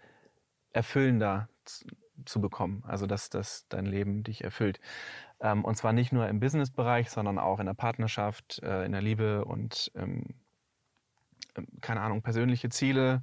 erfüllender 0.72 1.48
zu, 1.64 1.86
zu 2.24 2.40
bekommen. 2.40 2.82
Also, 2.86 3.06
dass, 3.06 3.30
dass 3.30 3.66
dein 3.68 3.86
Leben 3.86 4.22
dich 4.22 4.44
erfüllt. 4.44 4.80
Ähm, 5.40 5.64
und 5.64 5.76
zwar 5.76 5.92
nicht 5.92 6.12
nur 6.12 6.28
im 6.28 6.40
Business-Bereich, 6.40 7.10
sondern 7.10 7.38
auch 7.38 7.60
in 7.60 7.66
der 7.66 7.74
Partnerschaft, 7.74 8.60
äh, 8.62 8.84
in 8.84 8.92
der 8.92 9.02
Liebe 9.02 9.44
und, 9.44 9.90
ähm, 9.94 10.34
ähm 11.56 11.66
keine 11.80 12.00
Ahnung, 12.00 12.22
persönliche 12.22 12.68
Ziele. 12.68 13.22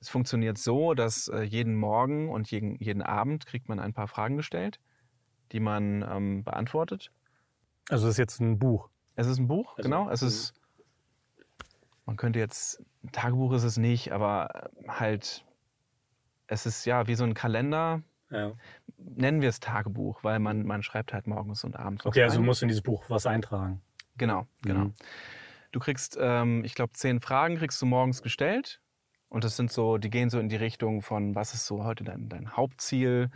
Es 0.00 0.08
funktioniert 0.08 0.58
so, 0.58 0.94
dass 0.94 1.28
äh, 1.28 1.42
jeden 1.42 1.74
Morgen 1.74 2.30
und 2.30 2.50
jeden, 2.50 2.76
jeden 2.76 3.02
Abend 3.02 3.46
kriegt 3.46 3.68
man 3.68 3.80
ein 3.80 3.94
paar 3.94 4.08
Fragen 4.08 4.36
gestellt, 4.36 4.78
die 5.52 5.60
man 5.60 6.02
ähm, 6.02 6.44
beantwortet. 6.44 7.10
Also 7.88 8.06
das 8.06 8.14
ist 8.14 8.18
jetzt 8.18 8.40
ein 8.40 8.58
Buch. 8.58 8.90
Es 9.18 9.26
ist 9.26 9.38
ein 9.38 9.48
Buch, 9.48 9.76
also, 9.76 9.82
genau. 9.88 10.08
Es 10.10 10.22
ist, 10.22 10.54
man 12.06 12.16
könnte 12.16 12.38
jetzt, 12.38 12.80
ein 13.02 13.10
Tagebuch 13.10 13.52
ist 13.52 13.64
es 13.64 13.76
nicht, 13.76 14.12
aber 14.12 14.70
halt, 14.86 15.44
es 16.46 16.66
ist 16.66 16.84
ja 16.84 17.08
wie 17.08 17.16
so 17.16 17.24
ein 17.24 17.34
Kalender. 17.34 18.00
Ja. 18.30 18.52
Nennen 18.96 19.40
wir 19.40 19.48
es 19.48 19.58
Tagebuch, 19.58 20.22
weil 20.22 20.38
man, 20.38 20.64
man 20.64 20.84
schreibt 20.84 21.12
halt 21.12 21.26
morgens 21.26 21.64
und 21.64 21.74
abends. 21.74 22.06
Okay, 22.06 22.22
also 22.22 22.38
du 22.38 22.44
musst 22.44 22.62
in 22.62 22.68
dieses 22.68 22.82
Buch 22.82 23.02
was 23.08 23.26
eintragen. 23.26 23.82
Genau, 24.18 24.46
genau. 24.62 24.84
Mhm. 24.84 24.94
Du 25.72 25.80
kriegst, 25.80 26.16
ähm, 26.20 26.62
ich 26.64 26.76
glaube, 26.76 26.92
zehn 26.92 27.20
Fragen 27.20 27.56
kriegst 27.56 27.82
du 27.82 27.86
morgens 27.86 28.22
gestellt. 28.22 28.80
Und 29.30 29.42
das 29.42 29.56
sind 29.56 29.72
so, 29.72 29.98
die 29.98 30.10
gehen 30.10 30.30
so 30.30 30.38
in 30.38 30.48
die 30.48 30.56
Richtung 30.56 31.02
von, 31.02 31.34
was 31.34 31.54
ist 31.54 31.66
so 31.66 31.82
heute 31.82 32.04
dein, 32.04 32.28
dein 32.28 32.56
Hauptziel? 32.56 33.30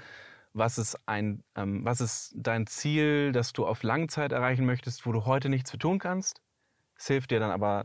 Was 0.54 0.78
ist, 0.78 0.98
ein, 1.06 1.42
ähm, 1.56 1.84
was 1.84 2.00
ist 2.00 2.32
dein 2.36 2.66
Ziel, 2.66 3.32
das 3.32 3.52
du 3.52 3.66
auf 3.66 3.82
Langzeit 3.82 4.32
erreichen 4.32 4.66
möchtest, 4.66 5.06
wo 5.06 5.12
du 5.12 5.24
heute 5.24 5.48
nichts 5.48 5.70
für 5.70 5.78
tun 5.78 5.98
kannst. 5.98 6.40
Es 6.96 7.06
hilft 7.06 7.30
dir 7.30 7.40
dann 7.40 7.50
aber, 7.50 7.84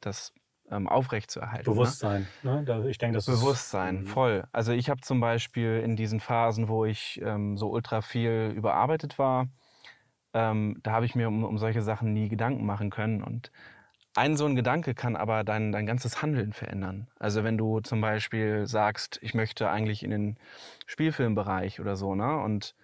das 0.00 0.32
ähm, 0.70 0.88
aufrechtzuerhalten. 0.88 1.70
Ne? 1.70 1.74
Bewusstsein. 1.74 2.26
Ne? 2.42 2.62
Ne? 2.62 2.88
Ich 2.88 2.98
denke, 2.98 3.16
das 3.16 3.26
Bewusstsein, 3.26 3.96
ist, 3.98 4.02
mhm. 4.02 4.06
voll. 4.06 4.44
Also 4.52 4.72
ich 4.72 4.88
habe 4.88 5.00
zum 5.00 5.20
Beispiel 5.20 5.80
in 5.84 5.96
diesen 5.96 6.20
Phasen, 6.20 6.68
wo 6.68 6.84
ich 6.84 7.20
ähm, 7.22 7.56
so 7.56 7.70
ultra 7.70 8.00
viel 8.02 8.52
überarbeitet 8.54 9.18
war, 9.18 9.48
ähm, 10.32 10.78
da 10.82 10.92
habe 10.92 11.06
ich 11.06 11.14
mir 11.14 11.28
um, 11.28 11.44
um 11.44 11.58
solche 11.58 11.82
Sachen 11.82 12.12
nie 12.12 12.28
Gedanken 12.28 12.64
machen 12.64 12.90
können. 12.90 13.22
Und 13.22 13.50
ein 14.14 14.36
so 14.36 14.46
ein 14.46 14.56
Gedanke 14.56 14.94
kann 14.94 15.16
aber 15.16 15.44
dein, 15.44 15.72
dein 15.72 15.86
ganzes 15.86 16.22
Handeln 16.22 16.52
verändern. 16.52 17.08
Also 17.18 17.44
wenn 17.44 17.56
du 17.58 17.80
zum 17.80 18.00
Beispiel 18.00 18.66
sagst, 18.66 19.18
ich 19.22 19.34
möchte 19.34 19.70
eigentlich 19.70 20.02
in 20.02 20.10
den 20.10 20.38
Spielfilmbereich 20.86 21.80
oder 21.80 21.96
so, 21.96 22.14
ne? 22.14 22.40
Und 22.40 22.74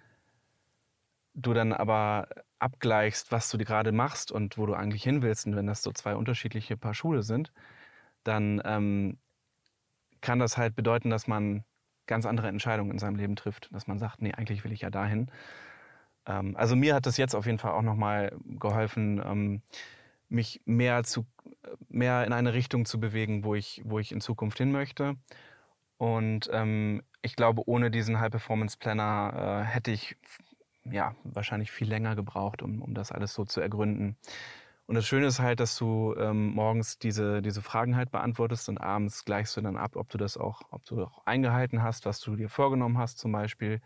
du 1.34 1.52
dann 1.52 1.72
aber 1.72 2.28
abgleichst, 2.58 3.32
was 3.32 3.50
du 3.50 3.58
gerade 3.58 3.92
machst 3.92 4.32
und 4.32 4.56
wo 4.58 4.66
du 4.66 4.74
eigentlich 4.74 5.02
hin 5.02 5.22
willst, 5.22 5.46
und 5.46 5.56
wenn 5.56 5.66
das 5.66 5.82
so 5.82 5.92
zwei 5.92 6.16
unterschiedliche 6.16 6.76
Paar 6.76 6.94
Schuhe 6.94 7.22
sind, 7.22 7.52
dann 8.24 8.62
ähm, 8.64 9.18
kann 10.20 10.38
das 10.38 10.56
halt 10.56 10.74
bedeuten, 10.76 11.10
dass 11.10 11.26
man 11.26 11.64
ganz 12.06 12.26
andere 12.26 12.48
Entscheidungen 12.48 12.92
in 12.92 12.98
seinem 12.98 13.16
Leben 13.16 13.36
trifft. 13.36 13.68
Dass 13.72 13.86
man 13.86 13.98
sagt, 13.98 14.22
nee, 14.22 14.32
eigentlich 14.32 14.64
will 14.64 14.72
ich 14.72 14.82
ja 14.82 14.90
dahin. 14.90 15.30
Ähm, 16.26 16.56
also 16.56 16.76
mir 16.76 16.94
hat 16.94 17.06
das 17.06 17.16
jetzt 17.16 17.34
auf 17.34 17.46
jeden 17.46 17.58
Fall 17.58 17.72
auch 17.72 17.82
nochmal 17.82 18.36
geholfen, 18.44 19.22
ähm, 19.24 19.62
mich 20.28 20.60
mehr, 20.64 21.04
zu, 21.04 21.26
mehr 21.88 22.24
in 22.24 22.32
eine 22.32 22.52
Richtung 22.54 22.84
zu 22.84 23.00
bewegen, 23.00 23.44
wo 23.44 23.54
ich, 23.54 23.82
wo 23.84 23.98
ich 23.98 24.12
in 24.12 24.20
Zukunft 24.20 24.58
hin 24.58 24.72
möchte. 24.72 25.16
Und 25.98 26.50
ähm, 26.52 27.02
ich 27.22 27.36
glaube, 27.36 27.62
ohne 27.66 27.90
diesen 27.90 28.20
High-Performance-Planner 28.20 29.62
äh, 29.62 29.64
hätte 29.64 29.90
ich 29.90 30.16
ja, 30.84 31.14
wahrscheinlich 31.24 31.70
viel 31.70 31.88
länger 31.88 32.14
gebraucht, 32.16 32.62
um, 32.62 32.82
um 32.82 32.94
das 32.94 33.12
alles 33.12 33.34
so 33.34 33.44
zu 33.44 33.60
ergründen. 33.60 34.16
Und 34.86 34.94
das 34.94 35.06
Schöne 35.06 35.26
ist 35.26 35.40
halt, 35.40 35.58
dass 35.58 35.76
du 35.76 36.14
ähm, 36.16 36.50
morgens 36.54 36.98
diese, 36.98 37.42
diese 37.42 37.60
Fragen 37.60 37.96
halt 37.96 38.12
beantwortest 38.12 38.68
und 38.68 38.78
abends 38.78 39.24
gleichst 39.24 39.56
du 39.56 39.60
dann 39.60 39.76
ab, 39.76 39.96
ob 39.96 40.08
du 40.10 40.18
das 40.18 40.36
auch, 40.36 40.62
ob 40.70 40.84
du 40.84 41.02
auch 41.02 41.26
eingehalten 41.26 41.82
hast, 41.82 42.06
was 42.06 42.20
du 42.20 42.36
dir 42.36 42.48
vorgenommen 42.48 42.98
hast 42.98 43.18
zum 43.18 43.32
Beispiel. 43.32 43.80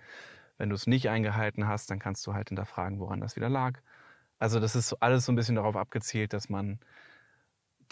Wenn 0.59 0.69
du 0.69 0.75
es 0.75 0.87
nicht 0.87 1.09
eingehalten 1.09 1.67
hast, 1.67 1.91
dann 1.91 1.99
kannst 1.99 2.27
du 2.27 2.35
halt 2.35 2.51
hinterfragen, 2.51 2.99
woran 2.99 3.21
das 3.21 3.35
wieder 3.35 3.49
lag. 3.49 3.81
Also 4.41 4.59
das 4.59 4.75
ist 4.75 4.95
alles 4.95 5.27
so 5.27 5.33
ein 5.33 5.37
bisschen 5.37 5.55
darauf 5.55 5.77
abgezielt, 5.77 6.33
dass 6.33 6.49
man 6.49 6.81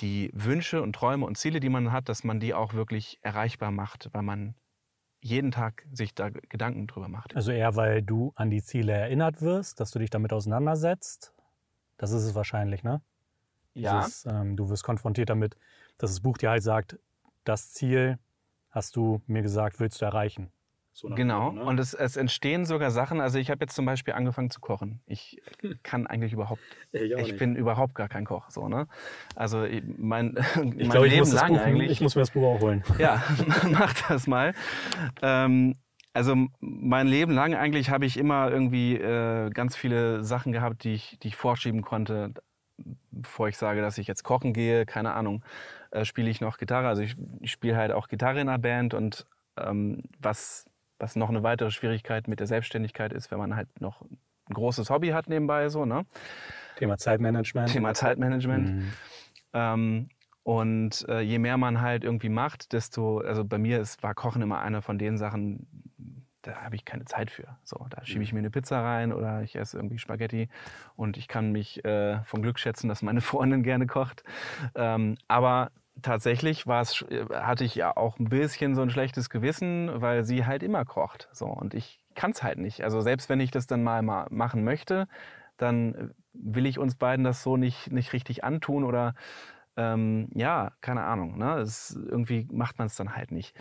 die 0.00 0.30
Wünsche 0.32 0.82
und 0.82 0.94
Träume 0.94 1.26
und 1.26 1.37
Ziele, 1.37 1.61
die 1.61 1.68
man 1.68 1.92
hat, 1.92 2.08
dass 2.08 2.24
man 2.24 2.40
die 2.40 2.54
auch 2.54 2.72
wirklich 2.72 3.18
erreichbar 3.20 3.70
macht, 3.70 4.08
weil 4.12 4.22
man 4.22 4.54
jeden 5.20 5.50
Tag 5.50 5.87
sich 5.92 6.14
da 6.14 6.30
Gedanken 6.30 6.87
drüber 6.87 7.08
macht. 7.08 7.37
Also 7.37 7.52
eher, 7.52 7.76
weil 7.76 8.02
du 8.02 8.32
an 8.34 8.50
die 8.50 8.62
Ziele 8.62 8.92
erinnert 8.92 9.42
wirst, 9.42 9.78
dass 9.78 9.90
du 9.90 9.98
dich 9.98 10.08
damit 10.08 10.32
auseinandersetzt. 10.32 11.34
Das 11.98 12.12
ist 12.12 12.22
es 12.22 12.34
wahrscheinlich, 12.34 12.82
ne? 12.82 13.02
Ja. 13.74 14.00
Dieses, 14.00 14.24
ähm, 14.24 14.56
du 14.56 14.70
wirst 14.70 14.84
konfrontiert 14.84 15.28
damit, 15.28 15.56
dass 15.98 16.12
das 16.12 16.20
Buch 16.20 16.38
dir 16.38 16.50
halt 16.50 16.62
sagt, 16.62 16.98
das 17.44 17.72
Ziel 17.72 18.18
hast 18.70 18.96
du 18.96 19.20
mir 19.26 19.42
gesagt, 19.42 19.80
willst 19.80 20.00
du 20.00 20.06
erreichen. 20.06 20.50
So 20.98 21.08
genau. 21.11 21.50
Moment, 21.52 21.58
ne? 21.58 21.64
Und 21.64 21.78
es, 21.78 21.94
es, 21.94 22.16
entstehen 22.16 22.66
sogar 22.66 22.90
Sachen. 22.90 23.20
Also 23.20 23.38
ich 23.38 23.50
habe 23.50 23.61
jetzt 23.61 23.76
zum 23.76 23.87
Beispiel 23.87 24.14
angefangen 24.14 24.50
zu 24.50 24.58
kochen. 24.58 25.00
Ich 25.06 25.40
kann 25.84 26.08
eigentlich 26.08 26.32
überhaupt, 26.32 26.61
ich, 26.90 27.12
ich 27.12 27.37
bin 27.37 27.54
überhaupt 27.54 27.94
gar 27.94 28.08
kein 28.08 28.24
Koch. 28.24 28.50
So, 28.50 28.68
ne? 28.68 28.88
Also 29.37 29.64
mein, 29.96 30.34
ich 30.54 30.56
mein 30.56 30.76
glaub, 30.88 31.04
Leben 31.04 31.24
ich 31.24 31.32
lang 31.32 31.52
Buch, 31.52 31.61
eigentlich. 31.61 31.90
Ich 31.92 32.00
muss 32.00 32.16
mir 32.16 32.22
das 32.22 32.32
Buch 32.32 32.42
auch 32.42 32.61
holen. 32.61 32.82
Ja, 32.98 33.22
mach 33.70 33.94
das 34.08 34.26
mal. 34.26 34.54
Ähm, 35.22 35.76
also 36.14 36.34
mein 36.58 37.06
Leben 37.06 37.30
lang 37.30 37.54
eigentlich 37.54 37.90
habe 37.90 38.04
ich 38.04 38.16
immer 38.16 38.50
irgendwie 38.50 38.96
äh, 38.96 39.50
ganz 39.50 39.76
viele 39.76 40.24
Sachen 40.24 40.50
gehabt, 40.50 40.82
die 40.82 40.94
ich, 40.94 41.16
die 41.22 41.28
ich 41.28 41.37
vorschieben 41.37 41.82
konnte, 41.82 42.34
bevor 43.12 43.46
ich 43.46 43.56
sage, 43.56 43.82
dass 43.82 43.98
ich 43.98 44.08
jetzt 44.08 44.24
kochen 44.24 44.52
gehe. 44.52 44.84
Keine 44.84 45.14
Ahnung, 45.14 45.44
äh, 45.92 46.04
spiele 46.04 46.28
ich 46.28 46.40
noch 46.40 46.58
Gitarre. 46.58 46.88
Also 46.88 47.02
ich, 47.02 47.14
ich 47.38 47.52
spiele 47.52 47.76
halt 47.76 47.92
auch 47.92 48.08
Gitarre 48.08 48.40
in 48.40 48.48
einer 48.48 48.58
Band 48.58 48.94
und 48.94 49.28
ähm, 49.56 50.02
was 50.18 50.64
was 50.98 51.16
noch 51.16 51.28
eine 51.28 51.42
weitere 51.42 51.70
Schwierigkeit 51.70 52.28
mit 52.28 52.40
der 52.40 52.46
Selbstständigkeit 52.46 53.12
ist, 53.12 53.30
wenn 53.30 53.38
man 53.38 53.56
halt 53.56 53.80
noch 53.80 54.02
ein 54.02 54.54
großes 54.54 54.90
Hobby 54.90 55.08
hat 55.08 55.28
nebenbei 55.28 55.68
so. 55.68 55.84
Ne? 55.84 56.06
Thema 56.76 56.96
Zeitmanagement. 56.96 57.70
Thema 57.70 57.94
Zeitmanagement. 57.94 58.68
Mhm. 58.68 58.92
Ähm, 59.52 60.08
und 60.42 61.06
äh, 61.08 61.20
je 61.20 61.38
mehr 61.38 61.58
man 61.58 61.80
halt 61.80 62.04
irgendwie 62.04 62.30
macht, 62.30 62.72
desto, 62.72 63.18
also 63.18 63.44
bei 63.44 63.58
mir 63.58 63.80
ist, 63.80 64.02
war 64.02 64.14
Kochen 64.14 64.40
immer 64.40 64.61
eine 64.61 64.80
von 64.80 64.98
den 64.98 65.18
Sachen, 65.18 65.66
da 66.42 66.62
habe 66.62 66.76
ich 66.76 66.84
keine 66.84 67.04
Zeit 67.04 67.30
für. 67.30 67.58
So, 67.64 67.87
da 67.90 68.04
schiebe 68.06 68.22
ich 68.22 68.32
mir 68.32 68.38
eine 68.38 68.50
Pizza 68.50 68.80
rein 68.82 69.12
oder 69.12 69.42
ich 69.42 69.56
esse 69.56 69.76
irgendwie 69.76 69.98
Spaghetti 69.98 70.48
und 70.96 71.18
ich 71.18 71.28
kann 71.28 71.52
mich 71.52 71.84
äh, 71.84 72.22
vom 72.24 72.40
Glück 72.40 72.58
schätzen, 72.58 72.88
dass 72.88 73.02
meine 73.02 73.20
Freundin 73.20 73.62
gerne 73.62 73.87
kocht. 73.87 74.22
Ähm, 74.74 75.16
aber 75.28 75.70
tatsächlich 76.02 76.66
war 76.66 76.82
es, 76.82 77.04
hatte 77.32 77.64
ich 77.64 77.74
ja 77.74 77.96
auch 77.96 78.18
ein 78.18 78.28
bisschen 78.28 78.74
so 78.74 78.82
ein 78.82 78.90
schlechtes 78.90 79.30
Gewissen, 79.30 80.00
weil 80.00 80.24
sie 80.24 80.46
halt 80.46 80.62
immer 80.62 80.84
kocht. 80.84 81.28
So, 81.32 81.46
und 81.46 81.74
ich 81.74 82.00
kann 82.14 82.32
es 82.32 82.42
halt 82.42 82.58
nicht. 82.58 82.82
Also 82.82 83.00
selbst 83.00 83.28
wenn 83.28 83.40
ich 83.40 83.50
das 83.50 83.66
dann 83.66 83.82
mal, 83.82 84.02
mal 84.02 84.26
machen 84.30 84.64
möchte, 84.64 85.08
dann 85.56 86.14
will 86.32 86.66
ich 86.66 86.78
uns 86.78 86.94
beiden 86.94 87.24
das 87.24 87.42
so 87.42 87.56
nicht, 87.56 87.90
nicht 87.90 88.12
richtig 88.12 88.44
antun 88.44 88.84
oder 88.84 89.14
ähm, 89.76 90.28
ja, 90.34 90.72
keine 90.80 91.04
Ahnung. 91.04 91.38
Ne? 91.38 91.56
Das, 91.56 91.90
irgendwie 91.90 92.48
macht 92.50 92.78
man 92.78 92.87
es 92.88 92.96
dann 92.96 93.14
halt 93.14 93.30
nicht. 93.30 93.54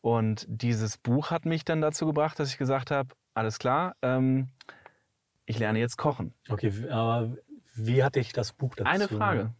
Und 0.00 0.46
dieses 0.48 0.96
Buch 0.96 1.30
hat 1.30 1.44
mich 1.44 1.64
dann 1.64 1.80
dazu 1.80 2.06
gebracht, 2.06 2.38
dass 2.38 2.50
ich 2.50 2.58
gesagt 2.58 2.90
habe, 2.90 3.10
alles 3.34 3.58
klar, 3.58 3.94
ähm, 4.02 4.48
ich 5.44 5.58
lerne 5.58 5.78
jetzt 5.78 5.96
kochen. 5.96 6.34
Okay, 6.48 6.72
aber 6.90 7.36
wie 7.74 8.02
hatte 8.02 8.20
ich 8.20 8.32
das 8.32 8.52
Buch 8.52 8.74
dazu? 8.74 8.90
Eine 8.90 9.08
Frage. 9.08 9.52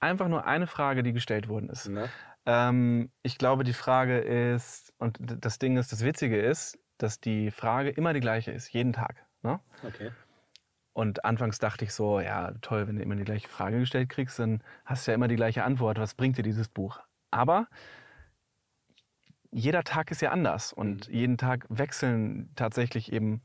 Einfach 0.00 0.28
nur 0.28 0.46
eine 0.46 0.66
Frage, 0.66 1.02
die 1.02 1.12
gestellt 1.12 1.48
worden 1.48 1.68
ist. 1.70 1.86
Ähm, 2.46 3.10
ich 3.22 3.38
glaube, 3.38 3.64
die 3.64 3.72
Frage 3.72 4.18
ist, 4.18 4.92
und 4.98 5.18
das 5.20 5.58
Ding 5.58 5.76
ist, 5.76 5.92
das 5.92 6.04
Witzige 6.04 6.40
ist, 6.40 6.78
dass 6.98 7.20
die 7.20 7.50
Frage 7.50 7.90
immer 7.90 8.12
die 8.12 8.20
gleiche 8.20 8.50
ist, 8.50 8.72
jeden 8.72 8.92
Tag. 8.92 9.24
Ne? 9.42 9.60
Okay. 9.86 10.10
Und 10.92 11.24
anfangs 11.24 11.58
dachte 11.58 11.84
ich 11.84 11.92
so, 11.92 12.20
ja, 12.20 12.52
toll, 12.60 12.88
wenn 12.88 12.96
du 12.96 13.02
immer 13.02 13.14
die 13.14 13.24
gleiche 13.24 13.48
Frage 13.48 13.78
gestellt 13.78 14.08
kriegst, 14.08 14.38
dann 14.38 14.62
hast 14.84 15.06
du 15.06 15.12
ja 15.12 15.14
immer 15.14 15.28
die 15.28 15.36
gleiche 15.36 15.62
Antwort. 15.62 15.98
Was 15.98 16.14
bringt 16.14 16.38
dir 16.38 16.42
dieses 16.42 16.68
Buch? 16.68 17.00
Aber 17.30 17.68
jeder 19.50 19.84
Tag 19.84 20.10
ist 20.10 20.22
ja 20.22 20.30
anders 20.30 20.72
und 20.72 21.08
mhm. 21.08 21.14
jeden 21.14 21.38
Tag 21.38 21.66
wechseln 21.68 22.50
tatsächlich 22.56 23.12
eben 23.12 23.42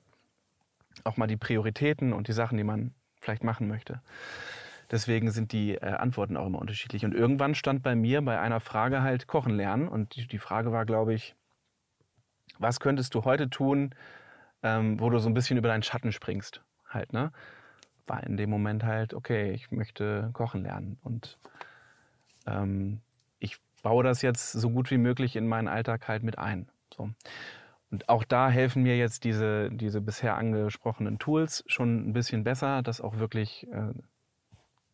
auch 1.03 1.17
mal 1.17 1.27
die 1.27 1.37
Prioritäten 1.37 2.13
und 2.13 2.27
die 2.27 2.33
Sachen, 2.33 2.57
die 2.57 2.63
man 2.63 2.93
vielleicht 3.21 3.43
machen 3.43 3.67
möchte. 3.67 4.01
Deswegen 4.93 5.31
sind 5.31 5.51
die 5.51 5.75
äh, 5.75 5.85
Antworten 5.85 6.37
auch 6.37 6.45
immer 6.45 6.59
unterschiedlich. 6.59 7.03
Und 7.03 7.13
irgendwann 7.13 7.55
stand 7.55 7.83
bei 7.83 7.95
mir 7.95 8.21
bei 8.21 8.39
einer 8.39 8.61
Frage 8.61 9.01
halt 9.01 9.27
Kochen 9.27 9.55
lernen. 9.55 9.89
Und 9.89 10.15
die, 10.15 10.27
die 10.27 10.37
Frage 10.37 10.71
war, 10.71 10.85
glaube 10.85 11.13
ich, 11.13 11.35
was 12.59 12.79
könntest 12.79 13.13
du 13.15 13.25
heute 13.25 13.49
tun, 13.49 13.93
ähm, 14.61 14.99
wo 14.99 15.09
du 15.09 15.17
so 15.17 15.29
ein 15.29 15.33
bisschen 15.33 15.57
über 15.57 15.67
deinen 15.67 15.83
Schatten 15.83 16.11
springst? 16.11 16.61
Halt, 16.87 17.11
ne? 17.11 17.33
War 18.07 18.23
in 18.23 18.37
dem 18.37 18.49
Moment 18.49 18.83
halt, 18.83 19.13
okay, 19.13 19.51
ich 19.51 19.71
möchte 19.71 20.29
kochen 20.33 20.63
lernen. 20.63 20.99
Und 21.01 21.39
ähm, 22.45 23.01
baue 23.83 24.03
das 24.03 24.23
jetzt 24.23 24.53
so 24.53 24.71
gut 24.71 24.89
wie 24.89 24.97
möglich 24.97 25.35
in 25.35 25.47
meinen 25.47 25.67
Alltag 25.67 26.07
halt 26.07 26.23
mit 26.23 26.39
ein. 26.39 26.67
So. 26.91 27.11
Und 27.91 28.09
auch 28.09 28.23
da 28.23 28.49
helfen 28.49 28.81
mir 28.81 28.97
jetzt 28.97 29.23
diese, 29.23 29.69
diese 29.69 30.01
bisher 30.01 30.35
angesprochenen 30.35 31.19
Tools 31.19 31.63
schon 31.67 32.09
ein 32.09 32.13
bisschen 32.13 32.43
besser, 32.43 32.81
das 32.81 33.01
auch 33.01 33.19
wirklich 33.19 33.67
äh, 33.71 33.93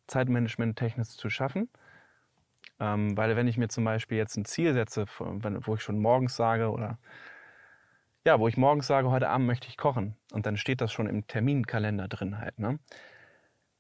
Zeitmanagement 0.10 0.78
technisch 0.78 1.10
zu 1.10 1.30
schaffen. 1.30 1.70
Ähm, 2.80 3.18
weil 3.18 3.36
wenn 3.36 3.48
ich 3.48 3.58
mir 3.58 3.70
zum 3.70 3.84
Beispiel 3.84 4.18
jetzt 4.18 4.38
ein 4.38 4.46
Ziel 4.46 4.74
setze, 4.74 5.06
wo 5.18 5.76
ich 5.76 5.82
schon 5.82 6.00
morgens 6.00 6.36
sage 6.36 6.72
oder 6.72 6.98
ja, 8.26 8.40
wo 8.40 8.48
ich 8.48 8.58
morgens 8.58 8.88
sage, 8.88 9.10
heute 9.10 9.30
Abend 9.30 9.48
möchte 9.48 9.68
ich 9.70 9.78
kochen 9.78 10.16
und 10.34 10.46
dann 10.46 10.58
steht 10.58 10.82
das 10.82 10.92
schon 10.92 11.08
im 11.08 11.26
Terminkalender 11.28 12.08
drin 12.08 12.38
halt, 12.38 12.60
ne? 12.60 12.80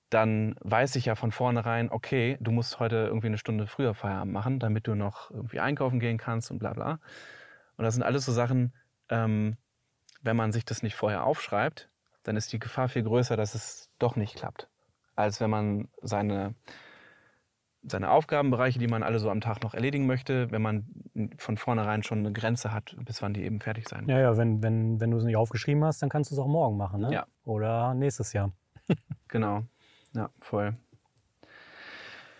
dann 0.10 0.56
weiß 0.62 0.96
ich 0.96 1.06
ja 1.06 1.15
von 1.15 1.32
vornherein, 1.32 1.92
okay, 1.92 2.38
du 2.39 2.52
musst 2.52 2.80
heute 2.80 2.96
irgendwie 2.96 3.28
eine 3.28 3.38
Stunde 3.38 3.68
früher 3.68 3.94
Feierabend 3.94 4.34
machen, 4.34 4.60
damit 4.60 4.88
du 4.88 4.96
noch 4.96 5.30
irgendwie 5.32 5.60
einkaufen 5.60 6.00
gehen 6.00 6.18
kannst 6.18 6.50
und 6.52 6.60
bla 6.60 6.74
bla. 6.74 7.00
Und 7.78 7.86
das 7.86 7.94
sind 7.94 8.04
alles 8.04 8.26
so 8.26 8.32
Sachen, 8.32 8.74
ähm, 9.10 9.58
wenn 10.22 10.36
man 10.36 10.52
sich 10.52 10.65
das 10.65 10.84
nicht 10.84 10.96
vorher 10.96 11.24
aufschreibt, 11.24 11.89
dann 12.24 12.36
ist 12.36 12.52
die 12.52 12.60
Gefahr 12.60 12.89
viel 12.89 13.04
größer, 13.04 13.38
dass 13.38 13.56
es 13.56 13.89
doch 14.00 14.15
nicht 14.15 14.36
klappt, 14.36 14.68
als 15.20 15.42
wenn 15.42 15.50
man 15.50 15.90
seine, 16.02 16.56
seine 17.84 18.10
Aufgabenbereiche, 18.10 18.80
die 18.80 18.88
man 18.88 19.04
alle 19.04 19.20
so 19.20 19.30
am 19.30 19.42
Tag 19.42 19.62
noch 19.62 19.74
erledigen 19.74 20.08
möchte, 20.08 20.50
wenn 20.52 20.62
man 20.62 20.86
von 21.38 21.58
vornherein 21.58 22.04
schon 22.04 22.20
eine 22.20 22.32
Grenze 22.32 22.74
hat, 22.74 22.96
bis 23.04 23.22
wann 23.22 23.34
die 23.34 23.44
eben 23.44 23.60
fertig 23.60 23.88
sein. 23.90 24.08
Ja, 24.08 24.20
ja, 24.20 24.38
wenn, 24.38 24.64
wenn, 24.64 25.00
wenn 25.02 25.12
du 25.12 25.18
es 25.18 25.26
nicht 25.26 25.36
aufgeschrieben 25.36 25.84
hast, 25.84 26.02
dann 26.02 26.10
kannst 26.10 26.32
du 26.32 26.36
es 26.36 26.40
auch 26.40 26.48
morgen 26.48 26.78
machen, 26.78 27.02
ne? 27.02 27.14
Ja. 27.14 27.26
Oder 27.44 27.94
nächstes 27.94 28.34
Jahr. 28.34 28.54
genau. 29.28 29.64
Ja, 30.14 30.30
voll. 30.40 30.74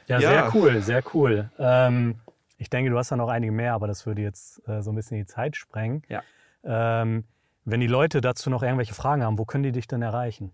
Ja, 0.08 0.20
ja. 0.20 0.30
sehr 0.30 0.56
cool, 0.56 0.82
sehr 0.82 1.04
cool. 1.13 1.52
Ähm, 1.60 2.15
ich 2.58 2.70
denke, 2.70 2.89
du 2.89 2.98
hast 2.98 3.12
da 3.12 3.15
noch 3.15 3.30
einige 3.30 3.52
mehr, 3.52 3.74
aber 3.74 3.88
das 3.88 4.06
würde 4.06 4.22
jetzt 4.22 4.68
äh, 4.68 4.82
so 4.82 4.92
ein 4.92 4.96
bisschen 4.96 5.18
die 5.18 5.26
Zeit 5.26 5.56
sprengen. 5.56 6.02
Ja. 6.08 6.24
Ähm, 6.63 7.26
wenn 7.65 7.82
die 7.82 7.88
Leute 7.88 8.22
dazu 8.22 8.50
noch 8.50 8.63
irgendwelche 8.63 8.94
Fragen 8.94 9.24
haben, 9.24 9.38
wo 9.38 9.46
können 9.46 9.63
die 9.63 9.72
dich 9.72 9.88
denn 9.88 10.02
erreichen? 10.02 10.54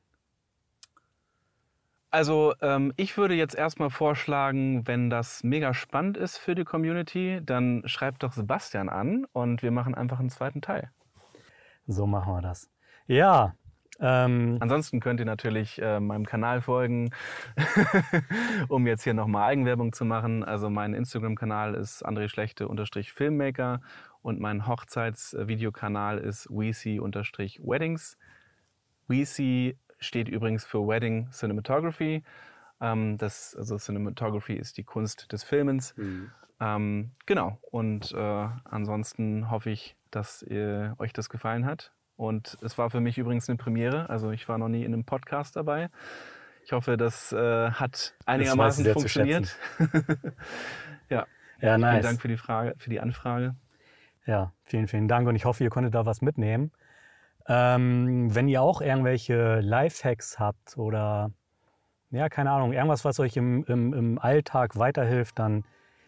Also 2.15 2.53
ähm, 2.61 2.93
ich 2.95 3.17
würde 3.17 3.33
jetzt 3.33 3.55
erstmal 3.55 3.89
vorschlagen, 3.89 4.87
wenn 4.87 5.09
das 5.09 5.43
mega 5.43 5.73
spannend 5.73 6.15
ist 6.15 6.37
für 6.37 6.55
die 6.55 6.63
Community, 6.63 7.41
dann 7.43 7.83
schreibt 7.87 8.23
doch 8.23 8.31
Sebastian 8.31 8.87
an 8.87 9.25
und 9.33 9.61
wir 9.61 9.71
machen 9.71 9.95
einfach 9.95 10.21
einen 10.21 10.29
zweiten 10.29 10.61
Teil. 10.61 10.91
So 11.87 12.07
machen 12.07 12.33
wir 12.33 12.41
das. 12.41 12.71
Ja, 13.07 13.53
ähm, 13.99 14.59
Ansonsten 14.61 15.01
könnt 15.01 15.19
ihr 15.19 15.25
natürlich 15.25 15.81
äh, 15.81 15.99
meinem 15.99 16.25
Kanal 16.25 16.61
folgen, 16.61 17.09
um 18.69 18.87
jetzt 18.87 19.03
hier 19.03 19.13
nochmal 19.13 19.49
Eigenwerbung 19.49 19.91
zu 19.91 20.05
machen. 20.05 20.45
Also 20.45 20.69
mein 20.69 20.93
Instagram-Kanal 20.93 21.75
ist 21.75 22.05
André 22.05 22.29
Schlechte-Filmmaker 22.29 23.81
und 24.21 24.39
mein 24.39 24.67
Hochzeitsvideokanal 24.67 26.19
ist 26.19 26.47
Weezy-Weddings. 26.49 28.17
Weezy 29.09 29.77
steht 30.05 30.27
übrigens 30.27 30.65
für 30.65 30.87
Wedding 30.87 31.29
Cinematography. 31.31 32.23
Ähm, 32.81 33.17
das, 33.17 33.55
also 33.55 33.77
Cinematography 33.77 34.53
ist 34.53 34.77
die 34.77 34.83
Kunst 34.83 35.31
des 35.31 35.43
Filmens. 35.43 35.95
Mhm. 35.97 36.31
Ähm, 36.59 37.11
genau. 37.25 37.57
Und 37.71 38.11
äh, 38.13 38.47
ansonsten 38.63 39.49
hoffe 39.49 39.69
ich, 39.69 39.95
dass 40.11 40.41
ihr, 40.41 40.95
euch 40.99 41.13
das 41.13 41.29
gefallen 41.29 41.65
hat. 41.65 41.91
Und 42.17 42.57
es 42.61 42.77
war 42.77 42.89
für 42.89 43.01
mich 43.01 43.17
übrigens 43.17 43.49
eine 43.49 43.57
Premiere. 43.57 44.09
Also 44.09 44.31
ich 44.31 44.47
war 44.47 44.57
noch 44.57 44.69
nie 44.69 44.83
in 44.83 44.93
einem 44.93 45.03
Podcast 45.03 45.55
dabei. 45.55 45.89
Ich 46.63 46.71
hoffe, 46.71 46.97
das 46.97 47.31
äh, 47.31 47.71
hat 47.71 48.15
einigermaßen 48.25 48.85
funktioniert. 48.85 49.55
ja. 51.09 51.27
ja 51.59 51.77
nice. 51.77 51.91
Vielen 51.91 52.03
Dank 52.03 52.21
für 52.21 52.27
die 52.27 52.37
Frage, 52.37 52.73
für 52.77 52.89
die 52.89 52.99
Anfrage. 52.99 53.55
Ja, 54.25 54.53
vielen, 54.63 54.87
vielen 54.87 55.07
Dank 55.07 55.27
und 55.27 55.35
ich 55.35 55.45
hoffe, 55.45 55.63
ihr 55.63 55.69
konntet 55.69 55.93
da 55.93 56.05
was 56.05 56.21
mitnehmen. 56.21 56.71
Ähm, 57.47 58.33
wenn 58.33 58.47
ihr 58.47 58.61
auch 58.61 58.81
irgendwelche 58.81 59.59
Lifehacks 59.59 60.39
habt 60.39 60.77
oder 60.77 61.31
ja, 62.11 62.29
keine 62.29 62.51
Ahnung, 62.51 62.73
irgendwas, 62.73 63.03
was 63.05 63.19
euch 63.19 63.35
im, 63.37 63.63
im, 63.65 63.93
im 63.93 64.19
Alltag 64.19 64.77
weiterhilft, 64.77 65.37
dann 65.37 65.63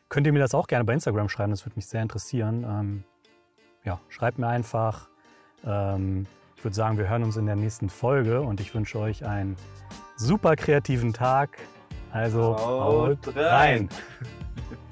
könnt 0.10 0.26
ihr 0.26 0.34
mir 0.34 0.40
das 0.40 0.56
auch 0.56 0.68
gerne 0.68 0.86
bei 0.86 0.94
Instagram 0.94 1.30
schreiben. 1.30 1.52
Das 1.52 1.66
würde 1.66 1.76
mich 1.76 1.88
sehr 1.88 2.02
interessieren. 2.02 2.64
Ähm, 2.64 3.04
ja, 3.84 4.00
schreibt 4.10 4.40
mir 4.40 4.48
einfach. 4.48 5.10
Ähm, 5.66 6.26
ich 6.56 6.64
würde 6.64 6.76
sagen, 6.76 6.98
wir 6.98 7.10
hören 7.10 7.24
uns 7.24 7.38
in 7.38 7.46
der 7.46 7.56
nächsten 7.56 7.90
Folge 7.90 8.42
und 8.42 8.60
ich 8.60 8.74
wünsche 8.74 9.00
euch 9.00 9.26
einen 9.26 9.58
super 10.16 10.56
kreativen 10.56 11.14
Tag. 11.14 11.58
Also 12.12 12.58
haut 12.58 13.36
rein. 13.36 13.46
rein. 13.46 13.90